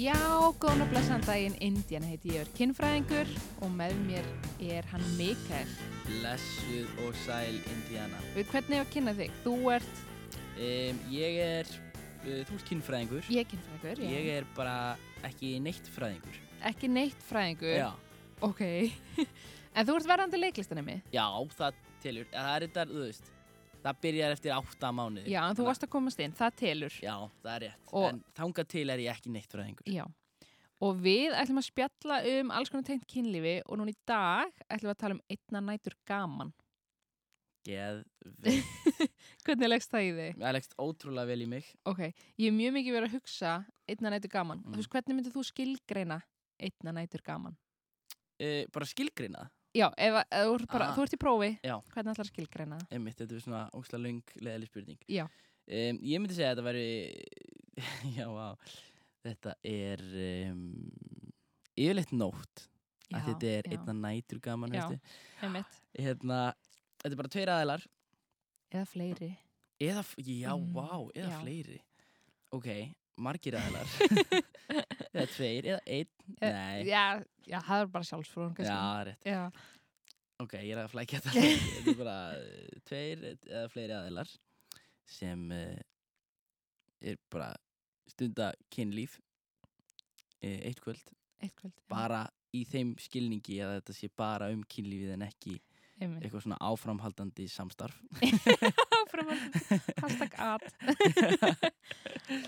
Já, 0.00 0.14
góðan 0.62 0.84
og 0.84 0.90
blessan 0.92 1.22
daginn, 1.26 1.56
Indiana 1.60 2.06
heiti 2.08 2.30
ég 2.32 2.44
er 2.46 2.50
kinnfræðingur 2.56 3.30
og 3.64 3.72
með 3.74 3.96
mér 4.06 4.28
er 4.62 4.86
hann 4.92 5.02
Mikael. 5.18 5.68
Blessuð 6.06 6.92
og 7.04 7.16
sæl 7.24 7.58
Indiana 7.74 8.20
Við 8.36 8.46
hvernig 8.52 8.78
ég 8.78 8.84
að 8.86 8.92
kynna 8.94 9.14
þig? 9.18 9.34
Þú 9.44 9.54
ert, 9.74 10.00
um, 10.54 11.00
Ég 11.12 11.40
er, 11.44 11.72
uh, 12.22 12.38
þú 12.48 12.56
ert 12.56 12.66
kynfræðingur 12.70 13.28
ég 13.34 13.42
er 13.44 13.50
kinnfræðingur, 13.50 14.04
já. 14.06 14.14
Ég 14.14 14.30
er 14.38 14.48
bara 14.56 14.76
ekki 15.28 15.52
neitt 15.66 15.90
fræðingur 15.96 16.38
Ekki 16.70 16.90
neitt 16.92 17.26
fræðingur. 17.28 17.76
Já, 17.82 17.90
Ok. 18.46 18.62
en 19.76 19.86
þú 19.90 19.98
ert 19.98 20.08
verðandi 20.14 20.40
leiklistanemi? 20.40 21.00
já 21.12 21.26
það 21.58 21.82
telur 22.00 22.30
Það 22.32 22.54
er 22.54 22.66
þetta, 22.68 22.86
þú 22.94 23.04
veist 23.04 23.32
Það 23.80 24.00
byrjar 24.04 24.34
eftir 24.36 24.52
átta 24.52 24.90
mánuði 24.92 25.30
Já, 25.32 25.40
en 25.48 25.56
þú 25.56 25.64
varst 25.64 25.84
að 25.86 25.90
komast 25.94 26.20
inn, 26.20 26.32
það 26.36 26.56
telur. 26.60 26.96
Já, 27.00 27.14
það 27.42 27.52
er 27.54 27.62
rétt 27.66 27.92
Og- 27.96 28.08
En 28.10 28.18
þangað 28.36 28.68
til 28.68 28.90
er 28.90 28.98
ég 28.98 29.12
ekki 29.14 29.30
neitt 29.32 29.52
fræðingur 29.52 29.86
Já. 29.88 30.04
Og 30.80 30.96
við 30.96 31.34
ætlum 31.36 31.60
að 31.60 31.66
spjalla 31.68 32.18
um 32.40 32.50
alls 32.56 32.70
konar 32.72 32.84
tengt 32.88 33.06
kynlífi 33.08 33.60
og 33.66 33.76
núna 33.80 33.92
í 33.92 33.96
dag 34.08 34.52
ætlum 34.70 34.88
við 34.90 34.94
að 34.94 35.00
tala 35.02 35.14
um 35.18 35.22
einna 35.28 35.60
nætur 35.72 35.96
gaman. 36.08 36.52
Geð 37.64 38.04
Hvernig 39.44 39.68
leggst 39.68 39.90
það 39.92 40.06
í 40.06 40.12
þig? 40.16 40.38
Það 40.40 40.54
leggst 40.56 40.76
ótrúlega 40.80 41.28
vel 41.28 41.42
í 41.44 41.48
mig 41.50 41.66
Ok, 41.88 42.00
ég 42.40 42.46
er 42.48 42.56
mjög 42.56 42.72
mikið 42.78 42.96
verið 42.96 43.08
að 43.10 43.16
hugsa 43.18 43.52
einna 43.88 44.12
nætur 44.14 44.32
gaman. 44.32 44.62
Mm. 44.64 44.72
Þú 44.72 44.80
veist, 44.80 44.92
hvernig 44.94 45.16
myndir 45.18 45.34
þú 45.34 45.44
skilgreina 45.50 46.20
einna 46.60 46.94
nætur 46.96 47.22
gaman? 47.26 47.56
uh, 48.40 48.64
Bara 48.72 48.88
skilgrina 48.88 49.44
Já, 49.76 49.86
ef, 49.96 50.16
ef 50.30 50.48
ert 50.54 50.66
bara, 50.72 50.86
Ah. 50.90 50.94
þú 50.96 51.02
ert 51.04 51.12
í 51.14 51.18
prófi, 51.20 51.50
Já. 51.62 51.76
hvernig 51.94 52.10
ætlar 52.14 52.26
að 52.26 52.30
skilgreina 52.32 52.78
það? 52.80 52.88
Einmitt, 52.96 53.16
þetta 53.20 53.36
er 53.36 53.44
svona 53.44 53.60
ósla 53.78 53.98
löng 54.02 54.22
leðileg 54.42 54.66
spurning 54.70 54.98
Já. 55.08 55.24
um, 55.68 55.98
Ég 56.02 56.18
myndi 56.20 56.34
segja 56.34 56.50
að 56.50 56.56
þetta 56.56 56.66
væri 56.66 56.86
Já, 58.18 58.26
vá 58.34 58.56
Þetta 59.22 59.54
er 59.68 60.00
um, 60.50 60.90
yfirleitt 61.76 62.12
nótt 62.16 62.66
að 63.12 63.24
þetta 63.28 63.46
er 63.50 63.66
já, 63.68 63.76
einna 63.78 63.94
nætur 64.00 64.40
gaman 64.40 64.72
Já. 64.74 64.88
veistu. 64.88 65.00
einmitt. 65.42 65.78
hérna, 65.98 66.40
Þetta 67.02 67.12
er 67.14 67.20
bara 67.22 67.28
tveir 67.36 67.52
aðilar 67.54 67.86
Eða 68.72 68.86
fleiri. 68.86 69.30
Eða, 69.80 70.02
já, 70.18 70.52
Mm, 70.56 70.72
vá, 70.74 71.10
eða 71.14 71.30
já. 71.30 71.40
fleiri 71.44 71.80
Ok, 72.52 72.66
margir 73.18 73.56
aðilar 73.58 73.88
Eða 75.10 75.26
tveir, 75.34 75.66
eða 75.74 75.80
einn 75.86 76.16
Eh, 76.40 76.52
Nei, 76.54 76.84
Já, 76.86 77.02
já, 77.50 77.58
það 77.66 77.80
er 77.82 77.88
bara 77.90 78.06
sjálfsfrún, 78.06 78.52
kannski. 78.54 78.70
já, 78.70 79.04
rétt 79.08 79.24
Já. 79.26 79.40
Ok, 80.40 80.52
ég 80.62 80.70
er 80.76 80.82
að 80.84 80.92
flækja 80.92 81.18
þetta 81.24 81.32
Þetta 81.40 81.90
er 81.90 81.98
bara 81.98 82.18
eh, 82.38 82.76
tveir 82.86 83.24
eða 83.34 83.64
fleiri 83.72 83.96
aðilar 83.96 84.30
sem 85.10 85.42
uh, 85.50 85.80
er 87.02 87.16
bara 87.34 87.48
stunda 88.12 88.52
kynlíf 88.70 89.16
uh, 89.18 90.60
eitt 90.70 90.78
kvöld 90.84 91.02
Eitt 91.42 91.56
kvöld. 91.58 91.74
bara 91.90 92.22
í 92.54 92.62
þeim 92.70 92.94
skilningi 93.02 93.58
að 93.64 93.74
þetta 93.80 93.96
sé 93.98 94.08
bara 94.18 94.52
um 94.54 94.62
kynlífið 94.70 95.16
en 95.16 95.26
ekki 95.26 95.56
Einmitt. 96.00 96.22
eitthvað 96.28 96.46
svona 96.46 96.60
áframhaldandi 96.62 97.48
samstarf 97.50 97.98
Áframhaldandi. 99.00 99.80
Hashtag 100.00 100.38
at. 100.38 100.64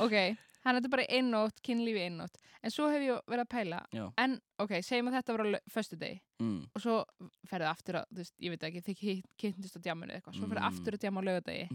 ok, 0.07 0.17
hann 0.65 0.77
þetta 0.79 0.89
er 0.89 0.93
bara 0.95 1.07
einnótt, 1.11 1.61
kynlífi 1.67 2.03
einnótt. 2.07 2.37
En 2.63 2.71
svo 2.71 2.87
hef 2.93 3.03
ég 3.03 3.21
verið 3.27 3.43
að 3.45 3.51
pæla. 3.51 3.79
Já. 3.93 4.05
En, 4.23 4.37
ok, 4.63 4.73
segjum 4.87 5.09
að 5.11 5.17
þetta 5.19 5.35
var 5.37 5.43
á 5.43 5.49
föstu 5.75 5.97
degi. 5.99 6.21
mm. 6.39 6.61
Og 6.77 6.83
svo 6.85 6.97
ferðu 7.51 7.67
aftur 7.71 7.99
að, 8.01 8.05
þú 8.13 8.21
veist, 8.23 8.35
ég 8.39 8.51
veit 8.55 8.67
ekki, 8.69 8.83
þið 8.87 9.23
kynntist 9.43 9.77
á 9.77 9.81
djáminu 9.83 10.15
eitthvað. 10.15 10.37
Svo 10.39 10.47
ferðu 10.47 10.63
Mm. 10.63 10.69
aftur 10.71 10.95
að 10.95 11.03
djáma 11.03 11.19
á 11.19 11.27
lögadegi. 11.29 11.67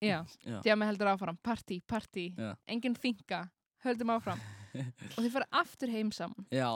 Já. 0.00 0.18
Já. 0.44 0.60
Djámi 0.64 0.86
heldur 0.88 1.10
áfram. 1.12 1.38
Partí, 1.44 1.80
partí. 1.86 2.34
Já. 2.36 2.54
Engin 2.68 2.94
þinga. 2.96 3.50
Höldum 3.84 4.10
áfram. 4.16 4.40
og 5.16 5.20
þið 5.24 5.30
ferðu 5.34 5.48
aftur 5.60 5.88
heim 5.92 6.10
saman. 6.12 6.46
Já, 6.52 6.70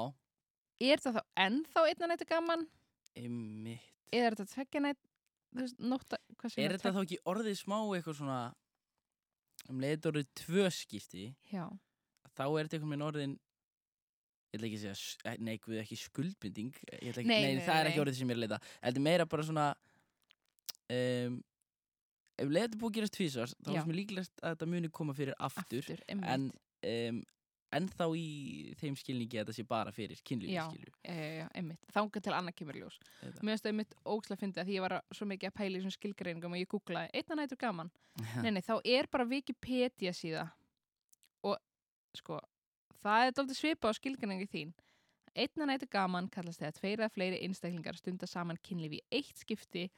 Er 0.82 0.98
það 0.98 1.14
þá 1.14 1.20
ennþá 1.38 1.82
einna 1.88 2.06
nættu 2.10 2.26
gaman? 2.28 2.64
einmitt 3.14 4.12
er 4.12 4.34
þetta 4.34 4.46
tveggja 4.50 4.80
nætt, 4.82 4.98
þú 5.54 5.60
veist, 5.62 5.76
nótta, 5.78 6.18
Er 6.58 6.72
þetta 6.74 6.90
þá 6.92 6.98
ekki 7.04 7.18
orðið 7.30 7.60
smá 7.60 7.76
eitthvað 7.94 8.16
svona 8.18 8.38
um 9.70 9.80
leiðið 9.82 10.10
orðið 10.10 10.30
tvö 10.42 10.68
skipti 10.74 11.26
Já, 11.52 11.64
þá 12.34 12.44
er 12.44 12.66
þetta 12.66 12.78
einhvern 12.78 12.94
veginn 12.94 13.08
orðin 13.08 13.34
ég 14.54 14.58
ætla 14.58 14.68
ekki 14.68 14.78
að 14.78 14.84
segja, 14.84 15.32
eh, 15.32 15.40
nei, 15.42 15.56
guð, 15.62 15.80
ekki 15.82 15.98
skuldbinding 15.98 16.76
ætla 16.92 17.22
ekki, 17.22 17.28
Nei, 17.30 17.40
nei, 17.42 17.56
nei, 17.58 17.64
það 17.66 17.80
er 17.80 17.90
ekki 17.90 18.02
orðið 18.04 18.18
sem 18.20 18.30
ég 18.30 18.34
er 18.34 18.38
að 18.38 18.44
leita. 18.44 18.60
Þetta 18.84 19.00
er 19.00 19.06
meira 19.08 19.26
bara 19.26 19.46
svona 19.48 19.66
um, 20.94 21.38
ef 22.38 22.50
leiðið 22.50 22.76
búið 22.80 22.90
að 22.90 22.98
gerast 22.98 23.16
tvísvars 23.18 23.54
þá 23.58 23.70
Já. 23.70 23.76
er 23.76 23.86
sem 23.86 23.96
líklegast 23.98 24.42
að 24.42 24.54
þetta 24.54 24.70
muni 24.74 24.90
koma 24.94 25.16
fyrir 25.16 25.38
aftur, 25.38 25.82
aftur, 25.82 26.04
en 26.10 26.48
um, 26.90 27.22
en 27.76 27.88
þá 27.90 28.04
í 28.18 28.28
þeim 28.80 28.96
skilningi 28.98 29.38
að 29.38 29.44
þetta 29.44 29.56
sé 29.56 29.64
bara 29.68 29.92
fyrir 29.94 30.20
kynlífi 30.26 30.54
skilju 30.56 30.92
Já, 31.04 31.14
já, 31.40 31.46
einmitt. 31.58 31.90
Þangað 31.94 32.26
til 32.26 32.34
annað 32.36 32.56
kemur 32.60 32.78
ljós. 32.78 32.96
Þetta. 33.20 33.42
Mér 33.42 33.54
finnst 33.54 33.66
það 33.66 33.72
einmitt 33.72 33.96
ógslag 34.14 34.38
að 34.38 34.42
fyndi 34.44 34.62
að 34.62 34.70
því 34.70 34.78
ég 34.78 34.86
var 34.86 34.96
svo 35.10 35.28
mikið 35.30 35.50
að 35.50 35.56
pæla 35.58 35.74
í 35.74 35.80
þessum 35.80 35.96
skilgreiningum 35.98 36.56
og 36.56 36.62
ég 36.62 36.72
googlaði 36.72 37.20
einna 37.20 37.38
nætur 37.40 37.60
gaman. 37.60 37.92
Nei, 38.40 38.50
nei, 38.54 38.62
þá 38.64 38.74
er 38.80 39.10
bara 39.12 39.28
Wikipedia 39.28 40.14
síða 40.16 40.48
og 41.44 41.58
sko, 42.16 42.40
það 43.02 43.28
er 43.28 43.38
doldið 43.38 43.60
svipað 43.60 43.94
á 43.94 43.98
skilgreiningu 44.00 44.50
þín. 44.50 44.74
Einna 45.34 45.66
nætur 45.66 45.90
gaman 45.90 46.30
kallast 46.30 46.62
þegar 46.62 46.76
tveir 46.78 47.00
eða 47.00 47.14
fleiri 47.14 47.40
einstaklingar 47.42 47.98
stunda 47.98 48.28
saman 48.30 48.60
kynlífi 48.62 49.00
í 49.02 49.18
eitt 49.18 49.40
skipti 49.42 49.88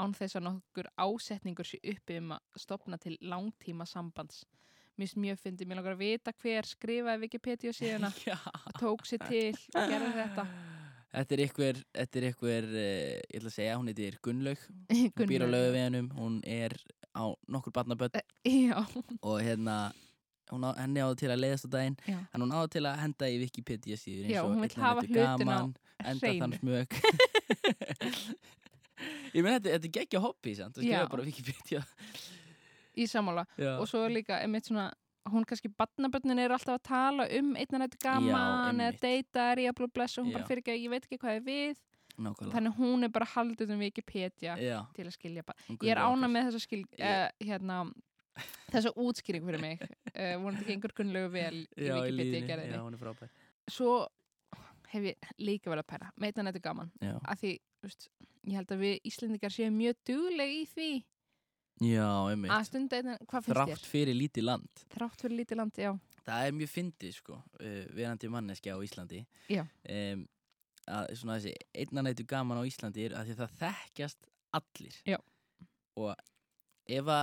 án 0.00 0.14
þess 0.16 0.38
að 0.38 0.46
nokkur 0.48 0.88
ásetningur 1.00 1.68
sé 1.68 1.80
uppi 1.84 2.18
um 2.20 2.34
að 2.36 2.60
stopna 2.60 2.98
til 3.00 3.16
langtíma 3.20 3.86
sambands. 3.88 4.44
Mér 4.96 5.04
finnst 5.04 5.18
mjög 5.20 5.40
fyndið, 5.44 5.68
mér 5.68 5.76
langar 5.80 5.92
að 5.92 6.00
vita 6.00 6.32
hver 6.40 6.64
skrifaði 6.70 7.20
Wikipedia 7.26 7.72
síðuna, 7.76 8.08
Já. 8.28 8.36
tók 8.80 9.02
sér 9.04 9.20
til 9.28 9.52
og 9.76 9.90
gerði 9.92 10.12
þetta. 10.16 10.44
Þetta 11.16 11.34
er 11.36 11.42
einhver, 11.44 11.78
þetta 11.98 12.18
er 12.20 12.24
einhver, 12.30 12.64
uh, 12.72 12.80
ég 12.80 13.36
ætla 13.38 13.50
að 13.50 13.54
segja, 13.58 13.76
hún 13.80 13.90
heitir 13.92 14.16
Gunnlaug, 14.24 14.64
hún 14.90 15.12
býr 15.12 15.20
á 15.20 15.20
Gunnlaug. 15.20 15.52
laugaveginum, 15.52 16.08
hún 16.16 16.38
er 16.48 16.74
á 17.16 17.24
nokkur 17.52 17.72
barnaböld 17.76 18.16
Já, 18.44 18.80
og 19.20 19.36
hérna, 19.44 19.76
hún 20.52 20.64
á, 20.64 20.70
henni 20.80 21.00
áður 21.04 21.20
til 21.22 21.30
að 21.32 21.40
leiðast 21.44 21.68
á 21.68 21.70
daginn, 21.76 21.96
já, 22.08 22.18
en 22.32 22.44
hún 22.46 22.52
áður 22.56 22.72
til 22.78 22.84
að 22.88 22.98
henda 23.04 23.30
í 23.32 23.38
Wikipedia 23.44 23.96
síður 24.00 24.32
Já, 24.32 24.40
eins 24.40 24.44
og 24.44 24.52
hún 24.56 24.64
vill 24.64 24.80
hafa 24.82 25.04
hlutina 25.06 25.60
á 25.60 25.64
enda 26.06 26.20
hreinu. 26.24 26.40
þann 26.42 26.56
smög. 26.60 26.88
ég 29.36 29.44
meina 29.44 29.56
þetta, 29.58 29.70
þetta 29.76 29.88
er 29.88 29.94
geggja 30.00 30.20
hobby, 30.24 30.56
sant, 30.58 30.76
að 30.76 30.84
skrifa 30.84 31.04
Já. 31.04 31.08
bara 31.12 31.24
Wikipedia. 31.28 31.84
Í 32.96 33.06
sammála. 33.10 33.44
Já. 33.58 33.74
Og 33.80 33.88
svo 33.90 34.04
er 34.06 34.14
líka, 34.14 34.38
einmitt 34.42 34.68
svona, 34.68 34.88
hún 35.30 35.44
kannski, 35.48 35.70
barnabönnin 35.72 36.40
eru 36.44 36.56
alltaf 36.56 36.78
að 36.78 36.86
tala 36.88 37.26
um 37.38 37.52
einna 37.58 37.82
nættu 37.82 37.98
gaman 38.02 38.80
eða 38.80 38.86
einmitt. 38.86 39.00
deyta 39.02 39.50
er 39.52 39.62
í 39.64 39.68
að 39.70 39.76
blú 39.80 39.88
bless 39.92 40.18
og 40.18 40.26
hún 40.26 40.32
bara 40.36 40.44
Já. 40.46 40.50
fyrir 40.50 40.62
ekki, 40.62 40.76
ég 40.84 40.90
veit 40.94 41.06
ekki 41.08 41.20
hvað 41.22 41.38
er 41.40 41.46
við. 41.46 41.80
Nákvæmlega. 42.16 42.52
Þannig 42.54 42.76
hún 42.78 43.04
er 43.04 43.08
bara 43.12 43.26
haldið 43.34 43.72
um 43.74 43.80
Wikipedia 43.84 44.56
Já, 44.56 44.78
til 44.96 45.04
að 45.04 45.16
skilja 45.18 45.42
bara. 45.44 45.58
hún 45.68 45.78
Ég 45.84 45.92
er 45.92 46.00
ána 46.00 46.30
með 46.32 46.46
þessa 46.48 46.60
skil, 46.64 46.84
Ég- 46.96 47.02
uh, 47.04 47.30
hérna, 47.44 47.80
þessa 48.72 48.92
útskýring 48.96 49.44
fyrir 49.44 49.60
mig. 49.60 49.82
Uh, 50.14 50.36
vonandi 50.42 50.64
ekki 50.64 50.76
einhver 50.78 50.94
kunnlegu 50.96 51.32
vel 51.34 51.58
í 51.76 51.90
Wikipedia 51.90 52.80
hún 52.80 52.96
er 52.96 53.02
frábær. 53.02 53.28
Svo 53.68 54.06
hef 54.88 55.02
ég 55.10 55.30
líka 55.42 55.68
verið 55.68 55.82
að 55.84 55.90
pæra, 55.92 56.10
með 56.16 56.32
einna 56.32 56.46
nættu 56.48 56.62
gaman. 56.64 56.92
Af 57.26 57.42
því, 57.42 57.52
veist, 57.84 58.08
ég 58.46 58.54
held 58.60 58.72
að 58.72 58.84
við 58.86 58.98
Íslendingar 59.10 59.52
séum 59.52 59.76
mjög 59.76 60.00
dugleg 60.06 60.54
í 60.54 60.64
því 60.72 60.90
já 61.82 62.08
einmitt. 62.30 62.52
einna, 62.96 63.16
hvað 63.26 63.44
finnst 63.44 63.50
Þrátt 63.52 63.72
þér? 63.72 63.90
fyrir 63.90 64.16
lítið 64.16 64.46
land. 64.46 64.84
Þrátt 64.94 65.24
fyrir 65.24 65.36
lítið 65.42 65.60
landi, 65.60 65.82
já. 65.82 65.92
Það 66.26 66.46
er 66.46 66.56
mjög 66.58 66.70
fyndið 66.72 67.12
sko, 67.14 67.36
uh, 67.60 67.82
verandi 67.94 68.30
manneski 68.32 68.72
á 68.74 68.78
Íslandi 68.82 69.20
Já. 69.52 69.62
um, 69.62 70.24
að 70.86 71.12
svona 71.20 71.36
þessi 71.38 71.52
einnanættu 71.82 72.26
gaman 72.26 72.58
á 72.58 72.66
Íslandi 72.66 73.04
er 73.06 73.14
að 73.18 73.28
því 73.28 73.36
að 73.36 73.42
það 73.42 73.60
þekkjast 73.60 74.26
allir 74.58 74.96
Já. 75.06 75.18
og 75.96 76.14
ef 76.86 77.12
að 77.14 77.22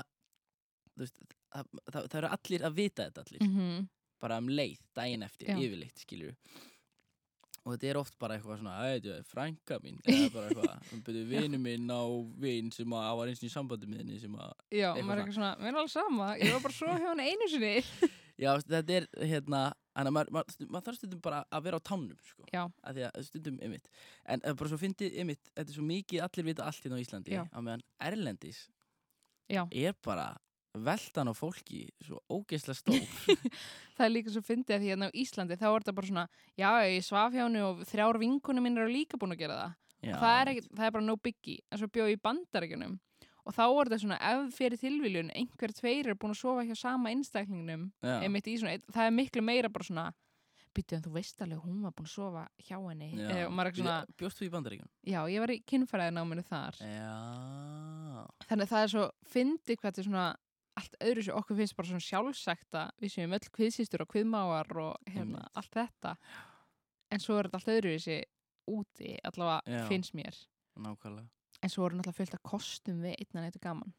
þú 0.94 1.04
veist, 1.04 1.20
það, 1.52 1.68
það, 1.92 2.08
það 2.08 2.18
eru 2.22 2.32
allir 2.38 2.66
að 2.70 2.80
vita 2.80 3.10
þetta 3.10 3.26
allir 3.28 3.44
Mm 3.48 3.90
bara 4.24 4.40
um 4.40 4.48
leið, 4.48 4.80
daginn 4.96 5.26
eftir, 5.26 5.50
Já. 5.52 5.58
yfirleitt 5.60 6.00
skilur 6.06 6.36
og 7.64 7.74
þetta 7.74 7.88
er 7.94 7.98
oft 8.02 8.18
bara 8.20 8.36
eitthvað 8.38 8.60
svona 8.60 8.74
"Æ, 8.84 8.88
þetta 8.98 9.14
er 9.20 9.28
frænka 9.30 9.78
mín 9.84 10.00
eða 10.04 10.32
bara 10.34 10.50
eitthvað, 10.50 10.74
um 10.94 11.04
byrju 11.08 11.24
vinu 11.30 11.60
minn 11.64 11.88
á 11.94 12.02
vin 12.44 12.72
sem 12.76 12.98
að 13.00 13.14
var 13.20 13.32
eins 13.32 13.40
og 13.44 13.48
í 13.48 13.54
sambandi 13.54 13.88
með 13.88 14.02
henni 14.04 14.20
sem 14.20 14.36
að 14.36 14.52
Já, 14.72 14.90
maður 15.00 15.14
er 15.14 15.22
eitthvað 15.24 15.38
svona, 15.40 15.54
mér 15.62 15.72
er 15.72 15.80
alveg 15.84 15.94
sama, 15.96 16.28
ég 16.42 16.52
var 16.58 16.62
bara 16.68 16.78
svo 16.80 16.92
hjá 16.98 17.08
hann 17.08 17.24
einu 17.24 17.48
sinni. 17.54 17.74
Já, 18.44 18.50
þetta 18.66 18.94
er 18.98 19.06
hérna 19.30 19.60
að 19.94 20.08
maður, 20.10 20.32
maður, 20.34 20.68
maður 20.74 20.86
þarf 20.88 20.98
stundum 20.98 21.20
bara 21.22 21.44
að 21.54 21.64
vera 21.68 21.78
á 21.78 21.82
tánum 21.86 22.18
sko. 22.26 22.46
Já, 22.50 22.64
að 22.82 22.96
því 22.98 23.04
að 23.08 23.26
stundum 23.28 23.60
ymitt 23.62 23.90
en 24.26 24.42
uh, 24.42 24.56
bara 24.58 24.72
svo 24.72 24.80
fyndið 24.82 25.20
ymitt, 25.22 25.52
þetta 25.54 25.70
er 25.70 25.76
svo 25.78 25.86
mikið 25.86 26.24
allir 26.26 26.48
vita 26.50 26.66
allt 26.66 26.82
hérna 26.82 26.98
á 26.98 27.04
Íslandi 27.06 27.36
Já. 27.38 27.44
á 27.46 27.60
meðan 27.62 27.84
Erlendis 28.02 28.64
já. 29.54 29.62
er 29.70 29.94
bara 30.02 30.32
veldan 30.74 31.30
á 31.30 31.34
fólki 31.38 31.84
svo 32.02 32.20
ógeðslega 32.34 32.80
stór 32.80 33.48
Það 33.98 34.06
er 34.08 34.14
líka 34.14 34.34
svo 34.34 34.42
fyndið 34.46 34.76
að 34.76 34.84
því 34.84 34.92
hérna 34.94 35.10
á 35.10 35.18
Íslandi 35.24 35.58
þá 35.60 35.68
er 35.70 35.84
þetta 35.84 35.96
bara 36.00 36.10
svona, 36.10 36.26
já, 36.58 36.70
ég 36.90 37.06
svaf 37.06 37.36
hjá 37.36 37.44
henni 37.46 37.62
og 37.62 37.84
þrjár 37.92 38.20
vinkunum 38.24 38.66
minn 38.66 38.80
eru 38.82 38.90
líka 38.90 39.20
búin 39.22 39.36
að 39.36 39.44
gera 39.44 39.60
það. 39.60 39.76
Já, 40.04 40.16
það, 40.20 40.38
er 40.42 40.52
ekki, 40.54 40.64
það 40.74 40.88
er 40.88 40.96
bara 40.98 41.06
no 41.08 41.16
biggie, 41.24 41.60
en 41.70 41.80
svo 41.80 41.88
bjóð 41.94 42.10
ég 42.12 42.18
í 42.18 42.24
bandaríkjunum 42.26 42.98
og 43.44 43.56
þá 43.56 43.64
er 43.68 43.90
þetta 43.90 44.00
svona 44.04 44.18
ef 44.32 44.58
fyrir 44.58 44.80
tilviljun 44.80 45.32
einhver 45.36 45.74
tveir 45.76 46.10
er 46.12 46.18
búin 46.20 46.34
að 46.34 46.40
sofa 46.42 46.66
hjá 46.68 46.76
sama 46.80 47.12
einstaklingnum 47.12 47.90
svona, 48.02 48.78
það 48.96 49.08
er 49.08 49.16
miklu 49.16 49.44
meira 49.44 49.72
bara 49.72 49.88
svona 49.88 50.06
byttu 50.74 50.98
en 50.98 51.04
þú 51.06 51.12
veist 51.14 51.42
alveg 51.44 51.60
að 51.60 51.68
hún 51.68 51.82
var 51.84 51.94
búin 51.94 52.08
að 52.08 52.14
sofa 52.16 52.44
hjá 52.66 52.78
henni 52.80 53.10
Já. 53.14 53.28
eh, 53.30 53.74
svona, 53.78 53.98
Bjóst 54.18 54.40
þú 54.40 54.48
í 54.48 54.54
bandaríkjum? 54.54 54.90
já 55.06 55.20
ég 55.30 55.44
var 55.44 55.54
í 55.54 55.60
kynfæraðináminu 55.70 56.46
þar 56.48 56.80
Já. 56.82 57.18
þannig 58.48 58.66
að 58.66 58.72
það 58.74 58.86
er 58.88 58.94
svo 58.96 59.06
fyndi 59.36 59.78
hvað 59.78 59.90
þetta 59.92 60.04
er 60.04 60.10
svona 60.10 60.26
allt 60.80 60.96
öðru 61.06 61.24
sem 61.28 61.38
okkur 61.38 61.58
finnst 61.60 61.76
bara 61.78 61.90
svona 61.92 62.04
sjálfsagt 62.08 62.78
að 62.80 62.92
við 63.04 63.14
séum 63.14 63.36
öll 63.38 63.50
kviðsýstur 63.58 64.04
og 64.06 64.10
kviðmáar 64.14 64.72
og 64.82 64.96
hérna, 65.10 65.44
Einmitt. 65.44 65.58
allt 65.60 65.76
þetta 65.78 66.14
en 67.14 67.22
svo 67.22 67.38
er 67.38 67.50
þetta 67.50 67.60
allt 67.62 67.74
öðru 67.76 67.92
þessi 67.98 68.18
úti 68.74 69.12
allavega 69.30 69.78
Já. 69.78 69.84
finnst 69.92 70.16
mér 70.18 70.40
Nákvæmlega. 70.80 71.28
en 71.62 71.70
svo 71.70 71.86
er 71.86 71.94
náttúrulega 71.98 72.18
fullt 72.18 72.38
af 72.40 72.44
kostum 72.48 73.04
við 73.06 73.20
einna 73.20 73.46
nættu 73.46 73.62
gaman 73.62 73.94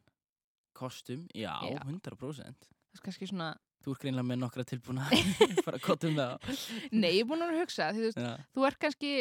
Kostum? 0.75 1.21
Já, 1.31 1.53
Já. 1.63 1.79
100%. 1.87 2.11
það 2.19 2.99
er 2.99 3.05
kannski 3.05 3.29
svona, 3.31 3.53
Þú 3.85 3.93
ert 3.93 4.01
greinlega 4.01 4.27
með 4.27 4.39
nokkra 4.41 4.63
tilbúna 4.67 5.05
bara 5.67 5.79
kottum 5.79 6.17
það 6.17 6.49
nei 6.91 7.11
ég 7.13 7.21
er 7.23 7.29
búin 7.29 7.45
að 7.45 7.55
hugsa 7.61 7.91
því 7.95 8.09
þú 8.17 8.25
þú 8.57 8.65
ert 8.67 8.79
kannski 8.83 9.11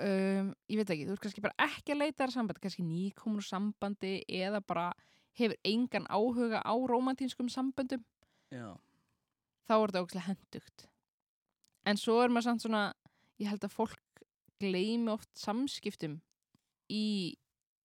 um, 0.00 0.50
ég 0.70 0.80
veit 0.80 0.90
ekki, 0.94 1.06
þú 1.06 1.14
ert 1.14 1.22
kannski 1.24 1.44
bara 1.44 1.68
ekki 1.68 1.94
að 1.94 2.00
leita 2.02 2.24
þar 2.24 2.34
sambandi, 2.34 2.62
kannski 2.64 2.84
nýkomin 2.86 3.38
úr 3.40 3.46
sambandi 3.46 4.12
eða 4.40 4.60
bara 4.66 4.88
hefur 5.38 5.56
engan 5.64 6.06
áhuga 6.10 6.62
á 6.64 6.74
romantínskum 6.90 7.48
samböndum 7.52 8.02
Já. 8.50 8.74
þá 9.68 9.74
er 9.76 9.86
þetta 9.92 10.02
ógæslega 10.04 10.26
hendugt 10.28 10.86
en 11.86 11.96
svo 12.00 12.20
er 12.24 12.32
maður 12.32 12.48
samt 12.50 12.64
svona 12.66 12.84
ég 13.40 13.48
held 13.50 13.64
að 13.64 13.76
fólk 13.76 14.24
gleymi 14.60 15.12
oft 15.14 15.30
samskiptum 15.40 16.18
í 16.92 17.04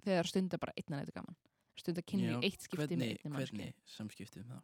þegar 0.05 0.27
stundar 0.29 0.61
bara 0.61 0.75
einna 0.77 0.99
nættu 1.01 1.15
gaman 1.15 1.37
stundar 1.79 2.05
kynni 2.07 2.33
eitt 2.41 2.63
skipti 2.65 2.95
með 2.97 3.13
einni 3.15 3.31
mannski 3.31 3.59
hvernig 3.59 3.75
samskiptum 3.95 4.47
það? 4.49 4.63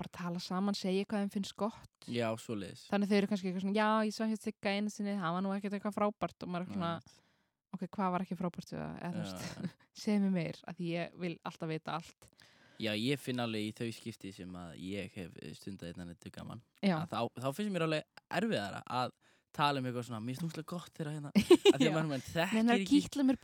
bara 0.00 0.12
tala 0.16 0.40
saman, 0.40 0.72
segja 0.74 1.04
hvað 1.04 1.26
þeim 1.26 1.32
finnst 1.34 1.56
gott 1.60 2.06
Já, 2.08 2.30
svoleiðis. 2.40 2.86
þannig 2.88 3.10
þau 3.10 3.16
eru 3.18 3.28
kannski 3.28 3.50
eitthvað 3.50 3.64
svona 3.66 3.76
já, 3.76 3.88
ég 4.08 4.14
svo 4.16 4.28
hér 4.30 4.38
sigga 4.40 4.72
einu 4.72 4.92
sinni, 4.92 5.16
það 5.20 5.34
var 5.36 5.44
nú 5.44 5.50
ekkert 5.52 5.76
eitthvað 5.76 5.96
frábært 5.98 6.46
og 6.46 6.52
maður 6.54 6.64
er 6.64 6.70
svona, 6.72 6.92
ok, 7.76 7.86
hvað 7.86 8.12
var 8.14 8.24
ekki 8.26 8.38
frábært 8.38 8.74
við 8.74 8.82
það, 8.82 9.70
segja 10.02 10.24
mér 10.24 10.36
meir 10.36 10.60
að 10.70 10.84
ég 10.86 11.16
vil 11.22 11.34
alltaf 11.48 11.70
vita 11.70 11.96
allt. 11.98 12.28
Já, 12.80 12.94
ég 12.96 13.20
finn 13.20 13.42
alveg 13.42 13.66
í 13.68 13.72
þau 13.76 13.90
skipti 13.92 14.30
sem 14.32 14.54
að 14.56 14.76
ég 14.80 15.16
hef 15.18 15.34
stundað 15.58 15.90
einna 15.92 16.06
nettu 16.08 16.30
gaman. 16.32 16.62
Þá, 16.80 17.26
þá 17.36 17.50
finnst 17.52 17.74
mér 17.74 17.84
alveg 17.84 18.22
erfiðara 18.38 18.80
að 18.88 19.12
tala 19.56 19.80
um 19.82 19.88
eitthvað 19.88 20.06
svona, 20.06 20.20
mér 20.22 20.38
finnst 20.38 20.46
úslega 20.46 20.70
gott 20.70 20.92
þegar 20.96 21.16
hérna, 21.16 21.32
að 21.74 21.82
því 21.82 21.88
að 21.90 21.96
maður 21.96 22.24
þekkir 22.28 22.60
að 22.60 22.74
ekki 22.76 23.00
kýtla 23.02 23.26
mér 23.26 23.38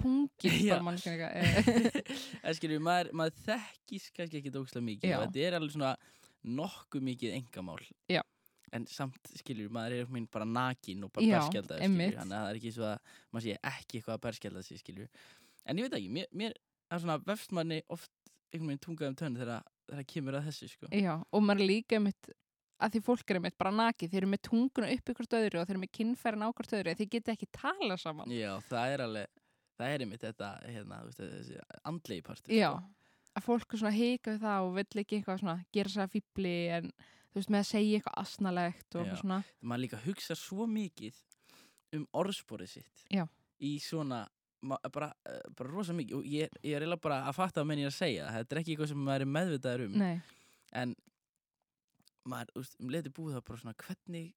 Það 2.47 2.55
skilur, 2.61 2.85
maður, 2.87 3.11
þekkis 3.49 4.09
kannski 4.17 4.41
ekki 4.41 4.55
ógslag 4.61 4.87
mikið. 4.87 5.11
Já. 5.11 5.17
og 5.19 5.27
þetta 5.27 5.45
er 5.49 5.59
alveg 5.59 5.75
svona 5.75 5.93
nokkuð 6.47 7.07
mikið 7.11 7.37
engamál 7.41 7.81
Já. 8.13 8.23
En 8.77 8.87
samt 8.91 9.33
skilur, 9.41 9.69
maður 9.73 9.99
er 10.01 10.13
minn 10.13 10.29
bara 10.33 10.47
nakin 10.49 11.05
og 11.07 11.13
bara 11.17 11.27
einmitt. 11.27 11.51
skilur, 11.51 11.83
þannig 12.21 12.23
að 12.23 12.33
það 12.37 12.51
er 12.51 12.61
ekki 12.61 12.75
svo 12.77 12.89
að 12.91 13.13
maður 13.33 13.47
sé 13.47 13.59
ekki 13.73 14.01
eitthvað 14.01 14.17
að 14.17 14.25
berskjalda 14.29 14.65
sig 14.67 14.83
skilur 14.83 15.29
en 15.67 15.81
ég 15.81 15.87
veit 15.87 15.99
ekki, 15.99 16.11
mér, 16.17 16.33
mér 16.33 16.57
er 16.91 17.03
svona 17.03 17.19
vefst 17.27 17.55
manni 17.57 17.83
oft 17.93 18.13
einhvern 18.53 18.73
veginn 18.73 18.85
tungað 18.85 19.13
um 19.13 19.21
tönn 19.21 19.39
þegar 19.39 19.65
það 19.91 20.11
kemur 20.13 20.39
að 20.39 20.51
þessu 20.51 20.69
sko 20.73 20.91
Já, 20.93 21.15
og 21.21 21.45
maður 21.45 21.71
líka 21.73 22.01
mitt 22.03 22.31
að 22.77 22.97
því 22.97 23.03
fólk 23.07 23.33
er 23.33 23.41
mitt 23.41 23.57
bara 23.57 23.73
nakið, 23.73 24.13
þeir 24.13 24.23
eru 24.23 24.31
með 24.35 24.43
tunguna 24.51 24.93
upp 24.93 25.11
ykkur 25.13 25.29
öðru 25.39 25.61
og 25.61 25.67
þeir 25.69 25.75
eru 25.77 25.83
með 25.83 25.93
kinnfærin 25.97 26.45
á 26.45 26.49
hvort 26.51 26.75
öðru 26.77 26.95
þeir 26.99 27.11
geta 27.15 27.33
ekki 27.33 27.49
tala 27.57 27.97
saman 28.01 28.33
Já, 28.33 28.51
það 28.69 28.93
er 28.93 29.05
alveg 29.07 29.43
það 29.77 29.93
er 29.93 30.05
einmitt 30.05 30.25
þetta, 30.25 30.51
hérna, 30.73 31.01
þessi 31.17 31.59
andlegi 31.89 32.25
partur 32.27 32.57
Já, 32.57 32.71
sko. 32.75 33.13
að 33.39 33.47
fólk 33.49 33.73
er 33.73 33.83
svona 33.83 33.97
hika 33.97 34.35
við 34.35 34.45
það 34.45 34.67
og 34.67 34.75
vill 34.79 35.03
ekki 35.03 35.21
eitthvað 35.21 35.43
svona 35.43 35.57
gera 35.77 35.93
sér 35.93 36.13
fýbli 36.13 36.57
en 36.79 36.91
þú 37.37 37.43
veist 37.43 37.51
með 37.53 37.61
að 37.61 37.69
segja 37.69 37.99
eitthvað 37.99 38.15
asnalegt 38.23 38.95
og 38.97 39.03
eitthvað 39.03 39.21
svona. 39.21 39.37
Maður 39.61 39.83
líka 39.83 39.99
hugsa 40.07 40.37
svo 40.41 40.67
mikið 40.73 41.19
um 41.97 42.07
orðsporið 42.17 42.71
sitt 42.79 43.05
Já. 43.13 43.27
í 43.61 43.75
svona 43.85 44.23
bara, 44.93 45.11
eh, 45.29 45.43
bara 45.53 45.69
rosa 45.71 45.93
mikið. 45.93 46.17
Og 46.17 46.25
ég, 46.25 46.49
ég 46.65 46.73
er 46.79 46.81
eiginlega 46.87 47.05
bara 47.05 47.19
að 47.29 47.37
fatta 47.37 47.61
að 47.61 47.69
menn 47.69 47.83
ég 47.85 47.91
er 47.91 47.93
að 47.93 47.99
segja. 48.01 48.31
Þetta 48.33 48.57
er 48.57 48.61
ekki 48.63 48.73
eitthvað 48.73 48.89
sem 48.89 49.05
maður 49.05 49.27
er 49.27 49.33
meðvitaður 49.37 49.85
um. 49.85 49.99
Nei, 50.01 50.23
en 50.73 50.97
maður, 52.25 52.53
þú 52.55 52.63
veist, 52.65 52.77
um 52.81 52.93
leti 52.97 53.13
búið 53.21 53.37
það 53.37 53.45
bara 53.51 53.63
svona 53.63 53.77
hvernig 53.85 54.35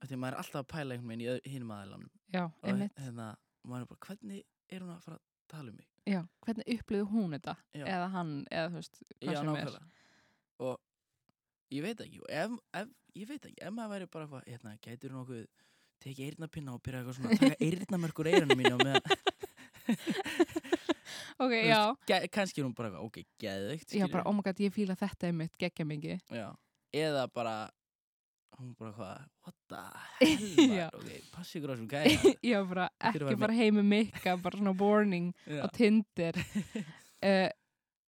því 0.00 0.16
að 0.16 0.20
maður 0.22 0.34
er 0.34 0.42
alltaf 0.42 0.60
að 0.64 0.68
pæla 0.72 0.96
einhvern 0.96 1.12
veginn 1.12 1.24
í 1.44 1.52
hinum 1.52 1.72
aðeilanum 1.76 2.10
já, 2.32 2.44
og 2.48 2.68
einmitt. 2.70 2.94
hérna, 2.96 3.26
maður 3.68 3.84
er 3.84 3.90
bara, 3.90 4.04
hvernig 4.06 4.44
er 4.72 4.84
hún 4.84 4.94
að 4.94 5.02
fara 5.04 5.18
að 5.18 5.26
tala 5.52 5.72
um 5.74 5.76
mig? 5.76 5.88
Já, 6.08 6.20
hvernig 6.46 6.70
upplýðu 6.74 7.08
hún 7.10 7.34
þetta? 7.36 7.56
Já. 7.76 7.84
eða 7.84 8.06
hann, 8.14 8.32
eða 8.48 8.70
þú 8.70 8.80
veist, 8.80 9.02
hvað 9.20 9.34
Já, 9.34 9.40
sem 9.40 9.50
er. 9.50 9.60
nákvæmlega. 9.60 9.90
Og 10.60 10.78
ég 11.70 11.84
veit 11.86 12.00
ekki 12.04 12.20
ef, 12.28 12.54
ef, 12.80 12.88
ég 13.16 13.28
veit 13.30 13.44
ekki, 13.48 13.58
ef 13.60 13.74
maður 13.76 13.94
væri 13.94 14.10
bara 14.14 14.26
eitthvað, 14.26 14.46
hérna, 14.50 14.76
gætur 14.84 15.14
nokkuð 15.16 15.44
tekið 16.00 16.26
eyrnapinna 16.30 16.74
og 16.76 16.82
byrja 16.84 17.02
eitthvað 17.02 17.18
svona 17.18 17.40
taka 17.40 17.58
eyrnamörkur 17.68 18.30
eyrunum 18.32 18.60
mínu 18.60 18.74
og 18.76 18.86
með 18.86 18.98
Ok, 21.40 21.52
já, 21.64 21.80
kannski 22.28 22.60
er 22.60 22.66
hún 22.66 22.74
bara 22.76 22.90
eitthvað, 22.90 23.04
ok, 23.08 23.22
geðveikt 23.40 23.94
já, 23.96 24.04
bara, 24.12 24.24
oh 24.28 24.34
my 24.36 24.44
god, 24.44 24.58
ég 24.60 24.74
fíla 24.74 24.96
þetta 25.00 25.30
einmitt 25.30 25.54
geggja 25.60 25.86
mikið. 25.88 26.18
Já. 26.36 26.48
eða 26.92 27.22
bara 27.32 27.54
hún 28.60 28.74
bara 28.76 28.92
hvað, 28.92 29.22
what 29.46 29.56
the 29.72 29.80
hell 30.20 30.98
ok, 30.98 31.08
passi 31.32 31.56
ykkur 31.60 31.72
á 31.72 31.74
þessum 31.74 31.88
gæja. 31.88 32.34
Já, 32.44 32.58
bara 32.68 32.90
er 33.00 33.08
ekki 33.14 33.24
bara 33.24 33.40
fara 33.46 33.56
heim 33.56 33.78
með 33.80 33.88
mikka 33.94 34.36
bara 34.44 34.60
svona 34.60 34.74
warning 34.76 35.30
á 35.48 35.66
Tinder. 35.72 36.36
Uh, 37.24 37.48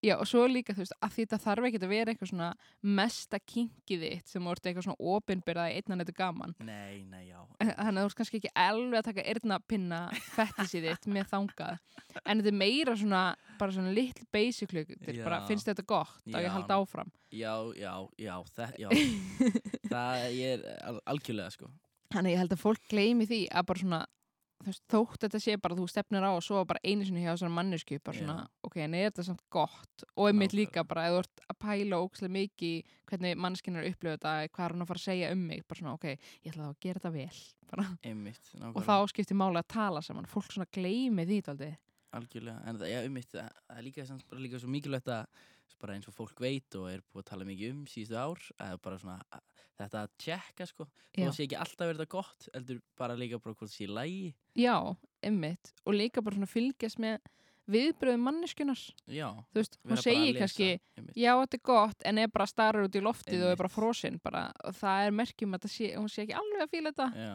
Já, 0.03 0.17
og 0.19 0.27
svo 0.27 0.41
líka, 0.51 0.75
þú 0.75 0.83
veist, 0.83 0.95
að 0.99 1.13
þetta 1.15 1.39
þarf 1.45 1.67
ekki 1.69 1.79
að 1.79 1.91
vera 1.93 2.11
eitthvað 2.11 2.31
svona 2.33 2.47
mesta 2.83 3.39
kinkið 3.39 4.01
þitt 4.03 4.33
sem 4.33 4.49
voru 4.49 4.59
eitthvað 4.65 4.87
svona 4.89 5.11
opinbyrðað 5.13 5.77
einnan 5.77 6.03
þetta 6.03 6.15
gaman. 6.19 6.55
nei, 6.59 7.05
nei, 7.07 7.29
já 7.29 7.39
Þannig 7.63 8.01
að 8.01 8.01
þú 8.01 8.09
ert 8.11 8.17
kannski 8.19 8.41
ekki 8.41 8.51
alveg 8.65 8.99
að 8.99 9.07
taka 9.13 9.25
eyrnapinna 9.31 10.01
fettisið 10.35 10.89
þitt 10.89 11.07
með 11.15 11.29
þangað. 11.31 11.79
En 12.27 12.43
þetta 12.43 12.51
er 12.51 12.59
meira 12.59 12.97
svona, 12.99 13.21
bara 13.61 13.77
svona 13.77 13.93
little 13.95 14.27
basic 14.35 14.75
hlutir, 14.75 15.23
bara 15.23 15.39
finnst 15.47 15.71
þetta 15.71 15.87
gott 15.87 16.19
að 16.27 16.41
Já. 16.41 16.47
ég 16.49 16.57
halda 16.57 16.81
áfram. 16.83 17.13
já, 17.31 17.55
já, 17.79 17.95
já, 18.19 18.35
það, 18.57 18.75
já 18.83 18.89
það 19.93 20.27
er 20.51 20.67
al 20.83 20.99
algjörlega 21.15 21.55
sko 21.55 21.71
Þannig 22.13 22.29
að 22.29 22.35
ég 22.35 22.41
held 22.43 22.53
að 22.53 22.61
fólk 22.61 22.83
gleymi 22.91 23.25
því 23.31 23.39
að 23.57 23.67
bara 23.71 23.81
svona, 23.81 24.01
veist, 24.67 24.83
þótt 24.91 25.25
þetta 25.27 25.41
sé 25.43 25.57
bara 25.63 25.77
þú 25.79 25.87
stefnir 25.91 26.27
á 26.27 26.31
og 26.33 26.43
svo 26.45 26.63
bara 26.69 26.83
einu 26.85 27.07
sinni 27.07 27.25
hjá 27.25 27.33
þessar 27.33 27.53
mannesku, 27.55 27.99
bara 28.05 28.19
svona, 28.19 28.37
Já. 28.43 28.51
ok, 28.69 28.77
en 28.85 28.97
er 28.99 29.07
þetta 29.11 29.27
samt 29.29 29.45
gott? 29.53 30.07
Og 30.17 30.29
einmitt 30.31 30.57
líka 30.57 30.85
bara, 30.89 31.07
ef 31.09 31.15
þú 31.15 31.23
ert 31.23 31.45
að 31.47 31.61
pæla 31.67 32.01
ókslega 32.03 32.37
mikið 32.39 32.97
hvernig 33.11 33.41
manneskinn 33.45 33.79
er 33.81 33.89
upplifa 33.91 34.17
þetta, 34.17 34.35
hvað 34.53 34.67
er 34.67 34.77
hún 34.77 34.87
að 34.87 34.93
fara 34.93 35.03
að 35.03 35.07
segja 35.07 35.33
um 35.37 35.47
mig, 35.53 35.65
bara 35.69 35.83
svona, 35.83 35.97
ok, 35.99 36.09
ég 36.13 36.53
ætla 36.53 36.67
þá 36.67 36.73
að 36.73 36.83
gera 36.87 37.03
þetta 37.03 37.15
vel, 37.17 37.41
einmitt, 38.11 38.53
Og 38.73 38.85
þá 38.85 38.95
skiptir 39.13 39.41
máli 39.41 39.63
að 39.63 39.73
tala 39.73 40.05
saman, 40.05 40.29
fólk 40.31 40.53
svona 40.53 40.71
gleymi 40.73 41.27
því 41.29 41.41
algjörlega, 42.13 42.61
en 42.69 42.79
það, 42.81 42.91
já, 42.93 42.99
einmitt 43.07 43.33
það, 43.33 43.61
er 43.73 43.85
líka, 43.87 44.05
líka 44.37 44.61
svo 44.61 44.71
mikilvægt 44.73 45.11
að 45.13 45.45
bara 45.81 45.95
eins 45.97 46.09
og 46.11 46.15
fólk 46.17 46.41
veit 46.43 46.75
og 46.79 46.89
er 46.91 47.03
búið 47.13 47.23
að 47.25 47.29
tala 47.31 47.45
mikið 47.49 47.73
um 47.75 47.83
síðustu 47.91 48.17
ár, 48.19 48.41
að 48.63 48.81
bara 48.85 48.99
svona 49.03 49.19
að, 49.33 49.45
þetta 49.81 50.03
að 50.05 50.11
tjekka 50.25 50.67
sko, 50.69 50.89
þó 51.17 51.29
sé 51.37 51.47
ekki 51.47 51.59
alltaf 51.61 51.87
verið 51.89 52.03
þetta 52.03 52.15
gott, 52.17 52.49
heldur 52.55 52.83
bara 52.99 53.17
líka 53.19 53.39
bara 53.43 53.55
hvort 53.55 53.71
það 53.73 53.77
sé 53.79 53.89
lægi, 53.91 54.35
Já, 54.59 54.77
einmitt, 55.23 55.73
og 55.87 55.95
líka 55.97 56.23
bara 56.23 56.37
svona 56.39 56.51
fylgjast 56.51 57.01
með 57.03 57.19
viðbröðum 57.73 58.25
manneskunar, 58.27 58.81
já 59.07 59.29
þú 59.55 59.61
veist, 59.61 59.77
hún 59.87 60.01
segir 60.03 60.37
kannski, 60.41 60.69
einmitt. 60.99 61.17
já, 61.17 61.31
þetta 61.39 61.59
er 61.61 61.65
gott, 61.71 62.03
en 62.11 62.19
er 62.19 62.31
bara 62.35 62.47
starar 62.51 62.89
út 62.89 62.99
í 62.99 63.03
loftið 63.05 63.39
og 63.39 63.47
er 63.47 63.53
Einmitt. 63.53 63.63
bara 63.63 63.73
frosinn, 63.73 64.19
bara, 64.23 64.45
og 64.67 64.75
það 64.77 65.07
er 65.07 65.15
merkjum 65.23 65.55
að 65.57 65.63
það 65.69 65.75
sé, 65.77 65.91
hún 65.97 66.11
sé 66.11 66.25
ekki 66.27 66.35
alveg 66.41 66.65
að 66.67 66.73
fíla 66.77 66.93
þetta. 66.95 67.11
já, 67.17 67.35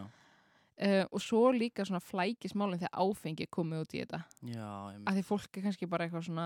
Uh, 0.77 1.07
og 1.09 1.17
svo 1.25 1.39
líka 1.57 1.81
svona 1.89 1.97
flækismálinn 2.05 2.77
þegar 2.77 2.99
áfengi 3.01 3.47
komið 3.49 3.79
út 3.81 3.93
í 3.97 4.01
þetta. 4.03 4.19
Já, 4.45 4.67
einmitt 4.91 5.07
að 5.09 5.15
því 5.17 5.23
fólk 5.25 5.57
er 5.57 5.63
kannski 5.65 5.87
bara 5.89 6.05
eitthvað 6.05 6.27
svona 6.27 6.43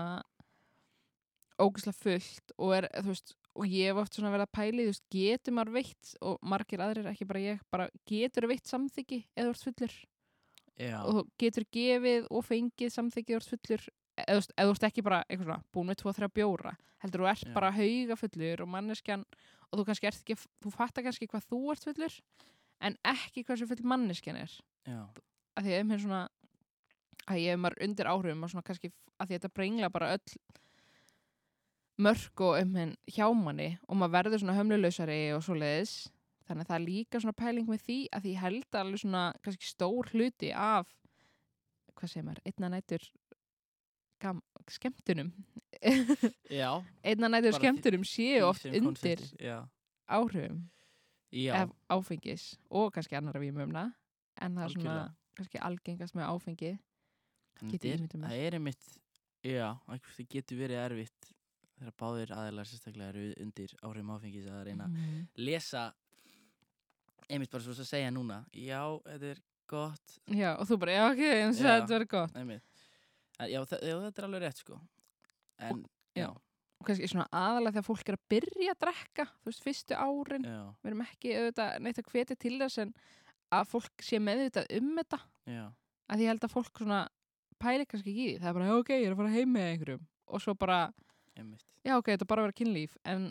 ógæslega 1.62 1.98
fullt 1.98 2.54
og 2.58 2.74
er, 2.76 2.88
þú 2.98 3.12
veist, 3.12 3.34
og 3.52 3.68
ég 3.68 3.90
hef 3.90 4.00
oft 4.02 4.16
svona 4.16 4.32
verið 4.32 4.46
að 4.46 4.54
pæli, 4.58 4.86
þú 4.86 4.92
veist, 4.92 5.04
getur 5.12 5.56
maður 5.56 5.74
veitt 5.76 6.12
og 6.24 6.38
margir 6.52 6.82
aðrir, 6.84 7.08
ekki 7.12 7.28
bara 7.28 7.42
ég, 7.42 7.62
bara 7.72 7.88
getur 8.08 8.48
veitt 8.50 8.70
samþyggi 8.70 9.20
eða 9.36 9.48
þú 9.48 9.52
ert 9.52 9.66
fullur? 9.68 9.96
Já, 10.80 10.96
og 11.04 11.18
þú 11.18 11.24
getur 11.42 11.66
gefið 11.76 12.28
og 12.32 12.46
fengið 12.48 12.94
samþyggi 12.94 13.36
eða 13.36 13.44
þú 13.44 13.56
ert 13.56 13.66
fullur 13.66 13.88
eða 14.22 14.40
þú 14.42 14.72
ert 14.74 14.86
ekki 14.88 15.04
bara 15.06 15.22
eitthvað 15.26 15.48
svona 15.48 15.72
búin 15.72 15.88
með 15.88 16.00
2-3 16.02 16.30
bjóra, 16.36 16.74
heldur 17.04 17.24
þú 17.24 17.30
ert 17.32 17.46
Já. 17.46 17.52
bara 17.56 17.74
hauga 17.76 18.18
fullur 18.20 18.64
og 18.64 18.72
manneskjan 18.72 19.24
og 19.68 19.80
þú 19.80 19.86
kannski 19.88 20.08
ert 20.10 20.22
ekki, 20.22 20.38
þú 20.64 20.72
fattar 20.74 21.06
kannski 21.06 21.28
hvað 21.30 21.48
þú 21.48 21.62
ert 21.72 21.86
fullur 21.88 22.18
en 22.82 22.98
ekki 23.06 23.44
hversu 23.46 23.68
full 23.70 23.84
manneskjan 23.86 24.40
er. 24.42 24.52
Já, 24.88 25.06
að 25.56 25.68
því 25.68 25.76
að 25.78 25.92
svona 26.02 26.22
að 27.30 27.38
ég 27.38 27.54
hef 27.54 27.60
maður 27.62 27.84
undir 27.86 28.08
áhrifum 28.10 28.44
og 28.44 28.50
svona 28.50 28.66
kannski 28.66 28.90
að 28.90 28.96
að 29.22 29.34
þetta 29.36 29.52
brengla 29.54 29.90
bara 29.92 30.12
öll 30.16 30.38
mörg 32.06 32.42
og 32.46 32.58
um 32.60 32.74
henn 32.78 32.96
hjá 33.10 33.26
manni 33.36 33.70
og 33.88 33.96
maður 34.00 34.16
verður 34.18 34.42
svona 34.42 34.56
hömlulausari 34.58 35.20
og 35.36 35.42
svo 35.46 35.56
leiðis 35.58 35.94
þannig 36.48 36.64
að 36.66 36.70
það 36.72 36.78
er 36.78 36.84
líka 36.86 37.20
svona 37.22 37.38
pæling 37.38 37.68
með 37.70 37.84
því 37.86 37.98
að 38.12 38.26
því 38.26 38.32
held 38.42 38.78
alveg 38.82 39.02
svona 39.04 39.22
kannski 39.44 39.68
stór 39.70 40.10
hluti 40.12 40.50
af 40.52 40.90
hvað 41.96 42.10
segir 42.12 42.26
maður, 42.26 42.42
einna 42.50 42.70
nætur 42.72 43.04
gam, 44.22 44.38
skemmtunum. 44.70 45.32
Einna 47.02 47.28
því- 47.50 47.56
skemmtunum 47.58 48.04
séu 48.06 48.44
oft 48.46 48.66
undir 48.66 49.22
Já, 49.40 49.58
áhrifum 50.08 50.62
já. 51.32 51.66
áfengis 51.90 52.52
og 52.70 52.92
kannski 52.94 53.18
annara 53.18 53.40
vímumna 53.42 53.88
en 54.40 54.56
það 54.58 54.64
er 54.64 54.74
svona 54.76 54.96
kannski 55.36 55.58
algengast 55.62 56.14
með 56.18 56.28
áfengi. 56.30 56.72
Það 57.62 58.34
er 58.34 58.54
einmitt, 58.58 58.86
já, 59.46 59.68
það 59.86 60.26
getur 60.32 60.58
verið 60.58 60.80
erfitt 60.86 61.32
þegar 61.82 61.96
báðir 62.02 62.32
aðeinar 62.36 62.68
sérstaklega 62.70 63.08
eru 63.12 63.24
undir 63.42 63.74
áhrifum 63.82 64.14
áfengis 64.16 64.46
að 64.48 64.62
reyna 64.68 64.86
að 64.86 64.96
Mhm. 64.96 65.26
lesa 65.36 65.84
einmitt 67.30 67.50
bara 67.52 67.64
svo 67.64 67.72
að 67.74 67.88
segja 67.88 68.10
núna 68.12 68.40
já, 68.52 68.82
þetta 69.06 69.30
er 69.32 69.40
gott. 69.72 70.18
Já, 70.28 70.50
og 70.60 70.66
þú 70.68 70.78
bara, 70.82 70.92
já 70.92 71.04
ok, 71.10 71.20
en 71.22 71.52
Já. 71.52 71.62
þetta 71.62 71.92
verður 71.94 72.08
gott. 72.12 72.34
já, 72.34 73.48
já, 73.48 73.60
þetta 73.64 74.18
er 74.18 74.26
alveg 74.28 74.42
rétt 74.42 74.58
sko. 74.60 74.80
En, 75.58 75.84
já. 76.14 76.22
já, 76.26 76.28
og 76.80 76.86
kannski 76.86 77.08
svona 77.08 77.28
aðalega 77.32 77.72
þegar 77.78 77.86
fólk 77.86 78.08
er 78.10 78.16
að 78.18 78.28
byrja 78.34 78.74
að 78.74 78.80
drekka 78.84 79.24
þú 79.30 79.48
veist, 79.48 79.62
fyrstu 79.64 79.94
árin 79.96 80.44
já, 80.44 80.60
við 80.82 80.90
erum 80.90 81.04
ekki 81.06 81.34
auðvitað 81.38 81.80
neitt 81.80 81.98
að 82.02 82.10
hvetja 82.12 82.36
til 82.38 82.58
þess 82.58 82.78
en 82.82 82.94
að 83.52 83.68
fólk 83.70 84.02
sé 84.02 84.18
meðvitað 84.18 84.66
um 84.78 84.92
þetta. 84.98 85.20
Já, 85.46 85.64
að 86.12 86.20
ég 86.24 86.26
held 86.32 86.44
að 86.48 86.52
fólk 86.56 86.78
svona 86.82 87.00
pæli 87.62 87.86
kannski 87.86 88.10
ekki 88.12 88.26
í 88.26 88.30
því 88.36 88.40
það 88.42 88.48
er 88.50 88.56
bara, 88.58 88.66
já, 88.66 88.78
ok, 88.82 88.88
ég 88.98 89.06
er 89.06 89.12
að 89.14 89.20
fara 89.22 89.34
heim 89.36 89.52
með 89.54 89.68
einhverjum. 89.72 90.06
Og 90.32 90.40
svo 90.42 90.54
bara, 90.58 90.78
einmitt 91.38 91.64
já 91.86 91.96
ok, 91.96 92.12
þetta 92.12 92.26
er 92.26 92.30
bara 92.32 92.44
að 92.44 92.50
vera 92.50 92.58
kynlíf 92.60 92.98
en 93.08 93.30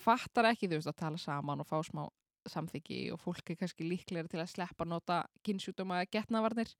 fattar 0.00 0.48
ekki 0.52 0.68
þú 0.70 0.80
veist 0.80 0.92
að 0.92 1.00
tala 1.02 1.20
saman 1.20 1.62
og 1.62 1.68
fá 1.68 1.78
smá 1.86 2.04
samþyggi 2.50 3.04
og 3.14 3.20
fólk 3.22 3.52
er 3.52 3.58
kannski 3.60 3.86
líklega 3.86 4.30
til 4.30 4.40
að 4.42 4.50
sleppa 4.50 4.86
að 4.86 4.92
nota 4.94 5.18
kynnsjúkdóma 5.46 6.00
eða 6.00 6.10
getnavarnir 6.16 6.72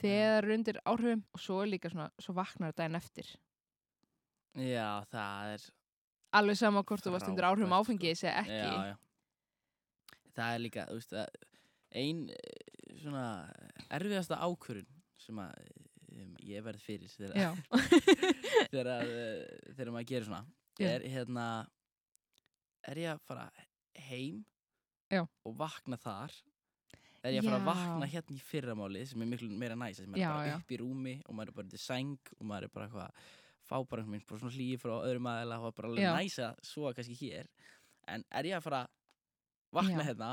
þegar 0.00 0.22
það 0.26 0.38
eru 0.38 0.56
undir 0.56 0.80
áhrifum 0.84 1.24
og 1.32 1.42
svo 1.42 1.58
er 1.62 1.70
líka 1.70 1.90
svona, 1.92 2.08
svo 2.18 2.34
vaknar 2.36 2.72
þetta 2.72 2.88
en 2.88 2.98
eftir 2.98 3.32
já, 4.56 4.88
það 5.12 5.52
er 5.54 5.66
alveg 6.40 6.60
sama 6.60 6.82
hvort 6.86 7.06
þú 7.06 7.14
varst 7.14 7.30
undir 7.30 7.48
áhrifum 7.48 7.72
sko. 7.72 7.82
áfengis 7.82 8.24
eða 8.24 8.42
ekki 8.42 8.58
já, 8.58 8.90
já. 8.90 8.96
það 10.38 10.56
er 10.56 10.64
líka, 10.64 10.88
þú 10.90 11.00
veist 11.00 11.16
að 11.22 11.40
ein 11.96 12.22
eh, 12.34 12.96
svona 13.00 13.26
erfiðasta 13.94 14.40
ákvörun 14.42 14.88
sem 15.22 15.38
að 15.40 15.54
um, 16.16 16.34
ég 16.42 16.64
verð 16.66 16.82
fyrir 16.82 17.12
þegar, 17.12 17.62
þegar, 18.72 18.90
að, 18.96 19.14
eh, 19.14 19.72
þegar 19.76 19.92
maður 19.94 20.10
gerir 20.12 20.28
svona 20.28 20.42
Já. 20.76 20.90
er 20.90 21.06
hérna 21.12 21.46
er 22.86 23.00
ég 23.02 23.14
að 23.14 23.24
fara 23.26 23.46
heim 24.08 24.42
Já. 25.12 25.22
og 25.22 25.56
vakna 25.58 25.98
þar 26.00 26.34
er 27.26 27.34
ég 27.34 27.40
að 27.40 27.48
fara 27.48 27.60
að 27.60 27.68
vakna 27.70 28.10
hérna 28.10 28.36
í 28.36 28.42
fyrramáli 28.44 29.02
sem 29.08 29.22
er 29.22 29.30
miklu 29.30 29.48
meira 29.58 29.78
næs 29.78 30.02
sem 30.02 30.14
er 30.14 30.22
Já, 30.22 30.28
bara 30.34 30.58
upp 30.60 30.74
í 30.74 30.80
rúmi 30.82 31.16
og 31.24 31.38
maður 31.38 31.52
er 31.52 31.58
bara 31.60 31.72
til 31.72 31.82
sæng 31.82 32.32
og 32.38 32.44
maður 32.46 32.68
er 32.68 32.74
bara 32.74 32.88
eitthvað 32.88 33.32
fá 33.66 33.76
bara 33.82 34.04
einhvern 34.04 34.14
veginn 34.14 34.42
svona 34.42 34.54
hlýi 34.54 34.76
frá 34.78 34.92
öðrum 35.00 35.30
aðeila 35.30 35.58
og 35.62 35.74
bara 35.74 35.90
alveg 35.90 36.06
Já. 36.06 36.12
næs 36.14 36.38
að 36.46 36.60
svo 36.68 36.92
kannski 36.94 37.16
hér 37.22 37.48
en 38.12 38.26
er 38.30 38.50
ég 38.52 38.58
að 38.58 38.66
fara 38.68 38.82
að 38.84 38.92
vakna 39.80 40.04
Já. 40.04 40.08
hérna 40.10 40.30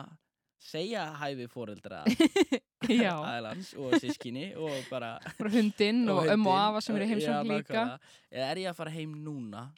segja 0.59 1.05
hæfi 1.19 1.47
fóreldra 1.51 2.03
Já, 2.89 3.13
aðeilans 3.15 3.73
og 3.79 3.95
sískinni 4.01 4.49
og 4.59 4.73
bara 4.93 5.15
hundinn 5.39 6.03
og, 6.11 6.25
ömmu 6.33 6.51
og 6.51 6.59
afa 6.59 6.81
sem 6.83 6.97
eru 6.99 7.07
heimsókn 7.13 7.47
líka. 7.53 7.85
eða 8.31 8.49
er 8.51 8.61
ég 8.65 8.69
að 8.71 8.77
fara 8.81 8.91
heim 8.93 9.13
núna 9.23 9.69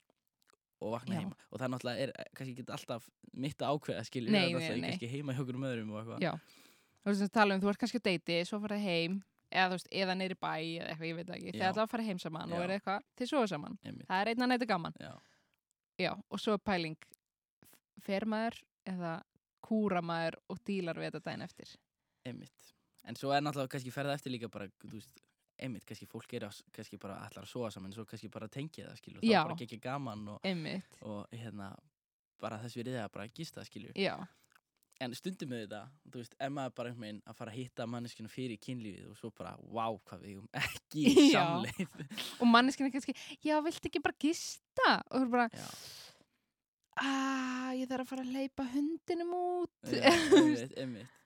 og 0.82 0.96
vakna 0.96 1.15
Já. 1.15 1.20
heima? 1.22 1.38
Og 1.51 1.60
það 1.60 1.65
er 1.67 1.74
náttúrulega 1.75 2.05
er 2.05 2.13
kannski 2.38 2.55
ekki 2.55 2.74
alltaf 2.77 3.05
mitt 3.34 3.62
að 3.62 3.75
ákveða 3.75 4.03
Nei, 4.32 4.53
það 4.53 4.65
er 4.70 4.82
nei, 4.82 4.89
kannski 4.89 5.12
heima 5.12 5.36
hjá 5.36 5.44
okkur 5.44 5.60
um 5.60 5.67
öðrum 5.70 5.94
og 5.94 6.01
eitthvað. 6.01 6.25
Já. 6.25 6.34
þú 7.03 7.12
veist 7.12 7.25
að 7.27 7.32
tala 7.38 7.55
um, 7.55 7.62
þú 7.63 7.72
ert 7.72 7.82
kannski 7.84 8.01
á 8.01 8.08
deiti 8.10 8.39
svo 8.50 8.60
farið 8.63 8.84
heim, 8.86 9.20
eða 9.51 9.67
þú 9.70 9.77
veist, 9.77 9.89
eða 10.01 10.17
neyri 10.20 10.38
bæ 10.41 10.51
eða 10.55 10.89
eitthvað, 10.89 11.08
ég 11.10 11.20
veit 11.20 11.29
ekki, 11.38 11.53
þegar 11.55 11.72
ætla 11.72 11.86
að 11.86 11.94
fara 11.94 12.08
heim 12.10 12.20
saman 12.25 12.51
og 12.55 12.60
Já. 12.60 12.63
er 12.65 12.75
eitthvað, 12.75 13.08
þið 13.20 13.32
sofa 13.32 13.51
saman. 13.53 13.77
Einmitt. 13.86 14.08
það 14.10 14.22
er 14.22 14.32
einna 14.34 14.50
nættu 14.51 14.70
gaman, 14.74 14.98
Já, 15.00 15.13
já, 16.05 16.12
og 16.29 16.41
svo 16.44 16.58
pæling. 16.58 16.98
Fer 18.05 18.25
maður 18.29 18.60
eða 18.86 19.13
kúra 19.65 20.01
maður 20.05 20.39
og 20.53 20.62
dílar 20.67 21.00
við 21.01 21.10
þetta 21.12 21.24
daginn 21.29 21.45
eftir. 21.45 21.75
Einmitt. 22.25 22.72
En 23.05 23.17
svo 23.19 23.34
er 23.36 23.43
náttúrulega 23.45 23.75
kannski 23.75 23.93
ferða 23.93 24.15
eftir 24.17 24.34
líka 24.34 24.50
bara 24.50 24.69
þú 24.81 24.95
veist, 24.95 25.19
einmitt, 25.62 25.86
kannski 25.88 26.07
fólk 26.10 26.34
er 26.38 26.48
að, 26.48 26.62
kannski 26.75 26.98
bara 27.01 27.19
allar 27.25 27.45
að 27.45 27.51
sofa 27.51 27.74
saman, 27.75 27.93
svo 27.95 28.05
kannski 28.10 28.31
bara 28.34 28.50
tengja 28.51 28.89
það 28.89 29.03
Já. 29.05 29.19
það 29.19 29.36
er 29.36 29.51
bara 29.51 29.67
ekki 29.67 29.81
gaman 29.84 30.25
og, 30.34 30.50
og 31.05 31.36
hérna 31.36 31.69
bara 32.41 32.57
þess 32.63 32.79
við 32.79 32.95
það 32.95 33.12
bara 33.13 33.27
að 33.27 33.38
gista 33.39 33.63
skilur. 33.67 33.93
Já, 34.00 34.15
en 35.03 35.15
stundum 35.17 35.51
með 35.51 35.65
þetta, 35.65 35.81
þú 36.07 36.22
veist, 36.22 36.36
ef 36.39 36.51
maður 36.55 36.74
bara 36.79 36.91
einhvern 36.91 37.05
veginn 37.05 37.22
að 37.27 37.38
fara 37.39 37.53
að 37.53 37.60
hitta 37.60 37.88
manneskinu 37.91 38.31
fyrir 38.31 38.60
kynlífið 38.63 39.07
og 39.12 39.17
svo 39.19 39.31
bara, 39.36 39.53
wow, 39.75 39.98
hvað 40.07 40.24
við 40.24 40.34
eigum 40.34 40.50
ekki 40.62 41.05
samleið. 41.36 42.03
Og 42.39 42.50
manneskina 42.51 42.91
kannski 42.93 43.15
já, 43.43 43.57
viltu 43.65 43.91
ekki 43.91 44.03
bara 44.05 44.19
gista? 44.25 44.89
Og 45.12 45.17
þú 45.17 45.24
er 45.25 45.34
bara, 45.36 45.48
Já, 45.51 45.67
aaa, 47.01 47.75
ég 47.75 47.89
þarf 47.89 48.05
að 48.05 48.11
fara 48.13 48.25
að 48.25 48.33
leipa 48.35 48.65
hundinum 48.71 49.35
út. 49.37 49.91
Já, 49.91 50.01
einmitt, 50.11 50.75
einmitt. 50.79 51.21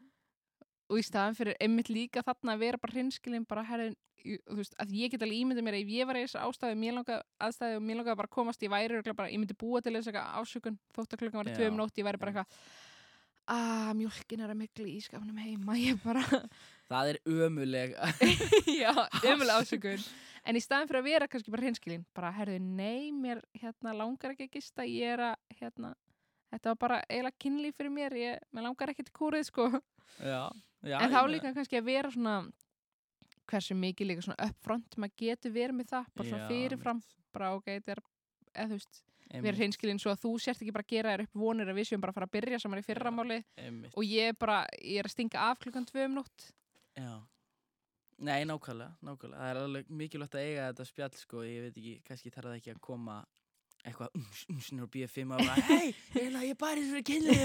Og 0.89 0.97
í 0.97 1.05
staðan 1.05 1.37
fyrir 1.37 1.57
einmitt 1.61 1.91
líka 1.93 2.23
þarna 2.25 2.55
að 2.55 2.63
vera 2.65 2.81
bara 2.81 2.95
hrinskilin 2.95 3.45
bara 3.49 3.63
herðin, 3.67 3.97
þú 4.19 4.57
veist, 4.57 4.73
að 4.81 4.93
ég 4.97 5.13
get 5.13 5.21
alveg 5.23 5.43
ímyndið 5.43 5.65
mér 5.67 5.77
að 5.77 5.83
ef 5.85 5.91
ég 5.93 6.07
var 6.09 6.17
í 6.17 6.23
þessu 6.25 6.39
ástæðu, 6.41 6.79
mér 6.81 6.95
langaði 6.97 7.19
aðstæðu 7.45 7.77
og 7.77 7.83
mér 7.85 7.99
langaði 7.99 8.19
bara 8.19 8.31
að 8.31 8.35
komast, 8.35 8.65
ég 8.65 8.73
væri 8.73 8.95
örugglega 8.97 9.19
bara, 9.21 9.29
ég 9.31 9.39
myndi 9.43 9.57
búa 9.61 9.81
til 9.85 9.93
þess 9.95 10.09
eitthvað 10.09 10.39
ásökun, 10.41 10.79
þótt 10.97 11.13
að 11.13 11.21
klukkan 11.21 11.39
var 11.43 11.51
tvö 11.53 11.69
um 11.69 11.77
nótt, 11.79 12.01
ég 12.01 12.07
væri 12.09 12.21
bara 12.23 12.33
eitthvað 12.33 12.57
að 13.49 13.93
mjölkin 13.97 14.43
er 14.45 14.51
að 14.53 14.59
miklu 14.59 14.87
í 14.89 14.97
skafnum 15.05 15.39
heima, 15.41 15.77
ég 15.79 16.01
bara 16.03 16.23
Það 16.91 17.13
er 17.13 17.19
ömuleg 17.45 17.95
já, 18.81 18.91
ömulega 19.23 19.61
ásökun 19.61 20.03
en 20.45 20.59
í 20.59 20.61
staðan 20.63 20.89
fyrir 20.89 21.01
að 21.01 21.09
vera 21.09 21.27
kannski 21.31 21.53
bara 21.53 21.65
hrinskilin 21.65 22.05
bara 22.15 22.31
herðu, 22.35 22.59
nei, 22.59 23.11
mér 23.15 23.41
hérna 23.59 23.95
langar 23.97 24.35
ekki 24.35 24.47
að 24.49 24.55
gista, 24.59 24.85
ég 24.87 25.15
er 25.17 25.25
að 25.31 25.59
hérna, 25.59 25.93
þetta 26.53 26.73
var 26.73 26.79
bara 26.85 27.01
eiginlega 27.07 27.41
kynlíf 27.45 27.77
fyrir 27.79 27.93
mér, 27.95 28.17
ég, 28.19 28.47
mér 28.55 28.67
langar 28.69 28.93
ekki 28.93 29.05
til 29.07 29.15
kúrið 29.19 29.45
sko. 29.49 29.69
Já, 30.19 30.49
já 30.85 30.97
en 30.99 31.13
þá 31.13 31.21
líka 31.29 31.53
kannski 31.57 31.79
að 31.79 31.91
vera 31.91 32.13
svona 32.13 32.39
hversu 33.49 33.75
mikið 33.77 34.11
líka 34.11 34.25
svona 34.25 34.47
upfront 34.49 34.97
maður 35.01 35.21
getur 35.23 35.53
verið 35.53 35.77
með 35.79 35.93
það, 35.93 36.09
bara 36.15 36.31
svona 36.31 36.49
fyrirfram 36.49 37.03
bara 37.35 37.53
ok, 37.57 37.69
þetta 37.77 37.95
er 37.95 38.01
eða 38.53 38.67
þú 38.69 38.77
veist, 38.77 39.01
vera 39.29 39.39
einmitt, 39.39 39.57
hreinskilin 39.59 40.01
svo 40.01 40.13
að 40.13 40.21
þú 40.23 40.31
sért 40.41 40.61
ekki 40.63 40.73
bara 40.75 40.85
að 40.85 40.93
gera 40.93 41.11
þér 41.13 41.23
upp 41.25 41.41
vonir 41.43 41.69
að 41.69 41.79
við 41.79 41.89
séum 41.89 42.01
bara 42.01 42.13
að 42.13 42.19
fara 42.19 42.29
að 42.29 42.35
byrja 42.37 42.61
saman 42.63 42.81
í 42.81 42.85
fyrramáli 42.87 43.39
og 43.93 44.05
ég 44.05 44.31
er 44.33 44.39
bara, 44.41 44.61
ég 44.81 45.01
er 45.01 45.09
að 45.09 45.13
stinga 45.13 45.43
af 45.49 45.61
klukkan 45.61 45.85
tvö 45.89 46.07
um 46.09 46.17
nótt 46.19 46.47
Nei, 48.19 48.43
nákvæmlega, 48.43 48.95
nákvæmlega. 49.05 49.39
Það 49.39 49.49
er 49.49 49.59
alveg 49.63 49.91
mikilvægt 50.01 50.35
að 50.35 50.45
eiga 50.47 50.69
þetta 50.69 50.85
spjall 50.89 51.13
sko, 51.15 51.43
ég 51.47 51.67
veit 51.67 51.77
ekki, 51.79 51.93
kannski 52.07 52.31
þarf 52.35 52.49
það 52.49 52.57
ekki 52.59 52.73
að 52.73 52.81
koma 52.83 53.19
eitthvað 53.87 54.17
ums, 54.19 54.41
ums, 54.51 54.71
nú 54.75 54.85
er 54.85 54.91
BF5 54.95 55.35
og 55.35 55.43
bara, 55.45 55.67
hei, 55.69 55.93
ég 56.19 56.33
og 56.35 56.63
fyrir 56.91 57.05
kynlið, 57.07 57.43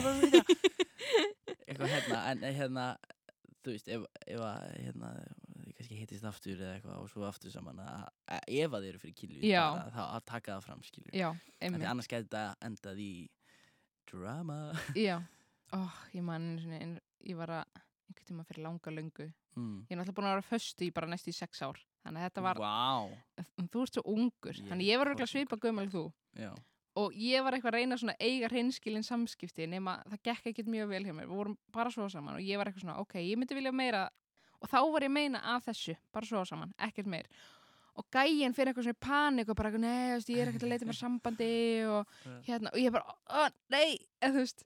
eitthvað 1.69 1.93
hérna, 1.93 2.19
en 2.33 2.43
eh, 2.43 2.57
hérna 2.59 2.87
þú 3.63 3.75
veist, 3.77 3.93
ef, 3.95 4.09
að 4.35 4.67
hérna, 4.81 5.13
kannski 5.77 6.01
hittist 6.01 6.27
aftur 6.29 6.59
eða 6.59 6.75
eitthvað 6.79 7.05
og 7.05 7.09
svo 7.13 7.25
aftur 7.29 7.55
saman 7.55 7.81
að, 7.85 8.09
að 8.35 8.51
ef 8.59 8.75
að 8.75 8.85
þið 8.85 8.91
eru 8.91 9.03
fyrir 9.05 9.17
kynlið, 9.21 9.47
þá 9.95 10.03
að 10.05 10.27
taka 10.33 10.57
það 10.57 10.67
fram 10.67 10.85
skilur, 10.89 11.15
já, 11.15 11.29
en 11.61 11.79
því 11.79 11.91
annars 11.93 12.11
gæti 12.11 12.27
þetta 12.27 12.45
endað 12.67 13.03
í 13.05 13.13
drama. 14.11 14.59
Já, 14.99 15.17
ó, 15.71 15.81
ég 16.17 16.27
man 16.27 16.51
ég 17.25 17.39
var 17.39 17.61
að 17.61 17.83
einhvern 18.09 18.29
tíma 18.29 18.45
fyrir 18.49 18.63
langa 18.67 18.91
löngu. 18.95 19.27
mm. 19.57 19.87
Ég 19.89 19.95
er 19.95 19.99
náttúrulega 20.01 20.17
búin 20.19 20.29
að 20.29 20.35
vera 20.37 20.49
föstu 20.51 20.85
í 20.87 20.93
bara 20.95 21.07
næstu 21.11 21.31
í 21.33 21.37
sex 21.37 21.63
ár. 21.63 21.81
Þannig 22.05 22.21
að 22.21 22.29
þetta 22.29 22.43
var, 22.45 22.61
Vá, 22.61 23.45
þú 23.73 23.83
ert 23.87 23.95
svo 23.99 24.03
ungur. 24.13 24.55
Ég 24.61 24.69
Þannig 24.71 24.89
ég 24.91 24.99
var 25.01 25.11
örgulega 25.13 25.31
svipa 25.31 25.57
gömul 25.57 25.89
þú. 25.91 26.05
já, 26.37 26.53
Og 26.97 27.11
ég 27.19 27.43
var 27.43 27.53
eitthvað 27.57 27.73
að 27.73 27.79
reyna 27.81 27.97
svona 27.99 28.15
eiga 28.21 28.49
hreinskilin 28.49 29.03
samskipti 29.03 29.67
nema 29.67 29.97
það 30.07 30.21
gekk 30.29 30.45
ekkert 30.53 30.69
mjög 30.71 30.89
vel 30.93 31.03
hjá 31.05 31.13
mér. 31.17 31.27
Við 31.27 31.37
vorum 31.41 31.57
bara 31.73 31.91
svo 31.91 32.07
saman 32.09 32.37
og 32.37 32.41
ég 32.45 32.57
var 32.57 32.67
eitthvað 32.71 32.85
svona, 32.85 33.01
ok, 33.03 33.15
ég 33.19 33.37
myndi 33.41 33.55
vilja 33.57 33.73
meira. 33.75 34.05
Og 34.63 34.69
þá 34.71 34.79
var 34.93 35.03
ég 35.03 35.11
meina 35.11 35.41
af 35.57 35.65
þessu, 35.67 35.97
bara 36.13 36.27
svo 36.27 36.45
saman, 36.47 36.71
ekkert 36.79 37.07
meir. 37.11 37.27
Og 37.99 38.07
gæinn 38.15 38.55
fyrir 38.55 38.71
eitthvað 38.71 38.87
svona 38.87 38.99
í 38.99 39.03
panik 39.07 39.49
og 39.51 39.57
bara, 39.59 39.71
nei, 39.75 40.19
ég 40.19 40.39
er 40.39 40.49
ekkert 40.53 40.63
að 40.67 40.71
leita 40.71 40.87
mér 40.87 40.97
sambandi 40.99 41.51
og 41.87 42.07
hérna, 42.47 42.71
og 42.71 42.79
ég 42.79 42.95
bara, 42.95 43.17
ó, 43.27 43.51
nei, 43.71 43.99
eða 44.23 44.33
þú 44.35 44.45
veist. 44.45 44.65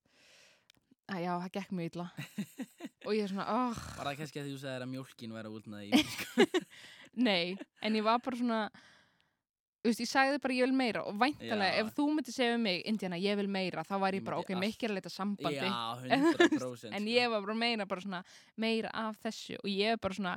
Að 1.08 1.22
já, 1.24 1.30
það 1.40 1.52
gekk 1.56 1.70
mjög 1.72 1.88
illa. 1.94 2.06
og 3.06 3.14
ég 3.16 3.22
er 3.24 3.30
svona, 3.32 3.46
oh, 3.48 3.78
Var 3.96 4.10
það 4.10 4.18
kannski 4.20 4.40
að 4.42 4.46
því 4.48 4.52
þú 4.52 4.60
sagðir 4.60 4.84
að 4.84 4.90
mjólkin 4.92 5.34
væri 5.38 5.48
að 5.48 5.56
úlna 5.56 5.82
í 5.86 6.02
sko? 6.12 6.46
nei. 7.28 7.56
En 7.80 7.96
ég 7.96 8.04
var 8.04 8.20
bara 8.24 8.36
svona, 8.36 8.58
þú 9.80 9.88
veist, 9.88 10.02
ég 10.04 10.10
sagði 10.10 10.42
bara 10.44 10.58
ég 10.58 10.68
vil 10.68 10.76
meira 10.76 11.04
og 11.08 11.16
væntalega, 11.22 11.70
Já. 11.78 11.80
ef 11.86 11.94
þú 11.96 12.06
myndir 12.12 12.36
segja 12.36 12.58
um 12.58 12.64
mig, 12.68 12.82
Indiana, 12.92 13.20
ég 13.24 13.40
vil 13.40 13.48
meira, 13.56 13.86
þá 13.88 13.94
væri 14.04 14.20
ég 14.20 14.26
bara, 14.28 14.42
myndi 14.42 14.58
ok, 14.58 14.62
mikið 14.66 14.88
er 14.88 14.92
að 14.92 14.98
leita 15.00 15.14
sambandi. 15.14 15.64
Já, 15.64 15.80
100% 16.18 16.92
en 16.92 17.00
sko. 17.00 17.14
ég 17.16 17.32
var 17.32 17.44
bara 17.48 17.58
meina 17.64 17.88
bara 17.88 18.04
svona 18.04 18.22
meira 18.60 18.92
af 19.06 19.16
þessu 19.24 19.56
og 19.62 19.68
ég 19.72 19.96
er 19.96 20.02
bara 20.04 20.18
svona, 20.20 20.36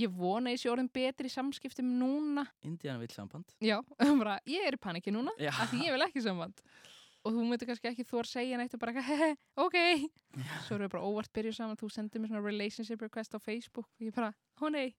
ég 0.00 0.16
vona 0.16 0.56
ég 0.56 0.60
sé 0.64 0.72
orðin 0.72 0.88
betri 0.96 1.28
í 1.28 1.36
samskiptum 1.36 1.92
núna. 2.00 2.46
Indiana 2.64 3.00
vill 3.04 3.12
samband 3.12 3.52
Já, 3.60 3.82
bara, 4.22 4.40
ég 4.48 4.64
er 4.64 4.80
í 4.80 4.80
paniki 4.80 5.12
núna, 5.12 5.36
af 5.52 5.68
því 5.74 5.90
ég 5.90 5.98
vil 5.98 6.08
ekki 6.08 6.24
samband. 6.24 6.64
Og 7.26 7.32
þú 7.34 7.42
myndir 7.48 7.66
kannski 7.66 7.88
ekki 7.90 8.04
þú 8.06 8.20
að 8.22 8.28
segja 8.30 8.58
neitt 8.60 8.74
og 8.76 8.80
bara, 8.82 9.02
hehe, 9.02 9.32
ok. 9.58 9.76
Svo 10.66 10.76
erum 10.76 10.84
við 10.86 10.92
bara 10.92 11.06
óvart 11.08 11.32
byrjuð 11.34 11.56
saman, 11.58 11.78
þú 11.80 11.88
sendir 11.90 12.22
mér 12.22 12.30
svona 12.30 12.44
relationship 12.44 13.02
request 13.02 13.34
á 13.34 13.38
Facebook 13.42 13.88
og 13.88 14.04
ég 14.06 14.14
bara, 14.14 14.28
ó 14.62 14.70
nei. 14.70 14.92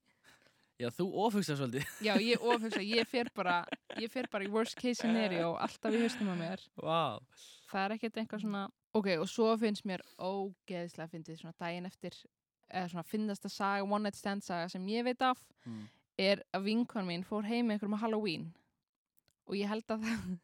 Já, 0.77 0.89
þú 0.93 1.05
ofugsa 1.23 1.55
svolítið. 1.57 1.85
Já, 2.05 2.11
ég 2.21 2.43
ofugsa, 2.43 2.81
ég 2.85 3.07
fer 3.09 3.29
bara, 3.33 3.61
ég 3.97 4.11
fer 4.13 4.27
bara 4.29 4.45
í 4.45 4.51
worst 4.53 4.75
case 4.77 4.99
scenario 4.99 5.55
alltaf 5.57 5.95
í 5.95 6.01
haustum 6.03 6.29
á 6.29 6.35
mér. 6.37 6.61
Vá. 6.77 6.99
Það 7.71 7.85
er 7.85 7.95
ekkert 7.95 8.19
eitthvað 8.21 8.43
svona, 8.43 8.65
ok, 8.93 9.07
og 9.23 9.29
svo 9.31 9.47
finnst 9.57 9.87
mér 9.89 10.03
ógeðslega 10.21 11.09
fyndið 11.15 11.39
svona 11.41 11.55
daginn 11.63 11.87
eftir, 11.89 12.13
eða 12.69 12.91
svona 12.91 13.05
finnasta 13.09 13.49
saga, 13.49 13.87
one 13.87 14.03
night 14.09 14.19
stand 14.19 14.43
saga 14.45 14.67
sem 14.69 14.85
ég 14.91 15.07
veit 15.07 15.21
af, 15.25 15.39
Mm. 15.65 15.87
er 16.19 16.43
að 16.53 16.63
vinkon 16.69 17.07
mín 17.07 17.23
fór 17.25 17.45
heim 17.45 17.67
með 17.67 17.77
einhverjum 17.79 17.97
á 17.97 18.03
Halloween 18.03 18.45
og 19.47 19.55
ég 19.55 19.67
held 19.69 19.85
að 19.87 20.05
það, 20.05 20.37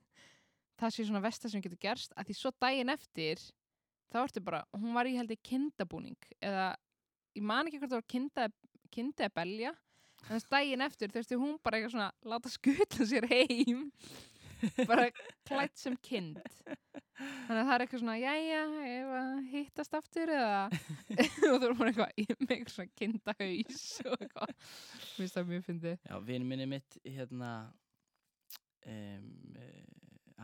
það 0.84 0.96
sé 0.96 1.08
svona 1.08 1.24
versta 1.24 1.52
sem 1.52 1.64
getur 1.64 1.82
gerst 1.82 2.16
að 2.18 2.30
því 2.30 2.38
svo 2.40 2.54
daginn 2.64 2.94
eftir 2.94 3.42
þá 4.14 4.20
ertu 4.24 4.44
bara, 4.46 4.62
hún 4.78 4.94
var 4.96 5.10
í 5.10 5.16
held 5.18 5.32
ég 5.34 5.42
kindabúning 5.46 6.30
eða, 6.40 6.74
ég 7.38 7.46
man 7.46 7.70
ekki 7.70 7.82
hvort 7.82 7.96
það 7.96 8.02
var 8.02 8.12
kinda, 8.16 8.50
kinda 8.94 9.26
eða 9.26 9.38
belja 9.40 9.74
en 10.24 10.36
þess 10.36 10.52
daginn 10.52 10.86
eftir 10.86 11.12
þurfti 11.14 11.40
hún 11.40 11.58
bara 11.64 11.80
eitthvað 11.80 11.96
svona 11.96 12.12
láta 12.34 12.52
skutla 12.54 13.10
sér 13.10 13.28
heim 13.32 13.90
bara 14.88 15.10
klætt 15.48 15.80
sem 15.80 15.96
kind. 16.04 16.40
Þannig 17.48 17.60
að 17.60 17.68
það 17.68 17.74
er 17.74 17.84
eitthvað 17.84 18.02
svona 18.02 18.16
jæja, 18.20 18.62
hittast 19.52 19.98
aftur 19.98 20.32
eða 20.34 20.62
og 21.52 21.58
þú 21.58 21.68
erum 21.68 21.82
bara 21.82 21.92
eitthvað 21.92 22.40
með 22.44 22.56
eitthvað 22.56 22.76
svona 22.78 22.96
kindahaus 23.02 23.84
og 24.06 24.16
eitthvað, 24.18 24.54
mér 24.54 25.18
finnst 25.18 25.38
það 25.38 25.52
mjög 25.52 25.66
fyndið. 25.68 25.98
Já, 26.10 26.16
vinn 26.30 26.48
minni 26.50 26.70
mitt, 26.74 27.00
hérna, 27.06 27.52
um, 28.88 29.30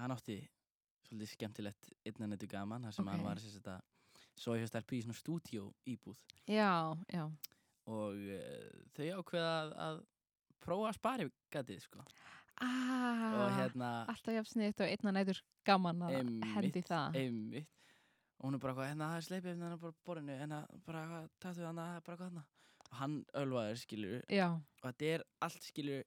hann 0.03 0.13
átti 0.15 0.37
svolítið 1.09 1.31
skemmtilegt 1.33 1.89
innan 2.05 2.35
þetta 2.35 2.49
gaman, 2.53 2.83
þar 2.87 2.93
sem 2.97 3.07
Ok. 3.07 3.11
hann 3.15 3.23
var 3.25 3.39
sagt 3.43 3.67
að 3.67 3.81
svo 4.39 4.55
ég 4.55 4.67
stelpu 4.69 4.95
í 4.97 5.01
svona 5.03 5.17
stúdíó 5.19 5.69
íbúð 5.89 6.19
já, 6.47 6.95
já, 7.11 7.23
og 7.89 8.13
uh, 8.15 8.83
þau 8.95 9.07
ákveða 9.19 9.53
að, 9.61 9.73
að 9.87 10.01
prófa 10.63 10.89
að 10.91 10.97
spara 10.99 11.29
gatið, 11.55 11.81
sko. 11.87 12.03
ah, 12.61 13.33
Og 13.39 13.51
hérna, 13.57 13.89
alltaf 14.11 14.35
jafnsniðt 14.35 14.81
og 14.83 14.91
einna 14.93 15.13
nætur 15.15 15.41
gaman 15.67 16.01
að 16.07 16.17
Einmitt, 16.19 16.47
hendi 16.53 16.81
það 16.87 17.17
einmitt, 17.23 17.69
og 18.39 18.45
hún 18.49 18.55
er 18.57 18.63
bara 18.63 18.73
eitthvað, 18.73 18.89
hérna, 18.91 19.09
það 19.13 19.19
er 19.21 19.27
sleipið 19.29 19.51
hérna 19.53 19.77
bara 19.83 19.97
borinu, 20.05 20.37
hérna, 20.39 20.59
bara 20.85 21.03
eitthvað, 21.05 21.29
taktu 21.43 21.65
hana, 21.67 21.87
bara 22.05 22.15
eitthvað 22.17 22.31
hana. 22.33 22.45
Og 22.89 22.95
hann 22.99 23.15
ölvaður, 23.37 23.79
skilur, 23.83 24.21
já, 24.33 24.47
og 24.55 24.85
þetta 24.87 25.09
er 25.15 25.23
allt, 25.45 25.65
skilur, 25.71 26.03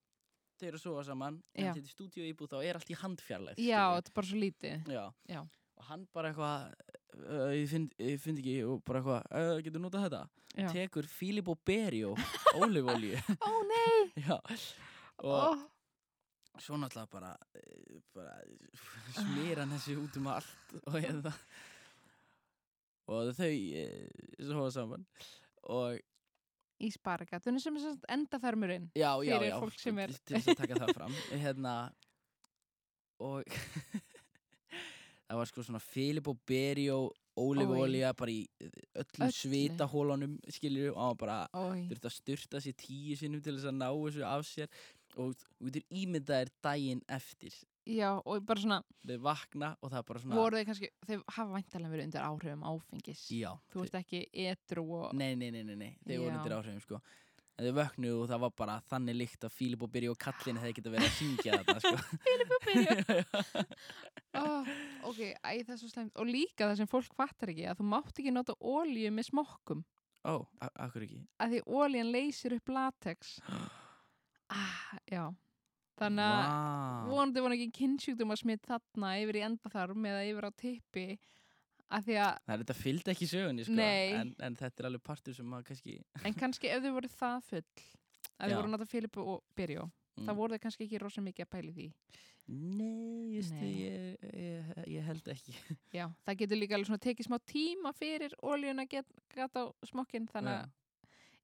þau 0.61 0.69
eru 0.69 0.79
að 0.79 0.85
sofa 0.85 1.05
saman, 1.09 1.41
Já. 1.55 1.65
en 1.69 1.75
þetta 1.77 1.89
er 1.89 1.95
stúdíó 1.97 2.29
íbúð, 2.29 2.53
þá 2.53 2.59
er 2.69 2.79
allt 2.79 2.93
í 2.93 2.99
handfjarlægt, 3.01 3.63
já, 3.63 3.83
þetta 3.97 4.13
er 4.13 4.17
bara 4.21 4.31
svo 4.31 4.39
lítið 4.43 4.93
Já. 4.93 5.05
Já. 5.33 5.41
Og 5.83 5.87
hann 5.89 6.07
bara 6.15 6.31
eitthvað, 6.31 6.75
uh, 7.19 7.51
ég 7.57 7.67
finn, 7.73 7.89
ég 7.99 8.21
finn 8.23 8.39
ekki, 8.39 8.57
og 8.69 8.83
bara 8.87 9.01
eitthvað, 9.03 9.27
uh, 9.41 9.59
getur 9.67 9.83
notað 9.83 10.07
þetta? 10.07 10.23
já. 10.53 10.69
Tekur 10.77 11.09
Filippo 11.09 11.57
Berio, 11.67 12.15
ólífólíu. 12.61 13.19
ó 13.41 13.53
nei 13.67 14.13
Já. 14.27 14.37
Og 15.23 15.33
oh, 15.33 15.61
svo 16.61 16.77
náttúrulega 16.77 17.11
bara, 17.13 17.33
eh, 17.57 17.99
bara 18.15 18.37
smýra 19.17 19.65
hann 19.65 19.75
þessi 19.77 19.97
út 20.01 20.17
um 20.21 20.31
allt 20.33 20.75
og 20.87 20.97
hérna. 20.99 21.33
Og 23.13 23.33
þau 23.37 23.51
uh, 23.51 24.25
sofa 24.47 24.71
saman. 24.77 25.07
Og 25.73 25.99
í 26.83 26.91
sparagatunni 26.93 27.61
sem 27.63 27.77
er 27.79 27.97
endafermurinn 28.17 28.89
já, 28.99 29.11
já, 29.23 29.37
Fyrir 29.39 29.49
já. 29.53 29.59
fólk 29.63 29.79
sem 29.81 29.99
er- 30.03 30.15
Til 30.25 30.37
þess 30.39 30.49
að 30.55 30.61
taka 30.65 30.81
það 30.83 30.95
fram. 30.99 31.15
Hérna, 31.43 31.75
og 33.23 33.45
það 35.29 35.39
var 35.41 35.49
sko 35.51 35.65
svona 35.65 35.81
Filippo 35.81 36.35
Berio, 36.49 36.99
ólífólíu, 37.39 38.09
bara 38.19 38.33
í 38.35 38.43
öllum 38.61 39.27
Öllu. 39.29 39.37
svitahólunum, 39.39 40.35
skilju, 40.53 40.91
og 40.93 41.01
hann 41.07 41.21
bara 41.23 41.39
Ói. 41.57 41.87
þurfti 41.89 42.09
að 42.11 42.17
styrta 42.19 42.61
sér 42.61 42.77
tíu 42.83 43.17
sinnum 43.17 43.41
til 43.45 43.55
þess 43.57 43.71
að 43.71 43.79
ná 43.81 43.89
þessu 43.95 44.27
af 44.29 44.45
sér 44.51 44.69
og 45.17 45.33
þú 45.37 45.71
getur 45.71 45.87
ímyndaðir 46.03 46.51
daginn 46.65 47.01
eftir 47.09 47.57
já, 47.89 48.11
og 48.23 48.45
bara 48.47 48.63
svona 48.63 48.79
þau 49.07 49.17
vakna 49.25 49.73
og 49.81 49.91
það 49.91 49.99
er 49.99 50.07
bara 50.11 50.23
svona 50.23 50.39
voru 50.39 50.59
þeir 50.61 50.69
kannski, 50.69 50.91
þeir 51.09 51.25
hafa 51.37 51.57
væntalega 51.57 51.93
verið 51.95 52.07
undir 52.09 52.27
áhrifum 52.27 52.63
áfengis. 52.71 53.25
Já, 53.35 53.51
þú 53.73 53.83
ert 53.87 53.99
ekki 54.03 54.23
etru 54.47 54.85
og 55.01 55.19
nei, 55.19 55.35
nei, 55.35 55.51
nei, 55.55 55.65
nei, 55.67 55.77
nei, 55.77 55.91
þau 56.07 56.15
voru 56.15 56.31
Já. 56.31 56.37
undir 56.39 56.57
áhrifum 56.59 56.85
sko. 56.85 57.03
En 57.53 57.67
þau 57.69 57.75
vöknuðu 57.77 58.21
og 58.23 58.29
það 58.31 58.43
var 58.47 58.53
bara 58.63 58.77
þannig 58.89 59.17
líkt 59.19 59.45
að 59.45 59.53
Fílip 59.53 59.83
og 59.85 59.91
Byrju 59.93 60.15
og 60.15 60.21
Kallin 60.23 60.61
hefði 60.63 60.77
getað 60.79 60.95
verið 60.95 61.09
að 61.11 61.19
syngja 61.19 61.59
þarna 61.59 61.83
sko. 61.85 62.21
Fílip 62.27 62.55
og 62.57 62.69
Byrju 62.69 63.65
oh, 64.41 64.71
ok, 65.11 65.21
æ, 65.37 65.51
það 65.61 65.75
er 65.75 65.81
svo 65.83 65.91
slæmt. 65.91 66.17
Og 66.17 66.31
líka 66.31 66.69
það 66.71 66.79
sem 66.81 66.91
fólk 66.91 67.19
fattar 67.19 67.53
ekki 67.53 67.67
að 67.69 67.83
þú 67.83 67.89
mátt 67.93 68.17
ekki 68.17 68.33
nota 68.35 68.57
ólíu 68.57 69.13
með 69.13 69.29
smokkum. 69.29 69.85
Ó, 70.23 70.35
a- 70.63 70.73
akkur 70.87 71.05
ekki? 71.05 71.21
Að 71.43 71.57
því 71.57 71.63
ólían 71.67 72.13
leysir 72.15 72.57
upp 72.59 72.73
latex. 72.73 73.39
Ah, 74.53 74.99
já 75.09 75.31
þannig 76.01 76.25
að 76.25 76.43
Vá. 76.47 77.11
vonandi 77.11 77.45
var 77.45 77.55
ekki 77.57 77.71
kynnsjúkdum 77.79 78.35
að 78.35 78.43
smitt 78.43 78.67
þarna 78.69 79.13
yfir 79.23 79.39
í 79.39 79.45
endaþarm 79.49 80.09
eða 80.13 80.25
yfir 80.31 80.49
á 80.49 80.51
tippi 80.63 81.07
að 81.93 82.07
því 82.09 82.19
að, 82.25 82.37
það 82.47 82.55
er 82.55 82.63
þetta 82.65 82.79
fylgd 82.81 83.11
ekki 83.13 83.29
sögunni 83.29 83.67
sko 83.69 83.87
en, 83.87 84.35
en 84.49 84.59
þetta 84.59 84.83
er 84.83 84.89
alveg 84.89 85.05
partur 85.05 85.37
sem 85.37 85.49
maður 85.49 85.69
kannski 85.71 85.97
en 86.25 86.39
kannski 86.39 86.71
ef 86.73 86.85
þau 86.85 86.93
voru 86.97 87.11
það 87.13 87.49
full 87.51 87.63
að 87.63 88.53
þau 88.53 88.57
voru 88.57 88.69
að 88.69 88.75
nota 88.75 88.89
Filip 88.89 89.19
og 89.23 89.41
Byrjó 89.59 89.87
mm. 89.87 90.27
þá 90.27 90.33
voru 90.39 90.57
þau 90.57 90.65
kannski 90.67 90.87
ekki 90.89 91.03
rosa 91.03 91.25
mikið 91.25 91.47
að 91.47 91.53
pæli 91.57 91.75
því 91.77 91.89
nei, 92.53 93.37
just, 93.37 93.53
Nei. 93.55 93.69
Ég, 93.85 94.25
ég, 94.35 94.71
ég 94.97 95.05
held 95.07 95.29
ekki 95.31 95.55
já, 95.95 96.09
það 96.27 96.39
getur 96.41 96.59
líka 96.59 96.77
alveg 96.77 96.91
svona 96.91 97.05
tekið 97.05 97.29
smá 97.29 97.39
tíma 97.49 97.93
fyrir 97.97 98.35
ólíun 98.43 98.83
að 98.83 98.89
get- 98.97 99.21
geta 99.37 99.63
á 99.63 99.71
smokkinn 99.87 100.27
þannig 100.33 100.57
að, 100.57 100.73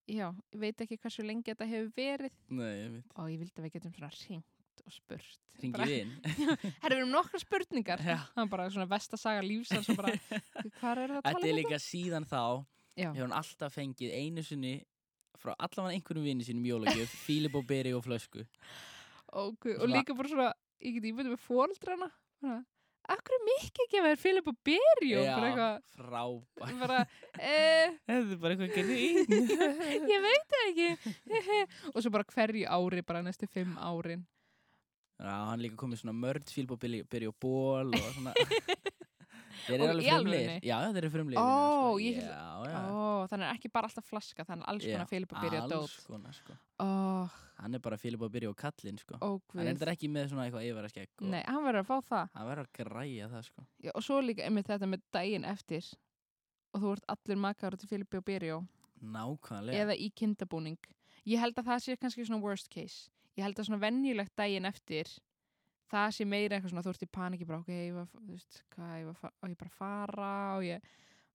já, 0.08 0.28
ég 0.54 0.62
veit 0.62 0.84
ekki 0.84 0.98
hversu 1.02 1.24
lengi 1.26 1.52
þetta 1.52 1.68
hefur 1.68 1.90
verið. 1.96 2.38
Nei, 2.48 2.70
ég 2.72 2.94
veit. 2.96 3.12
Og 3.16 3.28
ég 3.32 3.42
vildi 3.42 3.60
að 3.60 3.66
við 3.66 3.74
getum 3.76 3.94
svona 3.96 4.10
ringt 4.14 4.82
og 4.84 4.94
spurt. 4.94 5.40
Ringið 5.58 5.94
inn. 5.96 6.12
Herra, 6.82 6.92
við 6.92 7.00
erum 7.00 7.12
nokkra 7.12 7.40
spurningar. 7.42 8.04
Já. 8.04 8.18
það 8.34 8.44
er 8.44 8.52
bara 8.52 8.68
svona 8.74 8.88
vestasaga 8.90 9.42
bara, 9.98 10.14
hvað 10.78 11.02
er 11.02 11.12
það 11.12 11.16
að 11.18 11.18
Þetta 11.18 11.32
tala 11.32 11.48
er 11.48 11.50
um 11.50 11.58
líka 11.58 11.80
síðan 11.82 12.28
þá 12.28 12.42
Já. 12.98 13.08
hefur 13.10 13.24
hann 13.26 13.36
alltaf 13.40 13.74
fengið 13.74 14.14
einu 14.14 14.44
sinni 14.46 14.74
frá 15.38 15.52
allavega 15.54 15.94
einhverjum 15.94 16.26
vinni 16.26 16.46
sínum 16.46 16.66
jólagjöf 16.66 17.12
Fílip 17.26 17.58
og 17.58 17.66
Beri 17.68 17.92
og 17.94 18.06
flösku. 18.06 18.46
Ok, 19.38 19.70
og 19.76 19.90
líka 19.90 20.16
bara 20.16 20.30
svona, 20.30 20.48
ég 20.82 20.98
get 20.98 21.10
ímyndið 21.10 21.34
með 21.34 21.44
fóreldrana 21.44 22.10
Akkur 23.08 23.40
mikið 23.46 23.84
ekki 23.86 24.00
að 24.00 24.04
vera 24.04 24.20
Filip 24.20 24.48
og 24.50 24.56
Berjó 24.68 25.22
bara 25.24 25.46
eitthvað, 25.48 25.76
frábært. 25.96 26.80
Bara, 26.82 26.98
eh, 27.40 27.94
Þetta 28.04 28.34
er 28.34 28.42
bara 28.42 28.56
eitthvað 28.56 28.74
grín. 28.76 29.46
Ég 30.12 30.26
veit 30.26 30.52
það 30.52 30.66
ekki. 30.66 30.88
Og 31.94 32.02
svo 32.02 32.12
bara 32.12 32.28
hverju 32.34 32.66
ári, 32.68 33.04
bara 33.08 33.24
næstu 33.24 33.48
fimm 33.48 33.78
árin. 33.80 34.26
Já, 35.18 35.32
hann 35.48 35.64
líka 35.64 35.80
komið 35.80 36.04
svona 36.04 36.14
mörd 36.14 36.52
Fílip 36.52 36.76
og 36.76 36.84
og 37.32 37.38
ból 37.42 37.96
og 37.96 38.12
svona 38.14 38.36
Þeir 39.66 39.74
eru 39.74 39.84
Og 39.84 39.90
alveg 39.94 40.08
frumlegir? 40.12 40.62
Já, 40.68 40.76
þeir 40.92 41.00
eru 41.02 41.10
frumlegir 41.10 41.42
Ó, 41.42 41.48
sko. 41.48 41.98
ég 42.04 42.16
Já, 42.22 42.46
já. 42.68 42.78
Ó, 42.88 43.26
þannig 43.32 43.48
er 43.48 43.54
ekki 43.58 43.70
bara 43.72 43.88
alltaf 43.90 44.06
flaska 44.08 44.44
þannig 44.48 44.64
er 44.66 44.72
alls 44.72 44.86
konar 44.88 45.08
Filip 45.10 45.32
og 45.34 45.42
Berjó 45.44 45.60
Alls 45.62 45.72
dót 45.74 46.06
konar 46.06 46.32
sko. 46.38 46.56
Ó, 46.80 46.88
Hann 47.58 47.74
er 47.74 47.80
bara 47.82 47.96
Fílip 47.98 48.22
og 48.22 48.30
Beri 48.30 48.46
og 48.46 48.54
kallinn 48.56 48.98
sko. 49.02 49.16
Ó, 49.18 49.40
Hann 49.56 49.66
er 49.66 49.72
guð. 49.74 49.80
þetta 49.80 49.92
ekki 49.96 50.08
með 50.14 50.28
svona 50.30 50.44
eitthvað 50.46 50.66
yfara 50.68 50.88
skegg 50.92 51.08
og 51.18 51.26
Nei, 51.32 51.40
hann 51.42 51.64
verður 51.64 51.80
að 51.82 51.88
fá 51.88 51.96
það. 52.12 52.28
Hann 52.38 52.46
verður 52.52 52.68
að 52.68 52.72
græja 52.78 53.28
það 53.32 53.42
sko. 53.48 53.64
Já, 53.82 53.90
og 53.98 54.04
svo 54.06 54.20
líka 54.22 54.44
einmitt 54.46 54.68
þetta 54.70 54.86
með 54.92 55.02
daginn 55.16 55.44
eftir 55.44 55.88
og 56.74 56.80
þú 56.84 56.92
ert 56.94 57.08
allir 57.16 57.40
makar 57.42 57.76
til 57.80 57.88
Filipi 57.90 58.20
og 58.20 58.24
Berjó 58.28 58.60
Nákvæmlega. 59.02 59.74
Eða 59.82 59.96
í 59.98 60.08
kindabúning. 60.14 60.78
Ég 61.26 61.38
held 61.42 61.58
að 61.58 61.66
það 61.72 61.82
sé 61.84 61.96
kannski 61.98 62.24
svona 62.26 62.42
worst 62.42 62.70
case. 62.70 63.10
Ég 63.36 63.42
held 63.46 63.58
að 63.58 63.68
svona 63.68 63.82
venjulegt 63.82 64.34
daginn 64.38 64.64
eftir 64.70 65.10
það 65.88 66.14
sé 66.16 66.28
meira 66.28 66.56
eitthvað 66.56 66.74
svona 66.74 66.86
þú 66.86 66.94
ert 66.94 67.04
í 67.04 67.10
paniki 67.18 67.48
bara 67.48 67.60
ok, 67.62 67.74
ég 67.74 67.92
var, 67.96 68.08
þú 68.14 68.32
veist, 68.32 68.62
hvað, 68.74 68.96
ég 69.02 69.10
var 69.12 69.30
og 69.30 69.52
ég 69.52 69.60
bara 69.62 69.76
fara 69.78 70.32
og 70.56 70.66
ég 70.68 70.88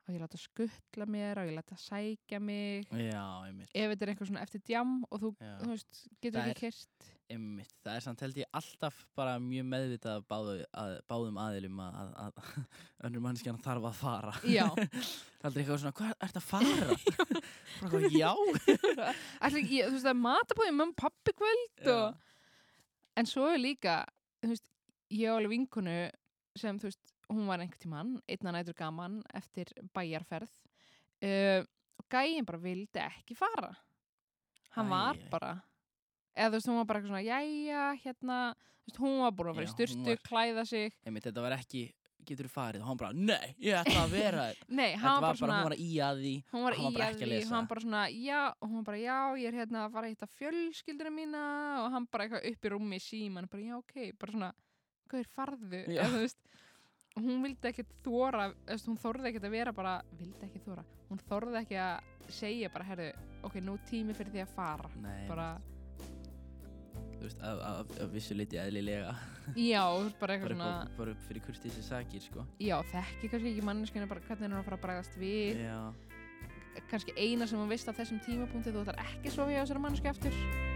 og 0.04 0.12
ég 0.12 0.20
láta 0.20 0.40
skuttla 0.40 1.06
mér 1.08 1.40
og 1.40 1.48
ég 1.48 1.56
láta 1.56 1.78
sækja 1.80 2.40
mig 2.44 2.90
Já, 2.92 3.24
ef 3.72 3.94
þetta 3.94 4.06
er 4.06 4.12
eitthvað 4.12 4.30
svona 4.30 4.44
eftir 4.44 4.64
djam 4.68 4.98
og 5.08 5.22
þú, 5.22 5.30
þú 5.40 5.70
veist, 5.70 6.02
getur 6.20 6.42
Það 6.42 6.50
ekki 6.52 6.66
kyrt 6.68 7.12
Einmitt, 7.34 7.72
það 7.82 7.96
er 7.96 8.04
samt 8.04 8.22
held 8.22 8.40
ég 8.42 8.58
alltaf 8.60 8.98
bara 9.18 9.38
mjög 9.42 9.64
meðvitað 9.72 10.26
báðu, 10.30 10.58
að, 10.78 10.96
báðum 11.10 11.40
aðilum 11.40 11.80
að, 11.82 11.96
að, 12.04 12.42
að 12.44 12.50
önnur 13.08 13.24
mannskjan 13.24 13.62
þarf 13.64 13.88
að 13.90 13.96
fara. 14.02 14.34
Það 14.44 14.84
er 14.84 15.48
aldrei 15.48 15.62
eitthvað 15.64 15.80
svona, 15.82 15.96
hvað 15.98 16.28
ert 16.28 16.38
að 16.40 16.46
fara? 16.50 16.98
bara 17.80 18.02
eitthvað, 18.02 18.20
já. 18.20 18.30
Ætli, 19.48 19.64
ég, 19.72 19.88
þú 19.88 19.96
veist, 19.96 20.04
það 20.04 20.12
er 20.12 20.22
matabóðið 20.28 20.78
með 20.82 20.94
pappi 21.00 21.36
kvöld 21.40 21.90
og 21.96 22.30
En 23.14 23.30
svo 23.30 23.46
er 23.54 23.60
líka, 23.62 24.00
þú 24.44 24.52
veist, 24.54 24.68
ég 25.14 25.30
á 25.32 25.36
alveg 25.38 25.54
vinkunu 25.56 25.96
sem, 26.60 26.78
þú 26.80 26.90
veist, 26.90 27.14
hún 27.32 27.48
var 27.50 27.64
einhvern 27.64 27.82
tímann, 27.82 28.12
einna 28.30 28.52
nætur 28.58 28.76
gaman 28.78 29.22
eftir 29.34 29.72
bæjarferð 29.96 30.52
uh, 31.24 31.64
og 32.00 32.08
gæinn 32.12 32.46
bara 32.46 32.60
vildi 32.62 33.00
ekki 33.02 33.38
fara. 33.40 33.72
Hann 34.76 34.90
var 34.90 35.16
Æ, 35.18 35.24
æ. 35.26 35.30
bara, 35.32 35.52
eða 36.36 36.50
þú 36.52 36.58
veist, 36.60 36.70
hún 36.72 36.80
var 36.82 36.88
bara 36.90 37.00
eitthvað 37.00 37.14
svona, 37.14 37.26
jæja, 37.28 37.84
hérna, 38.04 38.38
þú 38.84 38.90
veist, 38.92 39.02
hún 39.06 39.20
var 39.24 39.36
búin 39.38 39.52
að 39.54 39.60
vera 39.62 39.70
í 39.70 39.74
styrtu, 39.74 40.06
var- 40.12 40.24
klæða 40.30 40.66
sig, 40.68 40.94
Einmitt, 41.06 41.28
þetta 41.30 41.42
var 41.46 41.56
ekki 41.58 41.84
getur 42.30 42.48
þú 42.50 42.54
farið? 42.54 42.82
Og 42.84 42.90
hann 42.92 43.00
bara, 43.02 43.14
nei, 43.14 43.54
ég 43.64 43.78
ætla 43.80 44.04
að 44.06 44.14
vera 44.16 44.46
Nei, 44.80 44.90
Þetta 44.96 45.14
var 45.14 45.22
bara, 45.26 45.40
svona 45.42 45.58
hún 45.60 45.68
var 45.70 45.76
í 45.78 45.90
að 46.08 46.22
því. 46.24 46.34
hún 46.54 46.64
var 46.68 46.78
hann 46.78 46.88
var 46.88 47.00
í 47.00 47.04
að 47.04 47.14
ekki 47.14 47.30
því 47.32 47.40
hann 47.54 47.70
bara 47.72 47.84
svona, 47.86 48.04
já, 48.14 48.42
og 48.60 48.70
hún 48.74 48.84
bara, 48.88 49.00
já, 49.04 49.18
ég 49.44 49.48
er 49.52 49.60
hérna 49.62 49.86
að 49.86 49.96
fara 49.98 50.10
að 50.10 50.16
hitta 50.16 50.30
fjölskyldina 50.40 51.14
mína 51.14 51.44
og 51.84 51.90
hann 51.98 52.08
bara 52.12 52.28
eitthvað 52.28 52.48
upp 52.54 52.68
í 52.70 52.74
rúmi 52.76 53.00
í 53.02 53.06
síman 53.08 53.50
bara, 53.52 53.68
já, 53.70 53.76
ok, 53.80 53.98
bara 54.22 54.36
svona, 54.38 54.52
hvað 55.12 55.24
er 55.26 55.32
farðu 55.38 55.82
eða, 55.84 56.08
þú 56.14 56.22
veist, 56.24 56.42
hún 57.20 57.44
vildi 57.46 57.70
ekkit 57.70 57.92
þóra, 58.06 58.48
hún 58.88 58.98
þorði 59.04 59.30
ekkit 59.30 59.44
að 59.50 59.56
vera 59.58 59.76
bara, 59.76 59.98
vildi 60.18 60.48
ekki 60.48 60.64
þóra, 60.66 60.86
hún 61.12 61.22
þorði 61.30 61.60
ekki 61.62 61.78
að 61.84 62.32
segja 62.34 62.72
bara, 62.74 62.88
herðu, 62.88 63.12
ok, 63.46 63.60
nú 63.62 63.76
tími 63.90 64.16
fyrir 64.18 64.34
því 64.34 64.42
að 64.48 64.56
fara, 64.56 64.90
Nei, 65.04 65.28
bara, 65.30 65.50
þú 67.24 67.30
veist, 67.30 67.44
af, 67.48 67.62
af, 67.64 67.92
af 68.04 68.10
vissu 68.12 68.36
liti 68.36 68.60
eðlilega. 68.60 69.14
Já, 69.56 69.84
bara 69.88 70.18
bara, 70.20 70.36
eitthvað 70.36 70.56
svona 70.58 70.72
upp, 70.74 70.98
bara 70.98 71.16
upp 71.16 71.24
fyrir 71.30 71.46
kurtísi 71.48 71.86
sakir, 71.86 72.26
sko. 72.26 72.44
Já, 72.60 72.76
þekki 72.92 73.32
kannski 73.32 73.54
ekki 73.54 73.66
manneskinu 73.70 74.10
bara 74.12 74.26
hvernig 74.28 74.50
hún 74.50 74.58
er 74.58 74.60
að 74.60 74.68
fara 74.68 74.80
að 74.82 74.86
bregðast 74.88 75.18
við. 75.22 75.64
Já, 75.64 75.80
kannski 76.92 77.16
eina 77.16 77.48
sem 77.48 77.60
hún 77.62 77.72
veist 77.72 77.88
á 77.88 77.96
þessum 77.96 78.20
tímapunkti 78.28 78.76
þú 78.76 78.84
ætlar 78.84 79.04
ekki 79.08 79.32
að 79.32 79.36
sofa 79.40 79.56
hjá 79.56 79.62
þessari 79.64 79.86
mannesku 79.88 80.12
eftir 80.12 80.73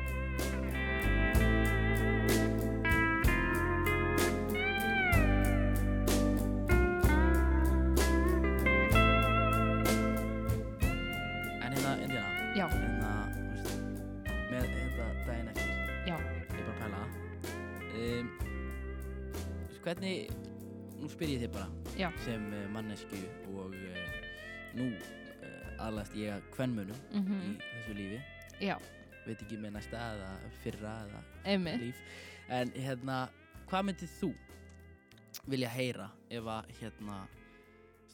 Já. 21.97 22.11
sem 22.25 22.43
uh, 22.53 22.65
mannesku 22.73 23.17
og 23.57 23.73
uh, 23.73 24.17
nú 24.77 24.91
uh, 24.93 25.85
aðlast 25.87 26.13
ég 26.17 26.33
að 26.35 26.45
kvennmönum 26.53 26.99
mm 27.11 27.31
í 27.47 27.55
þessu 27.61 27.95
lífi. 27.97 28.19
Já, 28.61 28.75
veit 29.25 29.41
ekki 29.41 29.57
með 29.61 29.71
næsta 29.77 29.97
eða 30.13 30.29
fyrra 30.63 30.93
eða 31.07 31.23
einmitt. 31.53 31.81
líf. 31.81 32.03
En 32.53 32.71
hérna, 32.75 33.15
hvað 33.69 33.89
myndið 33.89 34.13
þú 34.19 34.29
vilja 35.47 35.69
heyra 35.73 36.07
ef 36.33 36.45
að 36.53 36.69
hérna 36.79 37.17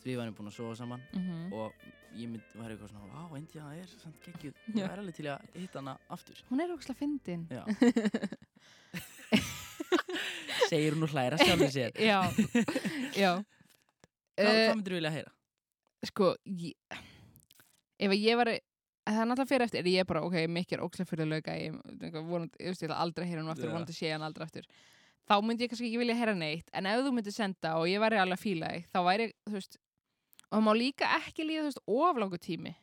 við 0.03 0.17
varum 0.19 0.35
búin 0.37 0.51
að 0.51 0.57
sofa 0.57 0.75
saman? 0.79 1.03
Mm 1.15 1.53
og 1.53 1.69
ég 2.13 2.29
myndi 2.29 2.59
var 2.59 2.69
eitthvað 2.73 2.91
svona 2.91 3.07
Vá, 3.09 3.37
Indiana 3.39 3.75
er 3.77 3.87
samt 3.89 4.19
geggjuð. 4.25 4.53
Ég 4.77 4.83
er 4.85 4.99
alveg 5.01 5.15
til 5.17 5.27
að 5.33 5.39
hitta 5.57 5.79
hana 5.81 5.95
aftur. 6.13 6.37
Hún 6.49 6.61
er 6.61 6.73
ógslag 6.75 6.97
fyndin. 6.99 7.47
Segir 10.69 10.93
hún 10.95 11.05
og 11.07 11.11
hlæra 11.13 11.37
sjálfur 11.41 11.71
sér. 11.73 11.91
Já, 11.97 12.19
já 13.17 13.31
Hvað, 14.33 14.49
uh, 14.49 14.59
hvað 14.59 14.77
myndir 14.77 14.95
þú 14.95 14.99
vilja 14.99 15.15
heyra? 15.17 15.33
Sko 16.03 16.29
ég, 16.59 17.01
Ef 18.03 18.11
að 18.11 18.19
ég 18.19 18.39
var 18.39 18.51
Það 19.03 19.19
er 19.19 19.27
náttúrulega 19.27 19.49
fyrir 19.49 19.65
eftir, 19.65 19.87
ég 19.91 20.03
er 20.03 20.07
bara, 20.07 20.21
ok, 20.23 20.35
mikið 20.47 20.77
er 20.77 20.81
ógslag 20.85 21.07
fyrir 21.09 21.27
lauka, 21.27 21.53
ég, 21.59 21.73
vonandi, 22.23 22.59
ég 22.61 22.69
veist, 22.71 22.83
ég 22.85 22.87
ætla 22.87 22.99
aldrei 23.03 23.25
að 23.25 23.31
heyra 23.33 23.41
hann 23.41 23.51
aftur, 23.51 23.67
Já. 23.67 23.71
vonandi 23.73 23.95
sé 23.97 24.05
ég 24.05 24.13
hann 24.15 24.23
aldrei 24.23 24.45
aftur. 24.45 24.69
Þá 25.27 25.33
myndi 25.43 25.65
ég 25.65 25.71
kannski 25.73 25.89
ekki 25.89 25.99
vilja 25.99 26.15
heyra 26.15 26.35
neitt, 26.39 26.69
en 26.71 26.87
ef 26.87 27.01
þú 27.03 27.11
myndir 27.17 27.35
senda 27.35 27.73
og 27.81 27.89
ég 27.91 27.99
væri 27.99 28.21
alveg 28.21 28.39
að 28.39 28.45
fíla 28.45 28.69
þig, 28.71 28.85
þá 28.95 28.99
væri, 29.09 29.27
þú 29.49 29.55
veist, 29.57 29.75
og 30.45 30.55
það 30.55 30.63
má 30.63 30.71
líka 30.79 31.09
ekki 31.17 31.47
líða, 31.49 31.65
þú 31.65 31.69
veist, 31.73 31.83
oflangu 31.97 32.39
tími 32.47 32.73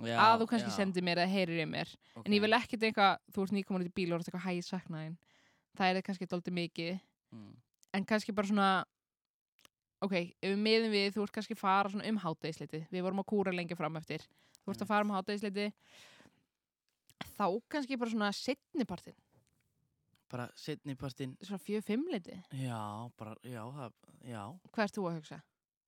Já, 0.00 0.16
að 0.24 0.40
þú 0.40 0.48
kannski 0.54 0.72
já, 0.72 0.76
sendir 0.78 1.04
mér 1.04 1.20
eða 1.20 1.32
heyrir 1.34 1.60
í 1.60 1.68
mér. 1.68 1.90
ok. 2.16 2.24
En 2.24 2.32
ég 2.32 2.42
vil 2.46 2.56
ekkert 2.56 2.86
eitthvað, 2.88 3.20
þú 3.34 3.44
ert 3.44 3.54
nýkomin 3.58 3.84
út 3.84 3.90
í 3.90 3.94
bíl 4.00 4.08
og 4.08 4.14
þú 4.14 4.22
ert 4.22 4.30
eitthvað 4.30 4.46
hæg 4.46 4.64
saknaðin. 4.64 5.18
Það 5.76 6.00
er 6.00 6.06
kannski 6.06 6.28
dóldi 6.30 6.54
mikið, 6.56 6.94
mm. 7.36 7.50
en 7.98 8.06
kannski 8.08 8.32
bara 8.32 8.48
svona, 8.48 8.70
ok, 10.02 10.14
ef 10.18 10.52
við 10.52 10.62
miðum 10.62 10.94
við, 10.94 11.10
þú 11.16 11.26
ert 11.26 11.34
kannski 11.36 11.56
að 11.56 11.62
fara 11.62 12.06
um 12.10 12.22
hátægisliti. 12.22 12.84
Við 12.92 13.04
vorum 13.06 13.22
að 13.22 13.28
kúra 13.32 13.54
lengi 13.54 13.78
fram 13.78 13.98
eftir. 14.00 14.24
Þú 14.62 14.74
ert 14.74 14.84
að 14.84 14.90
fara 14.92 15.06
um 15.06 15.14
hátægisliti. 15.14 15.68
Þá 17.36 17.46
kannski 17.72 17.98
bara 18.00 18.14
svona 18.14 18.32
setnipartin, 18.36 19.18
Bara 20.32 20.46
setni 20.56 20.94
partinn 20.96 21.34
svona 21.44 21.60
fjög 21.60 21.82
fimmliti. 21.84 22.38
Já, 22.56 23.10
bara, 23.20 23.34
já, 23.44 23.60
það, 23.76 23.96
já 24.24 24.40
Hvað 24.72 24.84
ert 24.86 24.94
þú 24.96 25.02
að 25.04 25.16
hugsa? 25.18 25.38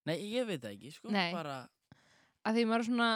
Nei, 0.05 0.18
ég 0.35 0.44
veit 0.50 0.61
það 0.61 0.74
ekki, 0.74 0.90
sko 0.92 1.12
Nei. 1.14 1.31
Bara, 1.33 1.55
Að 2.44 2.59
því 2.59 2.64
maður 2.68 2.83
er 2.83 2.88
svona, 2.90 3.07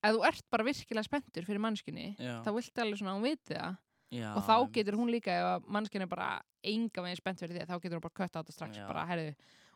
ef 0.00 0.14
þú 0.16 0.22
ert 0.30 0.46
bara 0.54 0.64
virkilega 0.70 1.04
spenntur 1.04 1.44
fyrir 1.44 1.60
mannskinni, 1.60 2.06
já 2.16 2.38
þá 2.40 2.48
viltu 2.56 2.84
alveg 2.84 3.02
svona 3.02 3.12
að 3.12 3.18
hún 3.18 3.26
viti 3.28 3.58
það. 3.58 3.76
Já, 4.14 4.28
og 4.34 4.46
þá 4.46 4.54
getur 4.76 4.98
hún 5.00 5.12
líka 5.12 5.34
ef 5.34 5.66
mannskinn 5.76 6.06
er 6.06 6.10
bara 6.10 6.30
enga 6.64 7.04
veginn 7.04 7.20
spennt 7.20 7.42
fyrir 7.42 7.58
því 7.58 7.68
þá 7.68 7.76
getur 7.76 7.98
hún 7.98 8.06
bara 8.06 8.18
kött 8.22 8.38
á 8.38 8.40
þetta 8.40 8.56
strax 8.56 8.80
bara, 8.88 9.34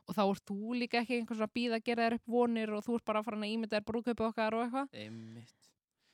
og 0.08 0.16
þá 0.16 0.22
ert 0.24 0.44
þú 0.48 0.78
líka 0.78 1.02
ekki 1.02 1.18
einhvers 1.18 1.44
að 1.44 1.54
býða 1.58 1.80
að 1.80 1.84
gera 1.90 2.06
þér 2.06 2.18
upp 2.20 2.32
vonir 2.32 2.72
og 2.72 2.86
þú 2.86 2.96
ert 2.96 3.08
bara 3.10 3.20
að 3.20 3.28
fara 3.28 3.40
að 3.42 3.52
ímynda 3.52 3.76
þér 3.76 3.88
brúðkaupi 3.90 4.28
okkar 4.30 4.56
og 4.56 4.64
eitthvað? 4.64 4.88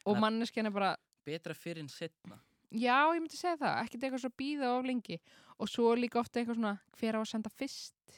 Og 0.05 0.19
manneskinn 0.21 0.69
er 0.69 0.75
bara, 0.75 0.97
Betra 1.25 1.55
fyrir 1.57 1.81
en 1.85 1.89
setna 1.89 2.41
já, 2.75 2.99
ég 3.15 3.23
myndi 3.23 3.39
segja 3.39 3.59
það 3.61 3.81
ekkert 3.85 4.07
eitthvað 4.07 4.23
svo 4.25 4.31
að 4.33 4.39
býða 4.41 4.71
of 4.75 4.87
lengi. 4.89 5.19
Og 5.63 5.71
svo 5.71 5.95
líka 5.99 6.21
ofta 6.21 6.41
eitthvað 6.41 6.59
svona, 6.59 6.75
hver 6.99 7.19
á 7.19 7.21
að 7.21 7.31
senda 7.31 7.53
fyrst? 7.55 8.17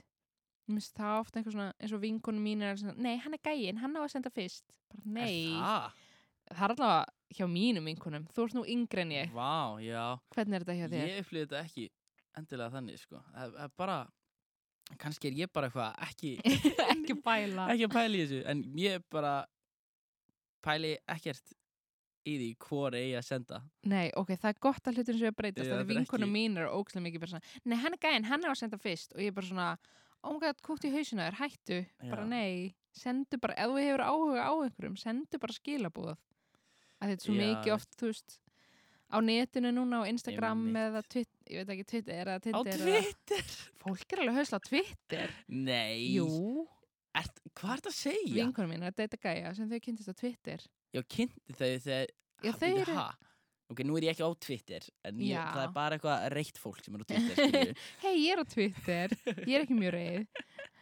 Ég 0.66 0.72
myndi 0.72 0.96
það 0.96 1.20
ofta 1.20 1.40
eitthvað 1.40 1.56
svona 1.56 1.68
eins 1.76 1.94
og 1.96 2.02
vinkunum 2.02 2.46
mín 2.46 2.64
er 2.66 2.80
svona, 2.80 2.96
nei, 3.06 3.16
hann 3.22 3.36
er 3.36 3.42
gæinn, 3.44 3.80
hann 3.82 3.98
á 3.98 4.00
að 4.02 4.12
senda 4.14 4.32
fyrst. 4.34 4.66
Bara, 4.92 5.04
nei, 5.18 5.36
það 6.48 6.64
er 6.64 6.76
allavega 6.76 7.15
hjá 7.34 7.46
mínum 7.50 7.84
vinkunum, 7.90 8.26
þú 8.34 8.44
ert 8.46 8.54
nú 8.54 8.62
yngri 8.70 9.02
en 9.02 9.10
ég. 9.16 9.32
Vá, 9.34 9.78
já. 9.82 10.04
Hvernig 10.34 10.54
er 10.60 10.64
þetta 10.64 10.76
hjá 10.78 10.88
þér? 10.92 11.08
Ég 11.10 11.24
upplýði 11.24 11.46
þetta 11.48 11.62
ekki 11.64 11.86
endilega 12.38 12.74
þannig, 12.76 13.00
sko. 13.02 13.22
Það 13.34 13.58
er 13.66 13.74
bara 13.76 13.98
Kannski 15.02 15.26
er 15.32 15.34
ég 15.34 15.50
bara 15.50 15.66
eitthvað 15.66 15.96
ekki 16.06 16.34
ekki 16.92 17.14
bæla 17.26 17.64
ekki 17.72 17.88
að 17.88 17.94
pæla 17.96 18.14
í 18.14 18.20
þessu 18.22 18.42
en 18.52 18.60
ég 18.78 19.02
bara 19.10 19.32
pæli 20.62 20.92
ekkert 21.10 21.50
í 22.26 22.34
því 22.38 22.46
hvor 22.66 22.94
eigi 22.98 23.16
að 23.18 23.26
senda. 23.26 23.58
Nei, 23.86 24.08
ok, 24.18 24.32
það 24.38 24.52
er 24.52 24.60
gott 24.66 24.88
að 24.90 24.96
hlutin 24.98 25.18
sem 25.20 25.28
að 25.30 25.36
breytast 25.38 25.68
það 25.70 25.80
er 25.82 25.88
vinkunum 25.90 26.26
ekki- 26.30 26.34
mín 26.34 26.56
er 26.62 26.70
ógslag 26.74 27.04
mikið 27.04 27.22
bara 27.22 27.32
svona, 27.34 27.52
nei, 27.70 27.76
hann 27.82 27.94
er 27.94 28.00
gæinn, 28.02 28.26
hann 28.26 28.42
er 28.46 28.50
að 28.50 28.58
senda 28.62 28.78
fyrst. 28.82 29.14
Og 29.14 29.22
ég 29.22 29.30
er 29.30 29.36
bara 29.36 29.46
svona, 29.50 29.66
oh 30.26 30.32
my 30.34 30.40
god, 30.42 30.62
kúkt 30.66 30.86
í 30.88 30.90
hausinu 30.94 31.22
þér, 31.22 31.36
hættu, 31.38 31.78
bara 32.10 32.24
Já. 32.24 32.30
nei 32.32 32.74
sendu 32.98 33.38
bara, 33.42 33.54
ef 33.62 33.70
þú 33.70 33.82
hefur 33.84 34.02
áhuga 34.06 34.42
á 34.46 34.52
einhverjum 34.56 34.96
sendu 34.98 35.38
bara 35.42 35.54
skilabúð 35.54 36.14
að 37.00 37.12
þetta 37.12 37.20
er 37.20 37.24
svo 37.26 37.34
Já, 37.36 37.40
mikið 37.44 37.72
oft, 37.76 37.96
þú 38.00 38.10
veist 38.12 38.38
á 39.06 39.16
netinu 39.22 39.70
núna, 39.76 40.00
á 40.02 40.10
Instagram 40.10 40.62
Einmitt. 40.66 40.82
eða 40.86 41.02
Twitter, 41.06 41.52
ég 41.52 41.60
veit 41.62 41.74
ekki, 41.76 41.84
Twitter 41.92 42.22
eða 42.26 42.36
Á 42.36 42.42
Tinder 42.46 42.72
eða, 42.72 43.02
Twitter? 43.02 43.52
fólk 43.84 44.12
er 44.16 44.22
alveg 44.24 44.38
hausla 44.40 44.58
á 44.58 44.62
Twitter 44.66 45.34
Nei 45.48 46.00
Jú, 46.16 46.66
Ert, 47.16 47.38
Hvað 47.54 47.70
er 47.76 47.80
þetta 47.84 47.92
að 47.92 48.00
segja? 48.00 48.34
vinkunum 48.40 48.72
mín 48.74 48.82
er 48.82 48.90
að 48.90 48.98
deyta 49.04 49.20
gæja 49.22 49.52
sem 49.56 49.70
þau 49.70 49.78
kynntist 49.86 50.10
á 50.10 50.14
Twitter 50.18 50.66
Já, 50.96 51.02
kynnti 51.06 51.54
þau 51.54 51.70
þegar 51.86 52.10
Já, 52.44 52.50
Ha, 52.50 52.58
þau 52.58 52.66
bíddu, 52.66 52.82
eru- 52.82 52.98
ha? 52.98 53.06
Ok, 53.66 53.80
nú 53.82 53.96
er 53.98 54.04
ég 54.06 54.12
ekki 54.14 54.22
á 54.26 54.30
Twitter 54.38 54.82
En 55.06 55.16
ég, 55.22 55.30
Já. 55.34 55.44
það 55.54 55.62
er 55.68 55.72
bara 55.78 55.96
eitthvað 55.96 56.26
reitt 56.34 56.58
fólk 56.62 56.82
sem 56.84 56.94
er 56.98 57.02
á 57.02 57.06
Twitter 57.06 57.38
skilurðu. 57.40 57.76
hei, 58.04 58.12
ég 58.26 58.34
er 58.34 58.42
á 58.42 58.46
Twitter, 58.46 59.16
ég 59.46 59.54
er 59.56 59.64
ekki 59.64 59.78
mjög 59.78 59.94
reið 59.96 60.26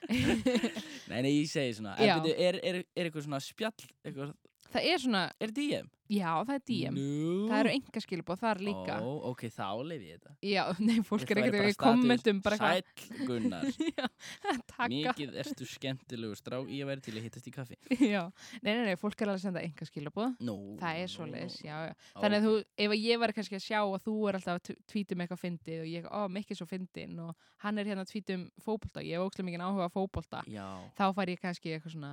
Nei, 1.08 1.20
nei, 1.24 1.30
ég 1.38 1.48
segi 1.48 1.76
svona 1.78 1.94
Já. 2.00 2.16
En 2.18 2.24
byrju, 2.24 2.34
er, 2.48 2.58
er, 2.60 2.80
er 2.96 3.08
eitthvað 3.08 3.24
svona 3.28 3.40
spjall 3.44 3.86
eitthvað, 4.04 4.34
það 4.74 4.88
er 4.92 5.04
svona, 5.08 5.24
Er 5.40 5.52
DM? 5.54 5.90
já, 6.14 6.28
það 6.44 6.50
er 6.54 6.62
DM 6.68 6.96
Nú 6.98 7.46
Það 7.48 7.60
eru 7.62 7.70
enga 7.74 8.00
skilabóð 8.04 8.40
þar 8.42 8.58
líka. 8.66 8.96
Ó, 9.00 9.12
ok, 9.30 9.42
þá 9.54 9.68
leif 9.88 10.02
ég 10.04 10.18
þetta 10.18 10.32
Já, 10.44 10.62
nei, 10.88 10.98
fólk 11.08 11.30
er 11.32 11.40
ekkert 11.40 11.54
í 11.56 11.72
status, 11.72 11.78
kommentum 11.80 12.40
bara 12.44 12.58
eitthvað. 12.58 13.06
Sæll 13.08 13.26
Gunnar 13.30 13.64
Já, 13.98 14.04
takka. 14.74 14.88
Mikið 14.92 15.38
ertu 15.44 15.68
skemmtilegur 15.70 16.36
strá 16.38 16.58
Ég 16.68 16.84
væri 16.90 17.04
til 17.06 17.14
að 17.16 17.24
hittast 17.28 17.48
í 17.48 17.54
kaffi 17.56 17.78
Já, 18.10 18.20
nei, 18.60 18.68
nei, 18.74 18.82
nei, 18.90 18.98
fólk 19.00 19.16
er 19.24 19.32
alveg 19.32 19.40
að 19.40 19.46
senda 19.46 19.64
enga 19.64 19.88
skilabóð. 19.88 20.36
Nú 20.44 20.56
Það 20.82 21.00
er 21.00 21.08
nú, 21.08 21.14
svoleiðis, 21.16 21.56
nú. 21.62 21.70
já, 21.70 21.78
já. 21.88 21.94
Þannig 22.20 22.38
að 22.42 22.46
þú, 22.50 22.54
ef 22.84 22.94
að 22.98 23.04
ég 23.08 23.22
var 23.24 23.34
kannski 23.38 23.58
að 23.58 23.64
sjá 23.64 23.80
að 23.86 23.96
þú 24.04 24.14
er 24.28 24.38
alltaf 24.40 24.60
að 24.60 24.78
tvítum 24.92 25.24
eitthvað 25.24 25.42
fyndið 25.46 25.80
og 25.86 25.88
ég, 25.94 26.10
ó, 26.12 26.20
mikið 26.36 26.60
svo 26.60 26.68
fyndin 26.68 27.16
og 27.24 27.48
hann 27.64 27.80
er 27.80 27.88
hérna 27.90 28.04
að 28.04 28.12
tvítum 28.12 28.44
fótbolta, 28.60 29.00
ég 29.06 29.16
hef 29.16 29.24
ókslega 29.30 29.48
mikið 29.48 29.64
áhuga 29.70 29.88
á 29.88 29.94
fótbolta, 29.96 30.44
Já, 30.52 30.66
þá 31.00 31.04
fær 31.16 31.32
ég 31.32 31.40
kannski 31.42 31.72
eitthvað 31.78 31.94
svona, 31.96 32.12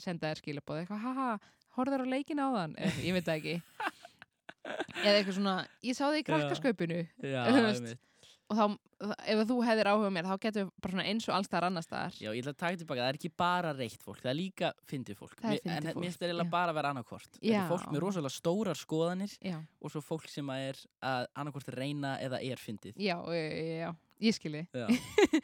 senda 0.00 0.32
þér 0.32 0.40
skilabóð, 0.42 0.82
eitthvað, 0.82 1.04
haha, 1.06 1.28
horfður 1.76 2.04
á 2.04 2.12
leikin 2.14 2.40
á 2.42 2.46
þann, 2.56 2.74
ég 3.06 3.12
veit 3.16 3.26
það 3.28 3.36
ekki. 3.40 3.56
Eða 5.04 5.14
eitthvað 5.20 5.36
svona, 5.38 5.54
ég 5.86 5.94
sá 5.94 6.04
þig 6.10 6.22
í 6.24 6.26
krakkaskaupinu 6.26 6.98
já 7.22 7.40
einmitt. 7.46 7.92
og 8.50 8.58
þá, 8.58 8.64
ef 9.30 9.40
þú 9.50 9.56
hefðir 9.66 9.88
áhuga 9.92 10.08
mér, 10.14 10.26
þá 10.26 10.40
getur 10.42 10.64
við 10.66 10.72
bara 10.86 11.04
eins 11.06 11.26
og 11.28 11.34
alls 11.36 11.50
þar 11.52 11.66
annars 11.68 11.86
staðar. 11.86 12.16
Já, 12.18 12.30
ég 12.34 12.42
ætla 12.42 12.52
að 12.54 12.58
taka 12.62 12.80
tilbaka, 12.80 13.04
það 13.04 13.10
er 13.12 13.18
ekki 13.20 13.30
bara 13.42 13.72
reitt 13.78 14.02
fólk, 14.06 14.20
það 14.24 14.30
er 14.32 14.38
líka 14.40 14.70
fyndið 14.90 15.18
fólk. 15.20 15.36
Það 15.42 15.52
er 15.52 15.60
fyndið 15.62 15.90
En 15.92 16.00
mér 16.00 16.06
finnst 16.08 16.22
það 16.24 16.32
já. 16.34 16.48
bara 16.56 16.72
að 16.74 16.78
vera 16.80 16.92
annarkvort. 16.94 17.30
Þetta 17.36 17.52
Já. 17.52 17.60
er 17.62 17.70
fólk 17.70 17.86
með 17.94 18.02
rosalega 18.06 18.34
stórar 18.38 18.80
skoðanir 18.80 19.36
Já, 19.42 19.56
og 19.82 19.94
svo 19.94 20.02
fólk 20.06 20.26
sem 20.32 20.50
að 20.54 20.66
er 20.72 20.82
að 21.12 21.28
annarkvort 21.42 21.70
reyna 21.76 22.16
eða 22.26 22.42
er 22.42 22.62
fyndið. 22.62 22.98
já, 22.98 23.16
já, 23.30 23.46
já, 23.46 23.78
já. 23.84 23.90
ég 24.26 24.38
skilji. 24.40 24.64
Já. 24.74 24.86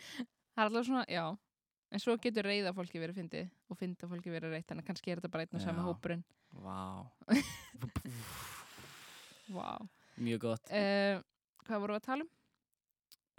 Það 0.53 0.63
er 0.63 0.69
alltaf 0.69 0.87
svona, 0.91 1.05
já. 1.09 1.25
En 1.93 2.01
svo 2.01 2.15
getur 2.21 2.47
reyða 2.49 2.73
fólki 2.77 3.01
verið 3.01 3.19
fyndið 3.21 3.51
og 3.69 3.77
fynda 3.77 4.09
fólki 4.09 4.33
verið 4.33 4.55
reitt, 4.57 4.65
þannig 4.71 4.87
að 4.87 4.89
kannski 4.89 5.13
er 5.13 5.21
þetta 5.21 5.33
bara 5.35 5.45
einn 5.45 5.59
og 5.59 5.65
sami 5.65 5.85
hópurinn. 5.85 6.23
Vá. 6.65 6.79
Vá. 9.57 9.69
Mjög 10.23 10.47
gott. 10.47 10.73
Uh, 10.73 11.21
hvað 11.67 11.85
vorum 11.85 11.97
við 11.97 12.01
að 12.01 12.09
tala 12.09 12.25
um? 12.25 12.33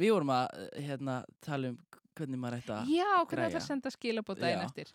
Við 0.02 0.14
vorum 0.14 0.34
að 0.34 0.46
eh, 0.60 0.86
hérna, 0.88 1.18
tala 1.44 1.74
um 1.74 1.82
hvernig 2.18 2.42
maður 2.42 2.60
ætti 2.60 2.74
að 2.74 2.94
Já, 2.94 3.10
hvernig 3.10 3.32
græja. 3.32 3.50
ætlar 3.50 3.62
að 3.62 3.68
senda 3.68 3.92
skilabót 3.94 4.42
daginn 4.42 4.62
Já. 4.62 4.68
eftir 4.70 4.94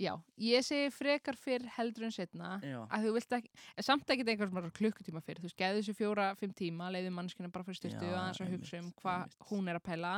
Já, 0.00 0.14
ég 0.40 0.64
segi 0.64 0.92
frekar 0.94 1.36
fyrr 1.36 1.66
heldur 1.76 2.06
en 2.06 2.14
setna 2.14 2.54
Já, 2.64 2.78
að 2.86 3.06
þú 3.06 3.14
vilt 3.18 3.34
ekki, 3.36 3.50
samt 3.84 4.12
ekki 4.14 4.24
einhver 4.24 4.48
sem 4.48 4.56
bara 4.56 4.70
klukkutíma 4.78 5.20
fyrir, 5.24 5.42
þú 5.44 5.50
geði 5.60 5.82
þessu 5.82 5.94
fjóra, 5.98 6.30
fimm 6.40 6.54
tíma 6.56 6.88
leiði 6.94 7.10
mannskina 7.12 7.50
bara 7.52 7.66
fyrir 7.66 7.80
styrtu 7.82 8.06
og 8.08 8.16
aðeins 8.16 8.40
að 8.40 8.54
hugsa 8.54 8.80
um 8.80 8.88
hvað 9.02 9.34
hún 9.50 9.68
er 9.68 9.80
að 9.80 9.84
pæla 9.90 10.14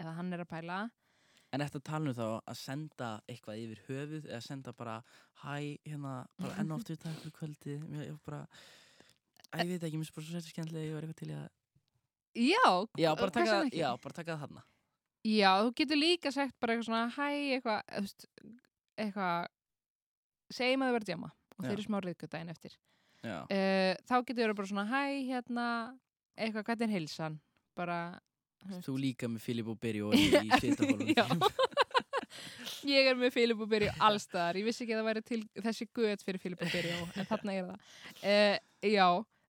eða 0.00 0.16
hann 0.16 0.34
er 0.34 0.42
að 0.42 0.50
pæla 0.50 0.80
En 1.50 1.64
eftir 1.64 1.80
að 1.80 1.86
tala 1.88 2.10
um 2.12 2.14
þá 2.14 2.26
að 2.46 2.58
senda 2.60 3.06
eitthvað 3.26 3.62
yfir 3.64 3.80
höfuð 3.88 4.26
eða 4.30 4.40
senda 4.44 4.72
bara 4.76 4.98
hæ, 5.42 5.78
hérna, 5.88 6.12
bara 6.38 6.58
enn 6.62 6.70
og 6.70 6.78
aftur 6.78 6.98
takk 7.02 7.16
fyrir 7.24 7.34
kvöldi 7.38 7.72
ég, 7.74 8.04
ég 8.06 8.18
bara, 8.26 8.44
að 9.50 9.64
ég 9.64 9.72
veit 9.72 9.86
ekki, 9.88 9.98
mér 9.98 10.06
finnst 10.06 10.14
bara 10.14 10.26
svo 10.28 10.36
sættu 10.36 10.52
skemmtilega 10.54 10.86
ég 10.86 10.94
var 10.94 11.08
eitthvað 11.08 11.22
til 11.24 11.32
að 11.34 11.48
Já, 12.38 12.86
Já, 13.02 13.08
bara 13.18 13.30
taka, 13.34 13.56
ekki? 13.66 13.80
já, 13.80 13.88
bara 13.98 14.14
taka 14.14 14.36
það 14.36 14.42
þarna. 14.44 14.62
Já, 15.26 15.50
þú 15.66 15.72
getur 15.80 15.98
líka 15.98 16.30
sagt 16.32 16.54
bara 16.62 16.76
eitthvað 16.76 16.86
svona 16.86 17.08
hæ, 17.16 17.26
eitthvað, 17.56 18.28
eitthvað 19.02 19.48
segjum 20.54 20.84
að 20.84 20.92
þau 20.92 20.94
verður 20.94 21.08
djama 21.10 21.32
og 21.56 21.64
þeir 21.66 21.72
eru 21.74 21.86
smá 21.88 21.98
riðgjöt 22.04 22.32
daginn 22.36 22.52
eftir. 22.54 22.76
Uh, 23.26 23.92
þá 24.06 24.14
getur 24.30 24.52
þau 24.52 24.58
bara 24.62 24.70
svona 24.70 24.86
hæ, 24.88 25.02
hérna 25.26 25.66
eitthvað, 26.38 26.68
hvernig 26.70 26.86
er 26.86 26.94
heilsan? 26.94 27.40
Bara, 27.76 27.98
þú 28.84 28.96
líka 29.00 29.28
með 29.30 29.40
Filip 29.46 29.68
og 29.72 29.78
og 30.10 30.14
í, 30.20 30.28
svitahólum 30.60 31.10
ég 32.88 33.08
er 33.10 33.18
með 33.18 33.34
Filip 33.34 33.60
og 33.60 33.68
Byrju 33.70 33.90
allstaðar, 34.06 34.58
ég 34.60 34.64
vissi 34.68 34.84
ekki 34.84 34.94
að 34.96 35.00
það 35.02 35.08
væri 35.10 35.22
til 35.28 35.40
þessi 35.64 35.86
göt 35.96 36.24
fyrir 36.24 36.40
Filip 36.42 36.62
og 36.64 36.70
Byrju 36.72 37.00
en 37.20 37.28
þarna 37.28 37.56
er 37.56 37.68
það. 37.70 37.90
Uh, 38.22 38.56
já, 38.94 39.06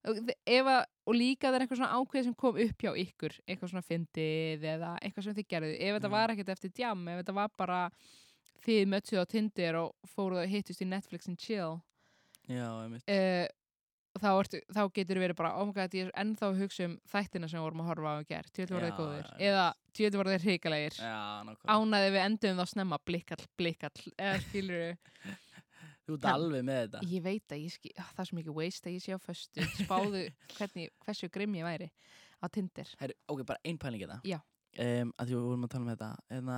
að 0.09 0.79
og 1.07 1.15
líka 1.17 1.47
það 1.51 1.57
er 1.59 1.65
eitthvað 1.65 1.79
svona 1.81 1.99
ákveð 2.01 2.25
sem 2.27 2.35
kom 2.41 2.57
upp 2.65 2.83
hjá 2.85 2.91
ykkur 3.03 3.35
eitthvað 3.45 3.71
svona 3.73 3.85
fyndið 3.85 4.65
eða 4.73 4.91
eitthvað 5.01 5.27
sem 5.27 5.37
þið 5.37 5.47
gerðu, 5.53 5.71
ef 5.77 5.95
þetta 5.97 6.09
Mhm. 6.09 6.15
var 6.17 6.33
ekkert 6.35 6.51
eftir 6.55 6.73
djam, 6.75 7.07
ef 7.07 7.21
þetta 7.21 7.37
var 7.37 7.49
bara 7.57 7.79
þið 8.65 8.83
möttuð 8.93 9.21
á 9.21 9.25
Tinder 9.29 9.75
og 9.81 10.11
fóruð 10.15 10.43
að 10.43 10.51
hittust 10.55 10.81
í 10.81 10.87
Netflix 10.89 11.27
and 11.27 11.37
chill. 11.41 11.79
Já, 12.49 12.67
einmitt. 12.83 13.05
Uh, 13.07 13.47
þá, 14.19 14.29
ertu, 14.33 14.59
þá 14.73 14.81
getur 14.95 15.19
verið 15.21 15.37
bara 15.39 15.53
oh 15.59 15.67
my 15.69 15.75
god, 15.75 15.93
ég 15.95 16.09
er 16.09 16.15
ennþá 16.19 16.49
að 16.49 16.59
hugsa 16.65 16.87
um 16.89 16.97
þættina 17.11 17.47
sem 17.49 17.59
við 17.59 17.65
vorum 17.67 17.83
að 17.83 17.89
horfa 17.91 18.11
á 18.11 18.15
að 18.17 18.25
gera, 18.31 18.51
tjóðlega 18.57 18.75
voru 18.75 18.87
þeir 18.89 18.97
góðir. 18.97 19.29
já, 19.29 19.45
eða 19.47 19.65
tjóðlega 19.95 20.21
voru 20.21 20.33
þeir 20.33 20.97
nákvæmlega. 21.47 21.75
Ánaði 21.75 22.09
við 22.11 22.25
endum 22.25 22.59
þá 22.59 22.73
snemma 22.73 22.99
blikkall, 23.07 23.45
blikkall 23.59 24.13
eða 24.17 24.41
skilur 24.47 24.83
Þú 26.07 26.17
ert 26.17 26.27
alveg 26.31 26.63
með 26.65 26.79
þetta. 26.81 27.01
Ég 27.07 27.23
veit 27.23 27.53
að 27.53 27.61
ég 27.61 27.73
skil, 27.75 27.91
ah, 28.01 28.07
það 28.15 28.23
er 28.23 28.27
svo 28.27 28.37
mikið 28.39 28.55
waste 28.57 28.89
að 28.89 28.95
ég 28.95 29.03
sé 29.03 29.15
á 29.15 29.19
föstu. 29.21 29.67
Spáðu 29.77 30.23
hvernig, 30.57 30.89
hversu 31.05 31.29
grimm 31.31 31.55
ég 31.59 31.67
væri 31.67 31.87
á 32.41 32.45
Tinder. 32.51 32.89
Herri, 32.99 33.15
ok, 33.31 33.43
bara 33.47 33.61
ein 33.63 33.77
pæling 33.79 34.01
þetta. 34.01 34.17
Já. 34.27 34.39
um, 34.81 35.13
að 35.15 35.29
því 35.29 35.37
við 35.37 35.45
vorum 35.45 35.67
að 35.67 35.73
tala 35.75 35.85
um 35.85 35.91
þetta 35.93 36.09
Eðna, 36.39 36.57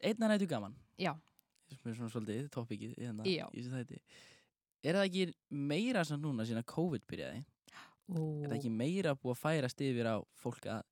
einna 0.00 0.30
nættu 0.30 0.48
gaman. 0.48 0.78
Já. 1.02 1.12
svona 1.82 2.12
svolítið 2.12 2.46
hérna, 3.00 3.26
Já. 3.26 3.48
í 3.50 3.64
þessu 3.64 3.74
þætti 3.74 4.00
er 4.82 4.98
það 4.98 5.08
ekki 5.08 5.26
meira 5.72 6.04
sem 6.08 6.20
núna 6.20 6.46
sína 6.48 6.64
COVID 6.68 7.06
byrjaði? 7.10 7.42
Ó, 8.12 8.20
er 8.42 8.50
það 8.50 8.56
ekki 8.58 8.72
meira 8.74 9.14
búið 9.16 9.36
að 9.36 9.42
færast 9.42 9.84
yfir 9.84 10.10
á 10.10 10.16
fólk 10.42 10.68
að 10.72 10.82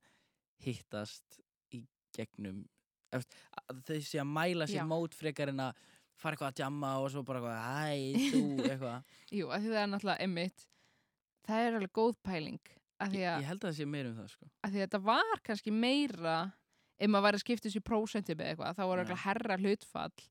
hittast 0.65 1.41
í 1.75 1.83
gegnum 2.17 2.65
þau 3.11 3.97
sé 4.07 4.21
að 4.23 4.29
mæla 4.31 4.69
sér 4.71 4.87
mót 4.87 5.17
frekar 5.19 5.51
en 5.51 5.65
að 5.67 5.81
fara 6.21 6.37
eitthvað 6.37 6.51
að 6.53 6.59
djamma 6.61 6.91
og 7.01 7.09
svo 7.11 7.23
bara 7.27 7.41
eitthvað, 7.41 7.63
hæ, 7.65 8.29
þú, 8.31 8.43
eitthvað. 8.71 9.15
Jú, 9.33 9.49
að 9.49 9.65
því 9.65 9.73
það 9.73 9.81
er 9.83 9.91
náttúrulega 9.95 10.27
emmitt 10.27 10.67
það 11.49 11.65
er 11.65 11.79
alveg 11.79 11.93
góð 11.97 12.17
pæling 12.27 12.73
að 13.01 13.15
að, 13.17 13.19
ég 13.25 13.49
held 13.49 13.63
að 13.63 13.69
það 13.71 13.77
sé 13.79 13.87
meira 13.89 14.11
um 14.11 14.19
það 14.19 14.33
sko. 14.35 14.51
að 14.61 14.75
því 14.75 14.81
að 14.81 14.85
þetta 14.85 15.01
var 15.09 15.43
kannski 15.47 15.73
meira 15.75 16.37
ef 17.01 17.09
maður 17.09 17.27
væri 17.27 17.41
að 17.41 17.45
skipta 17.47 17.69
þessu 17.69 17.83
prósentum 17.89 18.43
eða 18.43 18.53
eitthvað, 18.53 18.77
þá 18.77 18.83
var 18.91 19.03
eitthvað 19.03 19.23
herra 19.25 19.59
hlutfall 19.63 20.27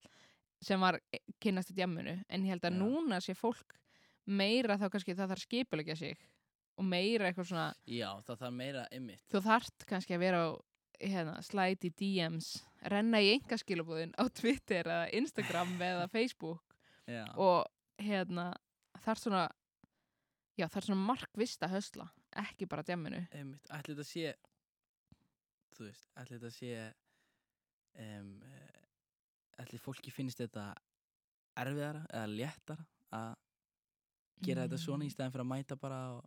sem 0.62 0.82
var 0.82 1.00
kynnast 1.42 1.72
í 1.74 1.78
djamminu 1.78 2.18
en 2.28 2.46
ég 2.46 2.54
held 2.54 2.66
að 2.68 2.76
Já. 2.76 2.80
núna 2.82 3.22
sé 3.24 3.36
fólk 3.38 3.78
meira 4.30 4.78
þá 4.78 4.90
kannski 4.94 5.16
það 5.18 5.34
þarf 5.34 5.46
skipulegja 5.46 5.98
sig 6.00 6.18
og 6.80 6.88
meira 6.88 7.30
eitthvað 7.30 7.52
svona 7.52 7.68
já, 7.90 8.10
það 8.28 8.42
þarf 8.44 8.58
meira 8.58 8.88
ymmit 8.96 9.24
þú 9.32 9.44
þarft 9.48 9.86
kannski 9.90 10.16
að 10.16 10.26
vera 10.26 10.42
á 10.44 10.50
hérna, 11.00 11.38
í 11.84 11.92
DMs 12.02 12.50
renna 12.92 13.22
í 13.24 13.32
engaskilabúðin 13.38 14.16
á 14.20 14.24
Twitter 14.30 14.88
eða 14.88 15.10
Instagram 15.16 15.76
eða 15.92 16.08
Facebook 16.12 16.76
já, 17.08 17.26
og 17.36 17.66
hérna 18.00 18.52
þarf 19.04 19.24
svona 19.24 19.48
já 20.60 20.68
þarf 20.68 20.90
svona 20.90 21.08
markvist 21.08 21.64
að 21.64 21.78
hösla 21.78 22.10
ekki 22.40 22.68
bara 22.70 22.84
djamminu. 22.86 23.24
Einmitt, 23.34 23.70
ætli 23.74 23.96
þetta 23.96 24.08
sé 24.08 24.34
þú 25.76 25.88
veist, 25.88 26.10
ætli 26.20 26.38
þetta 26.38 26.52
sé 26.54 26.74
um, 28.04 28.34
ætli 29.60 29.80
fólki 29.84 30.12
finnst 30.14 30.40
þetta 30.42 30.70
erfiðara 31.60 32.06
eða 32.14 32.28
léttara 32.36 32.86
að 33.12 33.36
gera 34.46 34.66
þetta 34.68 34.78
svona 34.80 35.04
í 35.04 35.10
Mm. 35.10 35.16
stæðan 35.16 35.34
fyrir 35.34 35.46
að 35.46 35.52
mæta 35.54 35.76
bara 35.80 35.98
og 36.18 36.26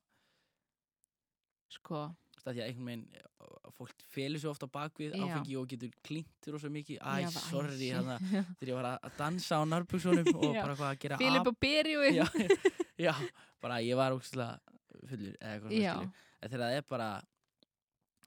sko, 1.73 2.01
þú 2.13 2.37
veist, 2.37 2.47
að 2.51 2.53
því 2.57 2.61
að 2.63 2.67
einhvern 2.69 2.89
veginn 2.91 3.05
eh, 3.17 3.71
fólk 3.79 4.03
felur 4.13 4.43
svo 4.43 4.51
ofta 4.53 4.69
bakvið 4.69 5.15
Já. 5.17 5.23
áfengi 5.25 5.57
og 5.57 5.69
getur 5.71 5.95
klintur 6.05 6.57
og 6.59 6.61
svo 6.61 6.71
mikið 6.75 6.99
æ, 7.01 7.13
það- 7.25 7.47
sorry, 7.49 7.77
shit. 7.79 8.11
þegar 8.61 8.69
ég 8.73 8.77
var 8.77 8.89
að 8.93 9.17
dansa 9.19 9.57
á 9.57 9.63
narbuksunum 9.65 10.29
og 10.35 10.53
bara 10.65 10.77
hvað 10.77 10.91
að 10.91 10.99
gera 11.07 11.21
Filip 11.23 11.49
og 11.49 11.57
Berjúi 11.65 12.13
já, 13.01 13.15
bara 13.65 13.81
ég 13.81 13.97
var 13.97 14.13
ógstlega 14.13 14.59
fullur 15.09 15.37
eða 15.41 15.73
eitthvað 15.73 16.13
þegar 16.43 16.65
það 16.67 16.77
er 16.77 16.85
bara 16.93 17.09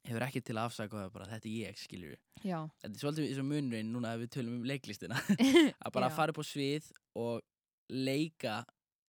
hefur 0.05 0.25
ekki 0.27 0.41
til 0.45 0.55
að 0.57 0.67
afsaka 0.69 0.99
það 1.01 1.11
bara 1.15 1.27
þetta 1.33 1.49
er 1.49 1.55
ég 1.65 1.79
skilur 1.81 2.15
já, 2.45 2.59
þetta 2.83 2.93
er 2.93 3.01
svolítið 3.01 3.27
eins 3.29 3.41
og 3.41 3.47
munurinn 3.49 3.91
núna 3.95 4.13
ef 4.15 4.23
við 4.23 4.31
tölum 4.37 4.57
um 4.59 4.65
leiklistina. 4.69 5.19
Að 5.85 5.93
bara 5.95 6.09
Já. 6.11 6.15
fara 6.17 6.33
upp 6.35 6.41
á 6.41 6.45
svið 6.45 6.89
og 7.21 7.41
leika 7.89 8.57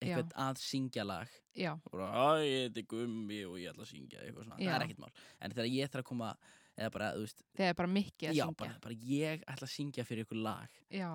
eitthvað 0.03 0.33
að 0.45 0.59
syngja 0.61 1.05
lag. 1.09 1.31
Já, 1.57 1.73
og 1.73 1.93
bara, 1.95 2.09
æ, 2.13 2.45
ég 2.45 2.67
heiti 2.67 2.83
Gummi 2.91 3.39
og 3.49 3.57
ég 3.61 3.71
ætla 3.73 3.87
að 3.87 3.93
syngja 3.95 4.21
eitthvað 4.23 4.45
svona, 4.45 4.59
það 4.61 4.75
er 4.75 4.85
ekkert 4.85 5.01
mál. 5.01 5.15
En 5.41 5.55
þegar 5.57 5.71
ég 5.73 5.93
þarf 5.93 6.05
að 6.05 6.09
koma, 6.11 6.29
eða 6.77 6.91
bara, 6.93 7.09
veist 7.17 7.41
þegar 7.57 7.73
er 7.73 7.79
bara 7.79 7.93
mikið 7.95 8.29
að 8.29 8.37
já, 8.37 8.45
syngja. 8.45 8.59
bara, 8.61 8.77
bara 8.85 8.99
ég 9.15 9.47
ætla 9.55 9.69
að 9.69 9.73
syngja 9.73 10.05
fyrir 10.05 10.27
ykkur 10.27 10.43
lag. 10.45 10.77
Já. 10.93 11.11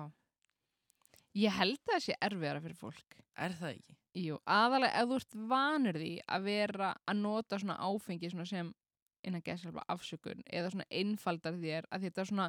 Ég 1.38 1.54
held 1.60 1.78
að 1.86 1.92
það 1.94 2.02
sé 2.08 2.16
erfiðara 2.26 2.64
fyrir 2.66 2.80
fólk. 2.82 3.18
Er 3.38 3.54
það 3.60 3.76
ekki? 3.76 3.96
Jú, 4.22 4.36
aðalega 4.44 4.98
ef 5.00 5.08
þú 5.08 5.18
ert 5.22 5.36
vanur 5.54 5.96
því 6.02 6.10
að 6.36 6.48
vera 6.50 6.90
að 7.08 7.20
nota 7.22 7.58
svona 7.62 7.78
áfengi 7.80 8.28
svona 8.34 8.44
sem 8.50 8.74
innan 9.22 9.44
gæslega 9.44 9.84
afsökun 9.92 10.42
eða 10.46 10.72
svona 10.72 10.88
einfaldar 10.90 11.58
þér 11.60 11.88
að 11.90 12.06
þetta 12.06 12.22
er 12.22 12.30
svona 12.30 12.48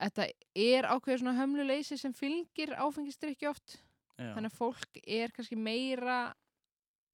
þetta 0.00 0.26
er 0.56 0.88
ákveður 0.88 1.22
svona 1.22 1.38
hömluleysi 1.38 1.98
sem 2.00 2.14
fylgir 2.16 2.74
áfengistrykki 2.78 3.48
oft. 3.50 3.78
Já, 4.20 4.34
þannig 4.34 4.52
að 4.52 4.58
fólk 4.58 5.00
er 5.06 5.32
kannski 5.32 5.56
meira 5.56 6.20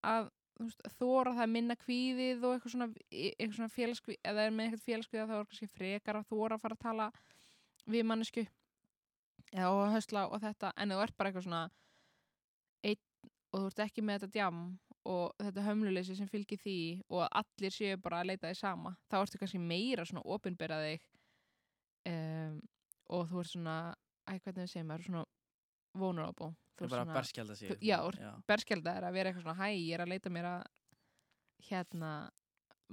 að 0.07 0.31
þóra 0.97 1.35
það 1.37 1.51
minna 1.53 1.77
kvíðið 1.79 2.45
og 2.47 2.55
eitthvað 2.57 2.73
svona, 2.73 2.89
eitthvað 3.13 3.59
svona 3.59 3.75
félagskvíð 3.75 4.31
eða 4.31 4.47
er 4.47 4.55
með 4.55 4.69
eitthvað 4.69 4.87
félagskvíð 4.87 5.27
þá 5.27 5.35
er 5.37 5.49
kannski 5.51 5.69
frekar 5.75 6.21
að 6.21 6.31
þóra 6.31 6.57
að 6.57 6.63
fara 6.65 6.79
að 6.79 6.85
tala 6.87 7.09
við 7.87 8.07
mannesku 8.09 8.47
eða 9.53 9.69
og 9.75 9.93
hösla 9.95 10.25
og 10.31 10.43
þetta. 10.43 10.73
En 10.77 10.95
þú 10.95 11.03
ert 11.05 11.17
bara 11.19 11.31
eitthvað 11.31 11.47
svona 11.47 11.63
einn 12.87 13.03
og 13.53 13.61
þú 13.61 13.67
ert 13.71 13.85
ekki 13.87 14.05
með 14.07 14.25
þetta 14.25 14.39
djam 14.39 14.63
og 15.07 15.35
þetta 15.43 15.63
hömluleysi 15.69 16.17
sem 16.19 16.29
fylgir 16.31 16.59
því 16.63 16.77
og 17.09 17.21
að 17.27 17.41
allir 17.43 17.75
séu 17.75 17.97
bara 18.03 18.21
að 18.23 18.31
leita 18.33 18.51
því 18.51 18.59
sama 18.59 18.93
þá 19.11 19.17
ertu 19.23 19.39
kannski 19.43 19.61
meira 19.63 20.05
svona 20.09 20.25
opinbera 20.37 20.81
þig 20.83 21.05
um, 22.11 22.61
og 23.15 23.29
þú 23.31 23.43
ert 23.43 23.53
svona 23.53 23.77
æ, 24.27 24.33
hvernig 24.43 24.63
við 24.65 24.73
segjum, 24.73 24.89
maður 24.91 25.07
svona 25.11 25.25
vulnerable. 25.97 26.49
Það 26.77 26.87
er 26.87 26.93
bara 26.93 27.05
að 27.07 27.13
berskjálda 27.17 27.55
sig 27.57 27.71
þú- 27.71 27.79
já, 27.87 27.99
já, 28.21 28.33
berskjaldar 28.51 29.07
að 29.09 29.15
vera 29.17 29.31
eitthvað 29.31 29.47
svona 29.47 29.61
hæ, 29.63 29.69
ég 29.79 29.95
er 29.97 30.03
að 30.05 30.11
leita 30.13 30.33
mér 30.35 30.49
að 30.51 30.65
hérna 31.71 32.11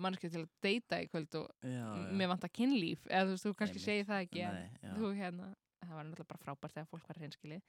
mannskið 0.03 0.31
til 0.33 0.41
að 0.45 0.53
deyta 0.65 0.99
í 1.03 1.09
kvöld 1.11 1.35
og 1.41 1.49
já, 1.67 1.83
mér 2.17 2.29
vantar 2.31 2.49
kynlíf. 2.53 3.03
Eða 3.09 3.27
þú 3.27 3.33
veist, 3.35 3.45
þú 3.45 3.55
kannski 3.59 3.81
segir 3.83 4.07
það 4.09 4.23
ekki 4.27 4.41
en 4.47 4.55
Nei, 4.55 4.69
já. 4.81 4.93
þú 4.97 5.11
hérna, 5.19 5.49
það 5.83 5.91
var 5.97 6.07
náttúrulega 6.07 6.31
bara 6.31 6.43
frábært 6.45 6.73
þegar 6.77 6.89
fólk 6.93 7.09
var 7.11 7.19
reynskili 7.21 7.59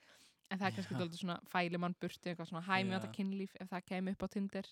en 0.50 0.60
það 0.60 0.66
er 0.68 0.76
kannski 0.76 0.98
dóldur 0.98 1.20
svona 1.20 1.38
fæli 1.50 1.80
mann 1.80 1.96
burti 2.00 2.30
eitthvað 2.30 2.50
svona 2.50 2.66
hæ, 2.66 2.76
mér 2.84 2.98
vantar 2.98 3.10
Já. 3.10 3.16
kynlíf 3.18 3.54
ef 3.60 3.70
það 3.72 3.86
kemur 3.90 4.16
upp 4.16 4.26
á 4.26 4.28
Tinder 4.34 4.70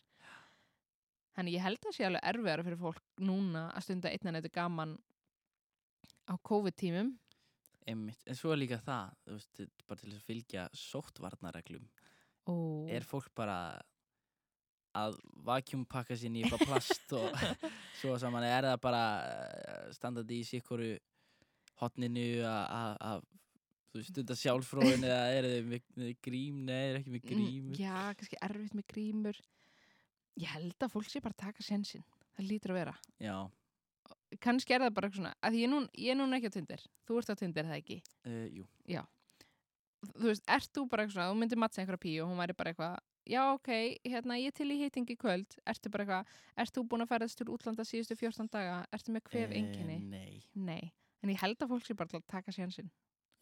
þannig 1.37 1.57
ég 1.57 1.65
held 1.65 1.81
að 1.81 1.89
það 1.89 1.97
sé 1.97 2.07
alveg 2.09 2.29
erfiðara 2.33 2.67
fyrir 2.67 2.81
fólk 2.83 3.03
núna 3.25 3.65
að 3.73 3.87
stunda 3.87 4.13
einnan 4.13 4.39
eitthvað 4.39 4.57
gaman 4.59 4.97
á 6.29 6.35
COVID-tímum 6.51 7.15
Einmitt. 7.89 8.21
en 8.31 8.39
svo 8.39 8.53
er 8.55 8.61
líka 8.61 8.79
það 8.83 9.15
þú 9.25 9.39
veist, 9.39 9.55
þetta 9.59 9.89
bara 9.89 10.03
til 10.03 10.13
að 10.13 10.27
fylgja 10.29 10.67
sóttvarnareglum 10.77 11.89
og 12.53 12.93
er 12.93 13.07
fólk 13.07 13.33
bara 13.39 13.57
að 14.99 15.17
vakjumpakka 15.47 16.17
sér 16.21 16.37
í 16.37 16.43
eitthvað 16.45 16.67
plast 16.69 17.15
og 17.17 17.33
svo 18.01 18.19
saman 18.21 18.45
er 18.45 18.69
það 18.69 18.83
bara 18.85 19.05
eh, 19.25 19.87
standandi 19.97 20.43
í 20.43 20.47
sikkoru 20.47 20.93
hotninu 21.81 22.45
að, 22.47 23.25
þú 23.93 24.01
veist, 24.01 24.11
stunda 24.13 24.37
sjálfsfróðin 24.41 25.05
eða 25.09 25.23
er 25.37 25.49
þið 25.51 25.71
með, 25.73 26.13
grím, 26.25 26.61
nei, 26.69 26.83
er 26.91 27.01
ekki 27.01 27.13
með 27.15 27.27
grímur. 27.29 27.73
Mm, 27.73 27.81
Já, 27.81 27.97
kannski 28.19 28.39
erfitt 28.49 28.77
með 28.79 28.87
grímur. 28.95 29.41
Ég 30.41 30.49
held 30.57 30.77
að 30.87 30.95
fólk 30.95 31.11
sé 31.13 31.21
bara 31.21 31.37
taka 31.37 31.63
sensinn 31.65 32.05
Það 32.33 32.47
lítur 32.49 32.73
að 32.73 32.79
vera. 32.81 32.95
Já, 33.21 33.35
kannski 34.41 34.73
er 34.73 34.81
það 34.87 34.95
bara 34.97 35.09
eitthvað 35.09 35.21
svona, 35.21 35.35
að 35.45 35.57
ég 35.59 35.67
er 35.67 35.73
núna, 35.73 36.15
núna 36.23 36.39
ekki 36.39 36.49
á 36.49 36.55
Tinder, 36.57 36.85
þú 37.05 37.19
ert 37.21 37.33
á 37.33 37.37
Tinder 37.37 37.69
það 37.69 37.81
ekki, 37.83 37.99
uh, 38.25 38.47
jú, 38.49 38.65
þú 40.17 40.29
veist, 40.31 40.45
ert 40.51 40.71
þú 40.73 40.85
bara 40.89 41.05
eitthvað 41.05 41.19
svona, 41.19 41.31
þú 41.33 41.41
myndir 41.43 41.61
mattsa 41.61 41.83
einhverja 41.83 42.03
píu 42.07 42.23
og 42.25 42.31
hún 42.33 42.41
væri 42.41 42.57
bara 42.57 42.73
eitthvað, 42.73 42.97
já 43.29 43.43
ok, 43.53 43.71
hérna 44.09 44.39
ég 44.41 44.57
til 44.57 44.71
í 44.73 44.79
hitting 44.81 45.13
í 45.13 45.19
kvöld, 45.21 45.59
ertu 45.69 45.93
bara 45.93 46.07
eitthvað, 46.07 46.33
ert 46.65 46.75
þú 46.75 46.87
búin 46.89 47.05
að 47.05 47.13
ferðast 47.13 47.39
til 47.43 47.49
útlanda 47.53 47.87
síðustu 47.87 48.17
14 48.19 48.51
daga, 48.57 48.81
ertu 48.97 49.15
með 49.15 49.29
hvef 49.29 49.53
Eh, 49.53 49.57
einkenni? 49.61 49.99
Nei, 50.09 50.43
Nei, 50.57 50.93
en 51.23 51.35
ég 51.37 51.45
held 51.45 51.61
að 51.63 51.75
fólk 51.77 51.87
sé 51.87 51.95
bara 51.95 52.23
taka 52.27 52.55
sjansinn. 52.57 52.91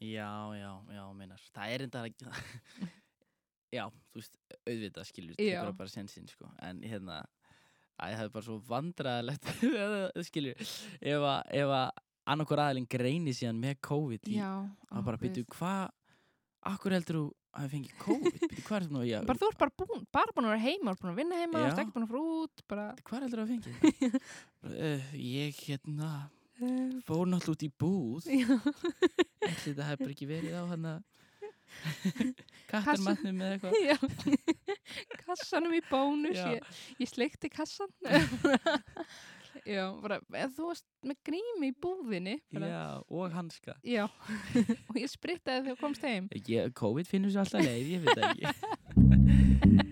Já, 0.01 0.31
já, 0.57 0.71
já, 0.97 1.03
meinar 1.17 1.45
Það 1.55 1.75
er 1.75 1.87
enda 1.87 2.05
ekki 2.09 2.31
Já, 3.77 3.85
þú 4.11 4.19
veist, 4.23 4.39
auðvitað 4.67 5.07
skilur 5.07 5.39
það 5.39 5.73
bara 5.79 5.93
sensinn, 5.93 6.27
sko 6.31 6.51
En 6.67 6.81
hérna, 6.83 7.21
að 8.01 8.17
það 8.17 8.25
er 8.25 8.33
bara 8.35 8.49
svo 8.49 8.59
vandræðalegt 8.67 9.51
skilur, 10.31 10.65
ef 11.01 11.27
að, 11.31 11.41
ef 11.61 11.75
að 11.77 12.05
annarkur 12.31 12.63
aðalinn 12.65 12.91
greini 12.91 13.35
síðan 13.37 13.61
með 13.63 13.79
COVID 13.87 14.31
í, 14.31 14.41
að 14.41 15.07
bara 15.07 15.21
byrju, 15.23 15.47
hvað 15.55 15.89
Akkur 16.69 16.93
heldur 16.93 17.17
þú 17.17 17.23
að 17.57 17.63
hafa 17.63 17.71
fengið 17.73 17.93
COVID? 18.03 18.35
Byrju, 18.51 18.65
hvað 18.67 18.77
er 18.77 18.85
það 18.85 18.93
nú? 18.95 19.05
Já, 19.09 19.19
Bara 19.31 19.41
þú 19.41 19.47
ert 19.49 19.63
bara 19.63 19.73
búin, 19.81 20.03
bara 20.13 20.35
búin 20.37 20.49
að 20.49 20.53
vera 20.53 20.65
heima, 20.67 20.93
búin 21.01 21.13
að 21.13 21.21
vinna 21.23 21.39
heima, 21.41 21.55
þú 21.55 21.63
ert 21.63 21.79
Já. 21.79 21.85
ekki 21.85 21.95
búin 21.95 22.05
að 22.05 22.11
fara 22.11 22.35
út, 22.35 22.63
bara... 22.71 22.85
Hvað 23.09 23.25
heldur 23.25 23.41
þú 23.41 23.45
að 23.45 23.49
hafa 23.49 23.55
fengið? 23.55 24.19
uh, 24.69 25.15
ég, 25.17 25.63
hérna, 25.71 26.11
fór 27.07 27.31
náttúrulega 27.31 27.57
út 27.57 27.65
í 27.65 27.71
búð. 27.81 28.29
Ætli 28.31 29.71
þetta 29.71 29.89
hefur 29.89 30.05
bara 30.05 30.15
ekki 30.15 30.29
verið 30.31 30.57
á 30.57 30.65
hann 30.71 30.89
að 30.91 31.01
kattarmannum 32.71 33.43
eða 33.47 33.53
eitthvað. 33.57 33.75
Kassanum 35.25 35.75
í 35.77 35.83
bónus. 35.91 36.39
Ég, 36.39 36.81
ég 37.01 37.11
sleikti 37.11 37.51
kassan 37.53 37.93
Já, 39.67 39.83
bara 40.01 40.21
þú 40.55 40.69
varst 40.71 40.87
með 41.05 41.19
grími 41.27 41.71
í 41.73 41.75
búðinni 41.83 42.37
bara, 42.55 42.69
Já, 42.71 42.83
og 43.11 43.35
hanska. 43.35 43.75
Já, 43.85 44.05
og 44.07 44.99
ég 44.99 45.11
sprittaði 45.11 45.67
þegar 45.67 45.75
þú 45.75 45.81
komst 45.83 46.07
heim. 46.07 46.29
Ég, 46.47 46.71
COVID 46.79 47.11
finnur 47.11 47.35
sér 47.35 47.43
alltaf 47.45 47.67
leið, 47.67 47.91
ég 47.97 48.01
veit 48.07 48.19
ekki 48.31 48.45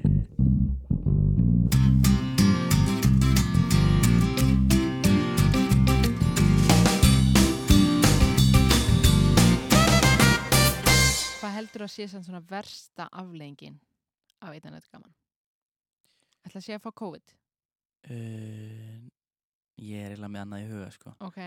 heldur 11.58 11.86
að 11.86 11.94
sé 11.94 12.08
samt 12.10 12.28
svona 12.28 12.42
versta 12.48 13.08
aflengin 13.12 13.78
af 14.40 14.54
eitt 14.54 14.66
annað 14.68 14.88
gaman? 14.92 15.14
Ætla 16.46 16.62
að 16.62 16.66
sé 16.66 16.78
að 16.78 16.84
fá 16.86 16.90
COVID? 17.02 17.34
Uh, 18.08 19.08
Ég 19.78 20.02
er 20.02 20.12
eiginlega 20.12 20.32
með 20.34 20.42
annað 20.42 20.62
í 20.64 20.70
huga 20.72 20.88
sko. 20.90 21.12
Ok. 21.22 21.38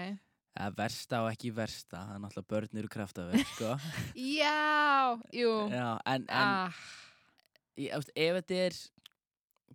Eða 0.51 0.71
versta 0.75 1.19
og 1.23 1.29
ekki 1.31 1.49
versta 1.55 2.01
Það 2.03 2.13
er 2.13 2.21
náttúrulega 2.23 2.51
börn 2.51 2.79
eru 2.81 2.89
kraftaverk 2.91 3.51
sko. 3.53 3.75
Já, 4.39 5.19
jú. 5.35 5.51
Já, 5.71 5.87
en, 6.11 6.25
en 6.25 6.25
ah, 6.35 6.81
ég, 7.79 7.91
ást, 7.95 8.11
ef 8.15 8.39
þetta 8.39 8.57
er 8.65 8.79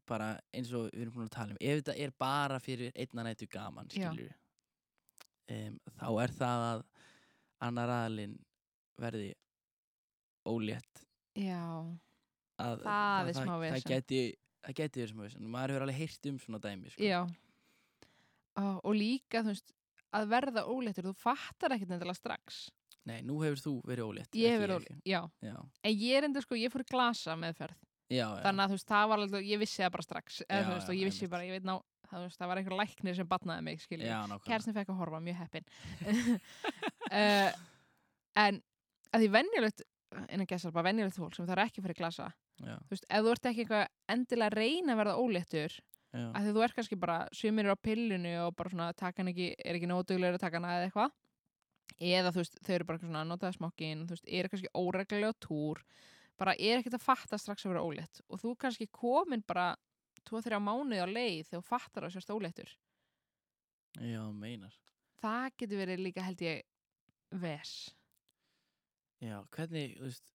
bara 0.06 0.28
eins 0.54 0.72
og 0.76 0.90
við 0.90 1.02
erum 1.02 1.14
búin 1.16 1.30
að 1.30 1.36
tala 1.36 1.56
um 1.56 1.60
ef 1.60 1.80
þetta 1.80 1.96
er 2.04 2.12
bara 2.20 2.58
fyrir 2.62 2.92
einna 2.94 3.24
nættu 3.26 3.48
gaman 3.50 3.88
Já. 3.90 4.12
skilur 4.12 4.34
um, 5.50 5.78
þá 5.96 6.06
er 6.22 6.34
það 6.36 6.66
að 6.66 6.84
annar 7.66 7.92
aðalinn 7.96 8.36
verði 9.00 9.32
ólétt. 10.48 11.02
Já, 11.36 11.62
að, 12.62 12.84
Það 12.86 13.30
er 13.32 13.38
smá 13.40 13.54
vesen. 13.60 13.76
það 13.76 13.90
geti 13.92 14.20
það 14.66 14.76
geti 14.80 15.00
verið 15.02 15.12
smá 15.14 15.22
vesen. 15.26 15.48
Maður 15.52 15.74
hefur 15.74 15.86
alveg 15.86 15.98
heyrt 16.00 16.28
um 16.30 16.38
svona 16.42 16.60
dæmi 16.64 16.92
sko. 16.94 17.02
já. 17.04 17.20
Ó, 18.56 18.64
Og 18.82 18.94
líka, 18.96 19.42
þú 19.44 19.52
veist 19.52 19.74
að 20.16 20.30
verða 20.32 20.62
óléttur, 20.72 21.04
þú 21.10 21.14
fattar 21.20 21.74
ekkert 21.76 21.92
endilega 21.96 22.16
strax. 22.16 22.62
Nei, 23.06 23.20
nú 23.22 23.36
hefur 23.44 23.60
þú 23.62 23.72
verið 23.86 24.06
ólétt 24.08 24.34
Ég 24.34 24.48
ekki 24.48 24.54
hef 24.54 24.62
verið 24.64 24.78
ólétt, 24.80 25.02
já. 25.06 25.20
Já, 25.44 25.56
En 25.84 25.92
ég 25.94 26.16
er 26.16 26.24
enda 26.26 26.40
sko, 26.42 26.56
ég 26.58 26.72
fór 26.72 26.82
glasa 26.88 27.36
meðferð. 27.38 27.76
Já. 28.10 28.26
Þannig 28.42 28.62
að 28.64 28.70
þú 28.72 28.78
veist, 28.78 28.88
það 28.88 29.08
var 29.10 29.18
alveg, 29.22 29.46
ég 29.50 29.60
vissi 29.60 29.82
það 29.82 29.92
bara 29.96 30.06
strax 30.06 30.40
eða, 30.46 30.74
veist, 30.76 30.88
og 30.90 30.94
ég 30.96 31.08
vissi 31.10 31.28
bara, 31.30 31.42
ég 31.46 31.56
veit 31.56 31.66
ná 31.66 31.74
það, 32.06 32.20
veist, 32.22 32.38
það 32.38 32.50
var 32.50 32.60
einhver 32.60 32.76
læknir 32.80 33.16
sem 33.18 33.28
batnaði 33.30 33.64
mig, 33.66 33.86
Kerstin 34.46 34.76
fekk 34.76 34.92
að 34.94 35.00
horfa, 35.00 35.20
mjög 35.26 35.40
heppin 35.42 35.66
uh, 37.10 37.50
En 38.46 38.60
að 39.14 39.24
því 39.24 39.30
venjulegt 39.34 39.82
innan 40.30 40.48
gæsar 40.48 40.72
bara 40.74 40.88
venjulegt 40.88 41.18
fólk 41.18 41.36
sem 41.36 41.46
það 41.46 41.56
er 41.56 41.64
ekki 41.66 41.84
fyrir 41.84 41.98
glasa. 41.98 42.30
Já, 42.62 42.74
þú 42.86 42.94
veist, 42.94 43.06
ef 43.08 43.24
þú 43.24 43.32
ert 43.34 43.48
ekki 43.50 43.64
eitthvað 43.64 43.86
endilega 44.14 44.50
að 44.50 44.58
reyna 44.60 44.94
að 44.94 45.00
verða 45.02 45.20
óléttur 45.20 45.78
að 46.16 46.46
því 46.46 46.52
þú 46.56 46.64
ert 46.64 46.76
kannski 46.76 46.98
bara 47.00 47.16
eru 47.28 47.74
á 47.74 47.84
pillinu 47.84 48.34
og 48.46 48.56
bara 48.56 48.72
svona 48.72 48.92
taka 48.96 49.22
hann 49.22 49.32
ekki, 49.32 49.48
er 49.58 49.78
ekki 49.78 49.90
nótuglegur 49.90 50.38
að 50.38 50.44
taka 50.44 50.60
hana 50.60 50.74
eða 50.76 50.88
eitthvað. 50.88 51.16
Eða 51.96 52.32
þú 52.32 52.42
veist, 52.42 52.56
þau 52.64 52.74
eru 52.74 52.86
bara 52.88 53.00
svona 53.02 53.24
notaði 53.24 53.56
smokkin, 53.56 54.06
þú 54.06 54.16
veist, 54.16 54.28
eru 54.38 54.52
kannski 54.52 54.72
óreglulega 54.76 55.32
á 55.36 55.42
túr, 55.44 55.82
bara 56.40 56.56
er 56.56 56.80
ekkert 56.80 56.98
að 56.98 57.04
fatta 57.04 57.38
strax 57.40 57.66
að 57.66 57.74
vera 57.74 57.84
ólétt. 57.86 58.22
Og 58.28 58.40
þú 58.42 58.54
kannski 58.60 58.88
komin 58.92 59.44
bara 59.46 59.68
2-3 60.28 60.60
mánuði 60.60 61.04
á 61.04 61.08
leið 61.08 61.50
þegar 61.50 61.62
þú 61.62 61.68
fattar 61.68 62.08
að 62.08 62.16
sérst 62.16 62.32
óléttur. 62.34 62.72
Já, 64.00 64.22
meinar. 64.32 64.74
Það 65.22 65.46
getur 65.62 65.80
verið 65.80 66.02
líka 66.04 66.26
held 66.26 66.42
ég 66.44 66.66
ves 67.40 67.76
já, 69.26 69.36
hvernig, 69.56 69.96
þú 69.98 70.08
veist 70.10 70.32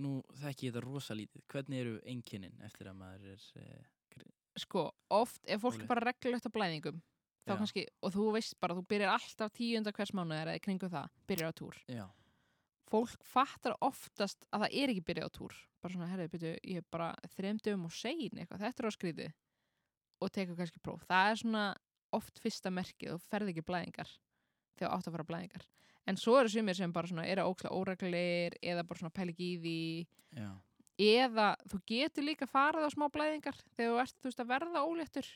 nú 0.00 0.12
þekki 0.40 0.68
ég 0.68 0.74
þetta 0.74 0.84
rosa 0.86 1.16
lítið 1.18 1.46
hvernig 1.50 1.82
eru 1.84 1.96
einkennin 2.08 2.60
eftir 2.66 2.90
að 2.90 3.00
maður 3.00 3.32
er 3.34 3.46
eh, 3.60 3.88
sko, 4.58 4.86
oft 5.14 5.42
ef 5.50 5.62
fólk 5.64 5.82
er 5.82 5.90
bara 5.90 6.06
reglulegt 6.10 6.46
á 6.46 6.54
blæðingum 6.54 7.00
þá 7.46 7.54
Já. 7.54 7.58
kannski, 7.58 7.84
og 8.04 8.14
þú 8.14 8.26
veist 8.36 8.56
bara, 8.62 8.76
þú 8.76 8.86
byrjar 8.90 9.14
alltaf 9.16 9.52
tíunda 9.56 9.92
hvers 9.96 10.12
mánuðar 10.16 10.52
eða 10.52 10.60
í 10.60 10.64
kringum 10.64 10.92
það, 10.92 11.12
byrjar 11.30 11.52
á 11.52 11.58
túr. 11.60 11.78
Já, 11.90 12.06
fólk 12.90 13.26
fattar 13.26 13.76
oftast 13.84 14.44
að 14.50 14.66
það 14.66 14.76
er 14.82 14.92
ekki 14.94 15.04
byrjað 15.08 15.30
á 15.30 15.36
túr. 15.38 15.60
Bara 15.80 15.94
svona, 15.94 16.10
herrið, 16.10 16.32
byrju, 16.34 16.54
ég 16.68 16.82
er 16.82 16.88
bara 16.92 17.10
þreymdum 17.36 17.86
og 17.88 17.94
sein 17.96 18.42
eitthvað, 18.42 18.64
þetta 18.66 18.82
er 18.82 18.90
á 18.90 18.96
skrítið 18.96 19.30
og 20.20 20.32
tekur 20.36 20.58
kannski 20.58 20.82
próf. 20.84 21.04
Það 21.08 21.30
er 21.30 21.40
svona 21.40 21.64
oft 22.16 22.42
fyrsta 22.42 22.72
merkið 22.74 23.14
og 23.16 23.22
ferð 23.30 23.54
ekki 23.54 23.64
blæðingar 23.64 24.10
þegar 24.76 24.96
átt 24.96 25.08
að 25.08 25.16
fara 25.16 25.28
blæðingar 25.30 25.68
en 26.08 26.18
svo 26.20 26.38
eru 26.40 26.50
sumir 26.52 26.78
sem 26.78 26.92
bara 26.92 27.10
svona 27.10 27.26
eru 27.28 27.46
ókslega 27.50 27.76
óreglir 27.76 28.56
eða 28.62 28.86
bara 28.86 29.02
svona 29.02 29.14
pæli 29.14 29.34
ekki 29.34 29.50
í 29.50 29.60
því. 29.64 29.76
Já, 30.40 30.50
eða 31.00 31.46
þú 31.70 31.80
getur 31.92 32.26
líka 32.26 32.48
farið 32.50 32.88
á 32.88 32.90
smá 32.92 33.06
blæðingar 33.12 33.56
þegar 33.76 33.94
þú 33.94 34.02
ert 34.04 34.18
þú 34.18 34.30
veist 34.30 34.44
að 34.44 34.52
verða 34.52 34.84
óléttur. 34.84 35.30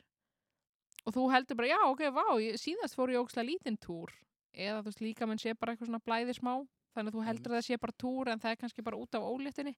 Og 1.05 1.13
þú 1.13 1.25
heldur 1.35 1.59
bara, 1.59 1.69
já, 1.69 1.81
ok, 1.85 2.03
vá 2.17 2.27
ég, 2.41 2.57
síðast 2.61 2.97
fór 2.97 3.13
ég 3.13 3.21
ókslega 3.21 3.51
lítinn 3.51 3.77
túr. 3.77 4.13
Eða 4.55 4.81
þú 4.81 4.89
veist 4.89 5.05
líka 5.05 5.29
menn 5.29 5.41
sé 5.43 5.53
bara 5.53 5.75
eitthvað 5.75 5.91
svona 5.91 6.05
blæði 6.05 6.37
smá 6.39 6.55
þannig 6.95 7.11
að 7.11 7.17
þú 7.17 7.25
heldur 7.29 7.53
að 7.53 7.59
það 7.59 7.67
sé 7.67 7.81
bara 7.83 7.97
túr 7.99 8.31
en 8.31 8.43
það 8.43 8.53
er 8.55 8.61
kannski 8.61 8.85
bara 8.87 9.01
út 9.01 9.17
af 9.19 9.27
óléttinni 9.27 9.75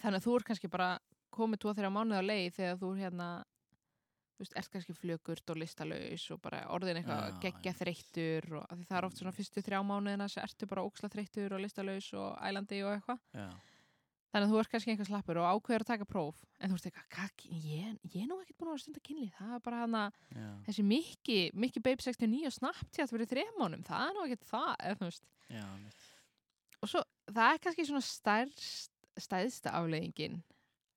þannig 0.00 0.18
að 0.18 0.26
þú 0.26 0.34
er 0.36 0.46
kannski 0.48 0.70
bara 0.72 0.90
komið 1.34 1.62
tvo 1.62 1.74
þeirra 1.76 1.92
mánuð 1.94 2.20
á 2.20 2.24
leið 2.26 2.56
þegar 2.58 2.80
þú 2.80 2.90
er 2.92 3.00
hérna 3.04 3.28
ert 4.40 4.70
kannski 4.72 4.94
flökurt 4.96 5.50
og 5.52 5.58
listalaus 5.60 6.24
og 6.34 6.40
bara 6.42 6.62
orðin 6.74 6.96
eitthvað 7.00 7.40
geggja 7.44 7.72
þreyttur 7.76 8.46
og 8.60 8.70
það 8.88 8.96
er 9.00 9.06
oft 9.08 9.18
svona 9.20 9.32
fyrstu 9.36 9.62
þrjá 9.66 9.80
mánuðina 9.84 10.28
sem 10.28 10.42
ertu 10.44 10.66
bara 10.70 10.84
óksla 10.86 11.10
þreyttur 11.12 11.52
og 11.56 11.60
listalaus 11.64 12.08
og 12.14 12.38
ælandi 12.48 12.80
og 12.86 12.94
eitthvað. 12.96 13.20
Þannig 14.30 14.46
að 14.46 14.52
þú 14.52 14.58
ert 14.60 14.70
kannski 14.70 14.90
einhver 14.92 15.08
slappur 15.08 15.38
og 15.42 15.48
ákveður 15.50 15.82
að 15.84 15.90
taka 15.90 16.06
próf 16.06 16.36
en 16.60 16.70
þú 16.70 16.76
ert 16.78 16.86
eitthvað, 16.86 17.08
"Kak, 17.10 17.46
ég, 17.50 17.96
ég 18.14 18.22
er 18.22 18.28
nú 18.30 18.36
ekkert 18.40 18.58
búin 18.58 18.68
að 18.68 18.74
vera 18.76 18.82
stund 18.84 18.96
að 19.00 19.06
kynlíf, 19.08 19.32
það 19.40 19.54
er 19.54 19.58
bara 19.58 19.80
hana 19.80 20.12
já, 20.30 20.64
þessi 20.66 20.84
Mikki, 20.84 21.50
Mikki 21.54 21.80
Babe 21.80 22.02
69 22.02 22.46
og 22.46 22.52
þremónum, 23.26 23.82
það 23.82 24.06
er 24.06 24.14
nú 24.14 24.22
ekkert 24.28 24.46
það 24.46 24.76
já, 25.50 25.64
og 26.80 26.88
svo 26.88 27.02
það 27.26 27.52
er 27.52 27.58
kannski 27.58 27.86
svona 27.88 28.06
stærst, 28.06 28.90
stæðsta 29.18 29.74
afleiðingin 29.74 30.42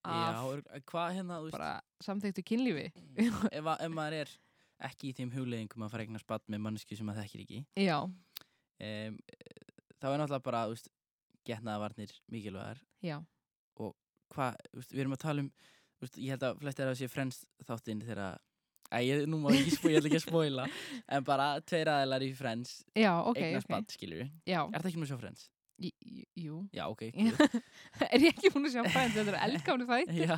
af 0.03 0.35
já, 0.35 0.53
er- 0.57 0.83
hvað 0.91 1.13
hérna, 1.17 1.37
þú 1.43 1.51
bara 1.55 1.71
samþyktu 2.03 2.43
kynlífi. 2.49 2.85
Ef, 3.51 3.63
að- 3.63 3.83
ef 3.87 3.91
maður 3.95 4.17
er 4.23 4.33
ekki 4.83 5.11
í 5.11 5.15
þeim 5.15 5.31
hugleðingum 5.35 5.85
að 5.85 5.93
fara 5.93 6.03
eignar 6.07 6.23
spatt 6.23 6.47
með 6.51 6.63
manneski 6.65 6.97
sem 6.99 7.07
maður 7.07 7.23
þekkir 7.23 7.43
ekki 7.45 7.59
Já, 7.87 7.99
um, 8.03 9.19
þá 10.01 10.07
er 10.09 10.17
náttúrulega 10.19 10.43
bara, 10.49 10.63
þú 10.67 10.75
veist, 10.75 10.89
getnaðavarnir 11.47 12.11
mikilvægar. 12.31 12.81
Já, 13.03 13.17
hvað, 14.33 14.57
þú 14.71 14.79
veist, 14.81 14.93
við 14.95 15.03
erum 15.03 15.15
að 15.17 15.21
tala 15.23 15.43
um 15.45 15.51
veist, 16.03 16.17
ég 16.19 16.33
held 16.33 16.43
að 16.47 16.59
flestir 16.63 16.89
að 16.89 16.97
sé 16.99 17.07
frens 17.11 17.43
þáttinn 17.67 18.03
þegar 18.03 18.39
Æ, 18.93 19.23
nú 19.25 19.39
má 19.41 19.49
ég 19.55 19.63
ekki 19.63 19.71
spóila, 19.77 19.93
ég 19.95 20.01
ætla 20.03 20.09
ekki 20.11 20.19
að 20.19 20.25
spóila 20.27 20.65
en 21.15 21.23
bara 21.25 21.45
tveir 21.65 21.89
aðeinar 21.89 22.25
í 22.25 22.27
frens 22.37 22.73
já, 22.93 23.09
ok, 23.25 23.39
eignar 23.41 23.63
spatt, 23.65 23.95
skilur 23.95 24.19
við. 24.21 24.33
Já, 24.45 24.59
Er 24.69 24.83
það 24.83 24.89
ekki 24.91 24.99
nú 25.01 25.07
sjá 25.09 25.17
frens? 25.21 25.45
J- 25.81 26.27
jú. 26.45 26.61
Já, 26.75 26.85
ok. 26.91 27.03
Er 28.13 28.23
ég 28.23 28.33
ekki 28.33 28.51
búin 28.53 28.69
að 28.69 28.77
sjá 28.77 28.83
frænd, 28.87 29.15
þetta 29.17 29.33
er 29.33 29.39
eldgáni 29.47 29.87
þætt 29.89 30.13
Já, 30.19 30.37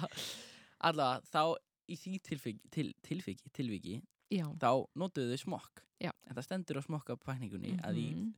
allavega, 0.90 1.30
þá 1.32 1.44
í 1.86 2.00
því 2.02 2.16
tilviki, 2.26 2.72
til, 2.74 2.88
tilviki, 3.06 3.52
tilviki 3.54 4.00
þá 4.32 4.72
notuðu 4.98 5.36
þau 5.36 5.44
smokk. 5.44 5.84
Já. 6.04 6.12
en 6.28 6.36
það 6.36 6.44
stendur 6.44 6.78
á 6.84 6.84
smokkapækningunni 6.84 7.78
að 7.88 8.00
í 8.02 8.10
mhm. 8.12 8.34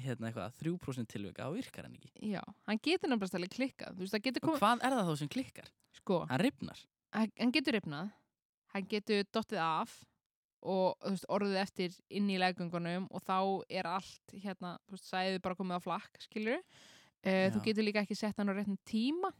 hérna 0.00 0.30
eitthvað 0.30 0.54
3% 0.62 1.10
tilvika 1.12 1.44
þá 1.44 1.58
virkar 1.58 1.84
hann 1.84 1.98
ekki. 1.98 2.12
Já, 2.32 2.40
hann 2.68 2.80
getur 2.80 3.12
stæðlega 3.28 3.56
klikkað, 3.58 3.98
þú 3.98 4.06
veist, 4.06 4.40
komið 4.40 4.62
hvað 4.62 4.86
er 4.86 4.96
það 4.96 5.10
þá 5.10 5.14
sem 5.20 5.32
klikkar? 5.34 5.68
Sko, 5.98 6.22
Hann 6.30 6.40
ripnar 6.40 6.80
hann 7.12 7.32
hann 7.38 7.52
getur 7.52 7.76
ripnað 7.76 8.12
hann 8.72 8.88
getur 8.88 9.26
dottið 9.28 9.60
af 9.62 9.98
og 10.62 10.96
þú 11.02 11.12
veist, 11.14 11.28
orðið 11.34 11.60
eftir 11.62 11.94
inn 12.14 12.30
í 12.30 12.38
leggöngunum 12.40 13.08
og 13.10 13.22
þá 13.26 13.38
er 13.68 13.88
allt 13.90 14.34
hérna, 14.44 14.76
þú 14.86 14.96
veist, 14.96 15.08
sæðið 15.10 15.38
bara 15.42 15.58
komið 15.58 15.78
á 15.78 15.86
flakk 15.86 16.20
skilur 16.22 16.58
uh, 16.60 17.48
þú 17.52 17.58
Já. 17.58 17.64
getur 17.66 17.86
líka 17.86 18.02
ekki 18.04 18.18
sett 18.18 18.38
hann 18.38 18.52
á 18.52 18.54
réttum 18.54 18.78
tíma 18.86 19.32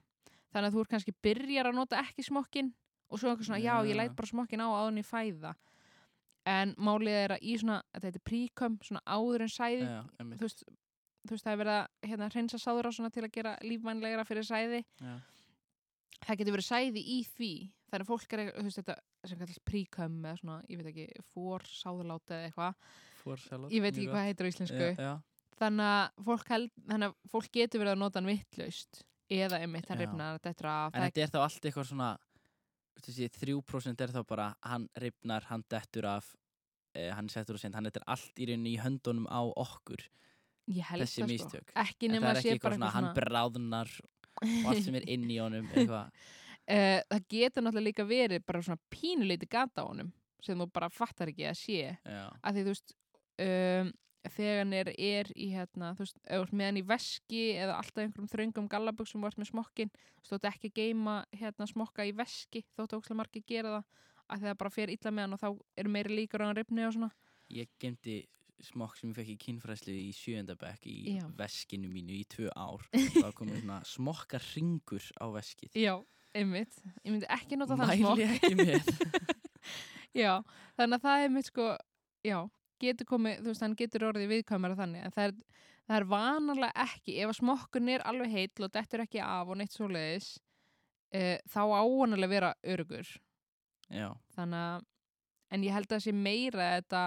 þannig 0.53 0.69
að 0.69 0.75
þú 0.75 0.85
er 0.85 0.91
kannski 0.95 1.15
byrjar 1.25 1.71
að 1.71 1.79
nota 1.79 2.01
ekki 2.03 2.27
smokkin 2.27 2.73
og 3.13 3.21
svo 3.21 3.31
eitthvað 3.31 3.51
svona, 3.51 3.63
já, 3.63 3.75
ég 3.87 3.95
Já. 3.95 4.01
læt 4.03 4.17
bara 4.19 4.31
smokkin 4.33 4.65
á 4.65 4.69
áður 4.69 4.93
en 4.93 5.03
ég 5.03 5.09
fæða 5.09 5.55
en 6.53 6.75
málið 6.83 7.19
er 7.21 7.35
að 7.37 7.45
í 7.47 7.57
svona, 7.61 7.83
þetta 7.95 8.09
heitir 8.11 8.25
príkom 8.27 8.79
svona 8.83 9.03
áður 9.07 9.45
en 9.47 9.53
sæði 9.53 9.85
Já, 9.87 10.01
þú 10.19 10.41
veist, 10.43 10.65
þú 11.23 11.37
veist, 11.37 11.45
það 11.45 11.53
er 11.53 11.61
verið 11.63 11.77
að 11.77 12.11
hérna, 12.11 12.31
hreinsa 12.35 12.59
sáður 12.59 12.89
á 12.91 12.93
svona 12.97 13.13
til 13.15 13.23
að 13.23 13.35
gera 13.37 13.55
lífvænlegra 13.63 14.27
fyrir 14.27 14.49
sæði 14.49 14.83
Já. 14.99 15.15
það 16.27 16.43
getur 16.43 16.57
verið 16.57 16.67
sæði 16.67 17.05
í 17.07 17.21
því 17.37 17.53
þannig 17.93 18.07
að 18.07 18.11
fólk 18.11 18.35
er, 18.35 18.45
þú 18.57 18.67
veist, 18.67 18.81
þetta 18.83 18.99
sem 19.31 19.39
kallast 19.41 19.65
príkom 19.69 20.19
eða 20.25 20.41
svona, 20.41 20.59
ég 20.69 20.81
veit 20.81 20.91
ekki, 20.93 21.07
fór 21.35 21.67
sáðurláta 21.69 22.39
eða 22.39 22.51
eitthvað, 22.51 23.71
ég 23.71 23.85
veit 23.85 23.93
ekki 23.95 24.11
hvað 24.11 24.29
heitir 24.29 24.49
á 24.49 24.51
íslensku. 24.51 24.91
Já, 24.91 25.07
já. 25.07 25.13
þannig 25.61 25.93
að 25.93 26.27
fólk, 26.29 26.45
held, 26.51 26.77
þannig 26.91 27.13
að 27.13 27.33
fólk 27.35 27.51
getur 27.55 27.83
verið 27.85 27.95
að 27.95 28.03
nota 28.03 28.21
hann 28.21 28.33
vittlaust 28.33 29.03
eða 29.33 29.63
einmitt 29.63 29.89
hann 29.89 30.01
Já. 30.01 30.05
rifnar 30.07 30.41
þetta 30.43 30.73
af 30.73 30.97
En 30.97 31.07
þetta 31.07 31.25
er 31.25 31.33
þá 31.33 31.41
allt 31.43 31.67
eitthvað 31.69 31.89
svona 31.89 32.11
þessi, 33.03 33.29
3% 33.39 34.05
er 34.05 34.15
þá 34.15 34.23
bara 34.29 34.49
hann 34.67 34.89
ripnar, 35.01 35.47
hann 35.49 35.65
dettur 35.71 36.09
af 36.11 36.33
eh, 36.97 37.11
hann 37.15 37.31
settur 37.33 37.59
og 37.59 37.63
sent, 37.63 37.77
hann 37.79 37.89
þetta 37.89 38.03
er 38.03 38.11
allt 38.15 38.43
í 38.43 38.49
rauninni 38.51 38.75
í 38.75 38.83
höndunum 38.83 39.29
á 39.31 39.41
okkur 39.43 40.05
ég 40.73 40.87
held 40.91 41.07
þessi 41.07 41.25
það 41.25 41.33
mistök. 41.33 41.73
sko 41.73 41.85
ekki 41.85 42.09
en 42.09 42.17
það 42.19 42.29
er 42.29 42.31
að 42.31 42.43
ekki 42.43 42.55
eitthvað 42.57 42.77
svona, 42.79 42.93
hann 42.97 43.11
bráðnar 43.17 43.95
og 44.43 44.71
allt 44.71 44.87
sem 44.87 44.99
er 44.99 45.09
inn 45.15 45.29
í 45.31 45.39
honum 45.43 45.69
eitthvað, 45.75 46.25
uh, 46.71 47.01
það 47.11 47.29
getur 47.35 47.67
náttúrulega 47.67 47.89
líka 47.89 48.09
verið 48.09 48.45
bara 48.47 48.63
svona 48.63 48.83
pínuleiti 48.93 49.49
gata 49.51 49.87
á 49.87 49.91
honum 49.91 50.13
sem 50.43 50.59
þú 50.59 50.69
bara 50.75 50.91
fattar 50.91 51.31
ekki 51.31 51.47
að 51.47 51.59
sé. 51.61 51.83
Já, 52.03 52.25
að 52.43 52.57
því 52.57 52.63
þú 52.63 52.73
veist 52.73 52.95
um, 53.45 53.93
þegar 54.31 54.61
hann 54.61 54.75
er, 54.77 54.91
er 54.95 55.31
í 55.35 55.49
hérna, 55.53 55.93
þú 55.97 56.05
veist, 56.05 56.19
ef 56.23 56.39
þú 56.39 56.47
ert 56.47 56.57
með 56.59 56.69
hann 56.71 56.81
í 56.81 56.85
veski 56.87 57.43
eða 57.59 57.79
alltaf 57.81 58.03
einhverjum 58.05 58.31
þröngum 58.33 58.69
gallabuxum 58.71 59.25
og 59.25 59.33
ert 59.33 59.41
með 59.43 59.51
smokkin, 59.51 59.93
þú 60.23 60.37
veist, 60.37 60.49
ekki 60.53 60.73
geima 60.77 61.17
hérna 61.35 61.67
smokka 61.71 62.07
í 62.07 62.15
veski, 62.17 62.65
þóttu 62.77 63.01
ókslega 63.01 63.19
margir 63.19 63.47
gera 63.49 63.77
það, 63.77 64.05
að 64.29 64.47
það 64.47 64.61
bara 64.63 64.75
fer 64.75 64.95
illa 64.95 65.15
með 65.15 65.27
hann 65.27 65.37
og 65.37 65.43
þá 65.43 65.49
eru 65.83 65.95
meiri 65.97 66.21
líkur 66.21 66.45
á 66.45 66.49
hann 66.49 66.59
ripni 66.61 66.87
og 66.87 66.95
svona. 66.97 67.11
Ég 67.53 67.73
gemdi 67.83 68.21
smokk 68.63 68.99
sem 68.99 69.11
ég 69.11 69.19
fekk 69.19 69.33
í 69.33 69.39
kynfræslu 69.43 69.95
í 69.99 70.11
sjöndabæk 70.15 70.87
í 70.87 70.97
Já. 71.17 71.25
veskinu 71.39 71.91
mínu 71.91 72.15
í 72.21 72.23
tvö 72.31 72.53
ár. 72.55 72.85
Þá 73.19 73.33
komið 73.35 73.65
svona 73.65 73.81
smokkar 73.89 74.45
ringur 74.53 75.09
á 75.19 75.27
veskið. 75.35 75.75
Já, 75.75 75.97
einmitt, 76.37 76.79
ég 77.03 77.13
myndi 77.13 77.29
ekki 77.33 77.59
nota 77.59 77.77
þann 77.79 77.95
smokk. 77.99 78.21
mæli 78.21 78.29
ekki 78.37 78.55
með. 78.59 78.91
Já, 80.23 80.43
þannig 80.77 80.99
að 80.99 81.05
það 81.07 81.25
er 81.25 81.33
mitt 81.33 81.49
sko, 81.49 81.67
já, 82.27 82.39
getur 82.83 83.09
komið, 83.09 83.39
þú 83.41 83.53
veist, 83.53 83.65
hann 83.65 83.77
getur 83.79 84.07
orðið 84.11 84.33
viðkvæmara 84.35 84.77
þannig, 84.77 85.07
en 85.07 85.15
það 85.15 85.29
er, 85.31 85.61
það 85.89 85.99
er 85.99 86.07
vanalega 86.13 86.87
ekki, 86.87 87.15
ef 87.23 87.33
að 87.33 87.39
smokkun 87.39 87.93
er 87.95 88.05
alveg 88.11 88.35
heill 88.35 88.67
og 88.67 88.73
dettur 88.75 89.05
ekki 89.07 89.23
af 89.25 89.53
og 89.53 89.59
neitt 89.61 89.73
svoleiðis, 89.73 90.31
uh, 91.17 91.37
þá 91.55 91.61
áanalega 91.65 92.33
vera 92.35 92.53
örugur, 92.75 93.15
já, 93.89 94.09
þannig 94.37 94.67
að, 94.69 94.87
en 95.57 95.67
ég 95.69 95.79
held 95.79 95.89
að 95.89 95.97
það 95.97 96.07
sé 96.07 96.17
meira 96.19 96.69
þetta, 96.77 97.05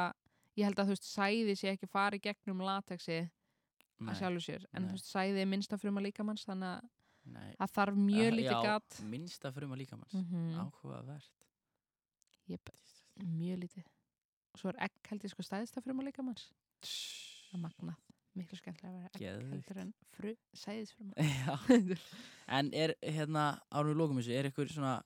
ég 0.55 0.69
held 0.69 0.81
að 0.81 0.89
þú 0.89 0.97
veist, 0.97 1.09
sæði 1.11 1.57
sé 1.59 1.71
ekki 1.75 1.91
fari 1.91 2.21
gegnum 2.23 2.65
latexi 2.65 3.21
nei, 3.21 4.09
að 4.09 4.21
sjálfu 4.23 4.45
sér, 4.47 4.65
en 4.71 4.81
nei. 4.81 4.89
þú 4.89 4.97
veist, 4.97 5.13
sæði 5.13 5.45
er 5.45 5.53
minnsta 5.53 5.81
fruma 5.81 6.01
líkamanns, 6.01 6.47
þannig 6.49 6.73
að 6.73 6.93
nei. 7.25 7.55
það 7.59 7.73
þarf 7.77 7.99
mjög 8.01 8.27
Eh, 8.27 8.35
lítið 8.39 8.51
já, 8.51 8.61
gat, 8.63 8.99
minnsta 9.11 9.51
fruma 9.55 9.75
líkamanns 9.79 10.13
mm 10.13 10.25
-hmm. 10.29 10.59
áhugavert 10.61 11.45
Jep, 12.45 12.69
mjög 13.25 13.63
lítið. 13.63 13.85
Og 14.53 14.59
svo 14.61 14.69
er 14.69 14.83
egg 14.85 15.09
held 15.09 15.23
ég 15.25 15.31
sko 15.33 15.41
stæðista 15.41 15.81
fruma 15.81 16.03
líkamanns. 16.05 16.51
Það 17.49 17.63
magnað. 17.63 17.95
Miklu 18.35 18.57
skemmtilega 18.59 18.91
að 18.91 18.97
vera 18.99 19.09
egg 19.15 19.49
heldur 19.49 19.77
en 19.81 19.93
fru, 20.11 20.35
sæðisfruma. 20.53 21.13
Já. 21.39 21.97
En 22.47 22.69
er 22.73 22.93
hérna, 23.01 23.61
árum 23.71 23.93
við 23.93 23.97
lókum 24.01 24.19
þessu, 24.19 24.35
er 24.35 24.49
ykkur 24.51 24.69
svona 24.69 24.97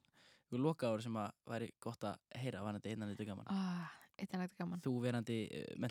ykkur 0.49 0.63
loka 0.65 0.89
ári 0.89 1.05
sem 1.05 1.17
að 1.22 1.32
væri 1.45 1.70
gott 1.80 2.03
að 2.09 2.17
heyra 2.41 2.63
innan 2.89 3.11
þetta 3.13 3.28
gaman? 3.30 3.45
ah, 3.53 3.91
Þú 4.84 4.93
verandi 5.03 5.38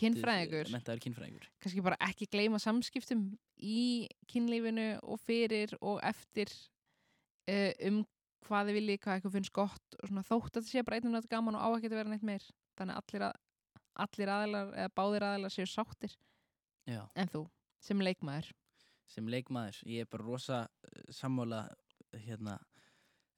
Kynfræðingur. 0.01 0.71
Mentaður 0.75 1.03
kynfræðingur. 1.07 1.49
Kannski 1.63 1.85
bara 1.85 1.99
ekki 2.09 2.29
gleyma 2.31 2.61
samskiptum 2.63 3.25
í 3.59 4.07
kynlífinu 4.31 4.89
og 5.03 5.21
fyrir 5.25 5.75
og 5.81 6.01
eftir 6.07 6.53
uh, 7.49 7.73
um 7.89 8.05
hvað 8.49 8.71
þið 8.71 8.79
viljið, 8.79 9.01
hvað 9.03 9.19
eitthvað 9.19 9.37
finnst 9.37 9.55
gott 9.57 9.99
og 9.99 10.11
svona 10.11 10.25
þótt 10.25 10.57
að 10.57 10.63
þetta 10.63 10.71
sé 10.71 10.85
bara 10.87 11.01
og 11.03 11.19
eitt 11.19 11.31
gaman 11.33 11.59
og 11.59 11.65
á 11.65 11.69
að 11.75 11.91
vera 11.91 12.09
neitt 12.13 12.25
meir. 12.27 12.47
Þannig 12.79 13.01
allir, 13.03 13.27
að, 13.29 13.85
allir 14.07 14.33
aðilar 14.33 14.73
eða 14.79 14.95
báðir 15.01 15.27
aðilar 15.27 15.53
séu 15.53 15.67
sáttir 15.69 16.15
Já. 16.89 17.03
en 17.15 17.31
þú 17.33 17.45
sem 17.83 18.01
leikmaður. 18.03 18.53
Sem 19.09 19.29
leikmaður, 19.31 19.81
ég 19.89 20.05
er 20.05 20.11
bara 20.11 20.27
rosa 20.27 20.65
uh, 20.69 21.13
sammála 21.15 21.65
hérna 22.25 22.59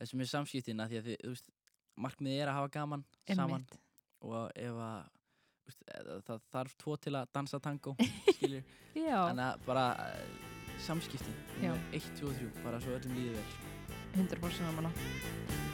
þessum 0.01 0.25
er 0.25 0.31
samskiptina 0.31 0.89
því 0.91 1.01
að 1.01 1.09
þið, 1.09 1.21
þú 1.23 1.33
veist, 1.35 1.53
markmiðið 2.01 2.43
er 2.43 2.51
að 2.51 2.59
hafa 2.59 2.73
gaman 2.77 3.07
saman 3.29 3.57
Einmitt. 3.61 3.79
Og 4.27 4.53
ef 4.55 4.85
að 4.85 5.09
eða 5.95 6.21
það 6.27 6.45
þarf 6.51 6.77
tvo 6.83 6.97
til 6.99 7.15
að 7.15 7.33
dansa 7.35 7.61
tango 7.63 7.95
skilur, 8.35 8.65
Já, 8.99 9.19
en 9.31 9.43
að 9.47 9.67
bara 9.67 9.87
samskiptin, 10.83 11.37
Já. 11.61 11.71
nummer 11.71 11.99
1, 12.01 12.13
2 12.19 12.31
og 12.31 12.39
3 12.41 12.65
bara 12.65 12.81
svo 12.83 12.97
öllum 12.99 13.19
líður 13.19 13.39
vel 13.39 14.25
100% 14.27 14.65
saman 14.65 14.91
á. 14.91 15.70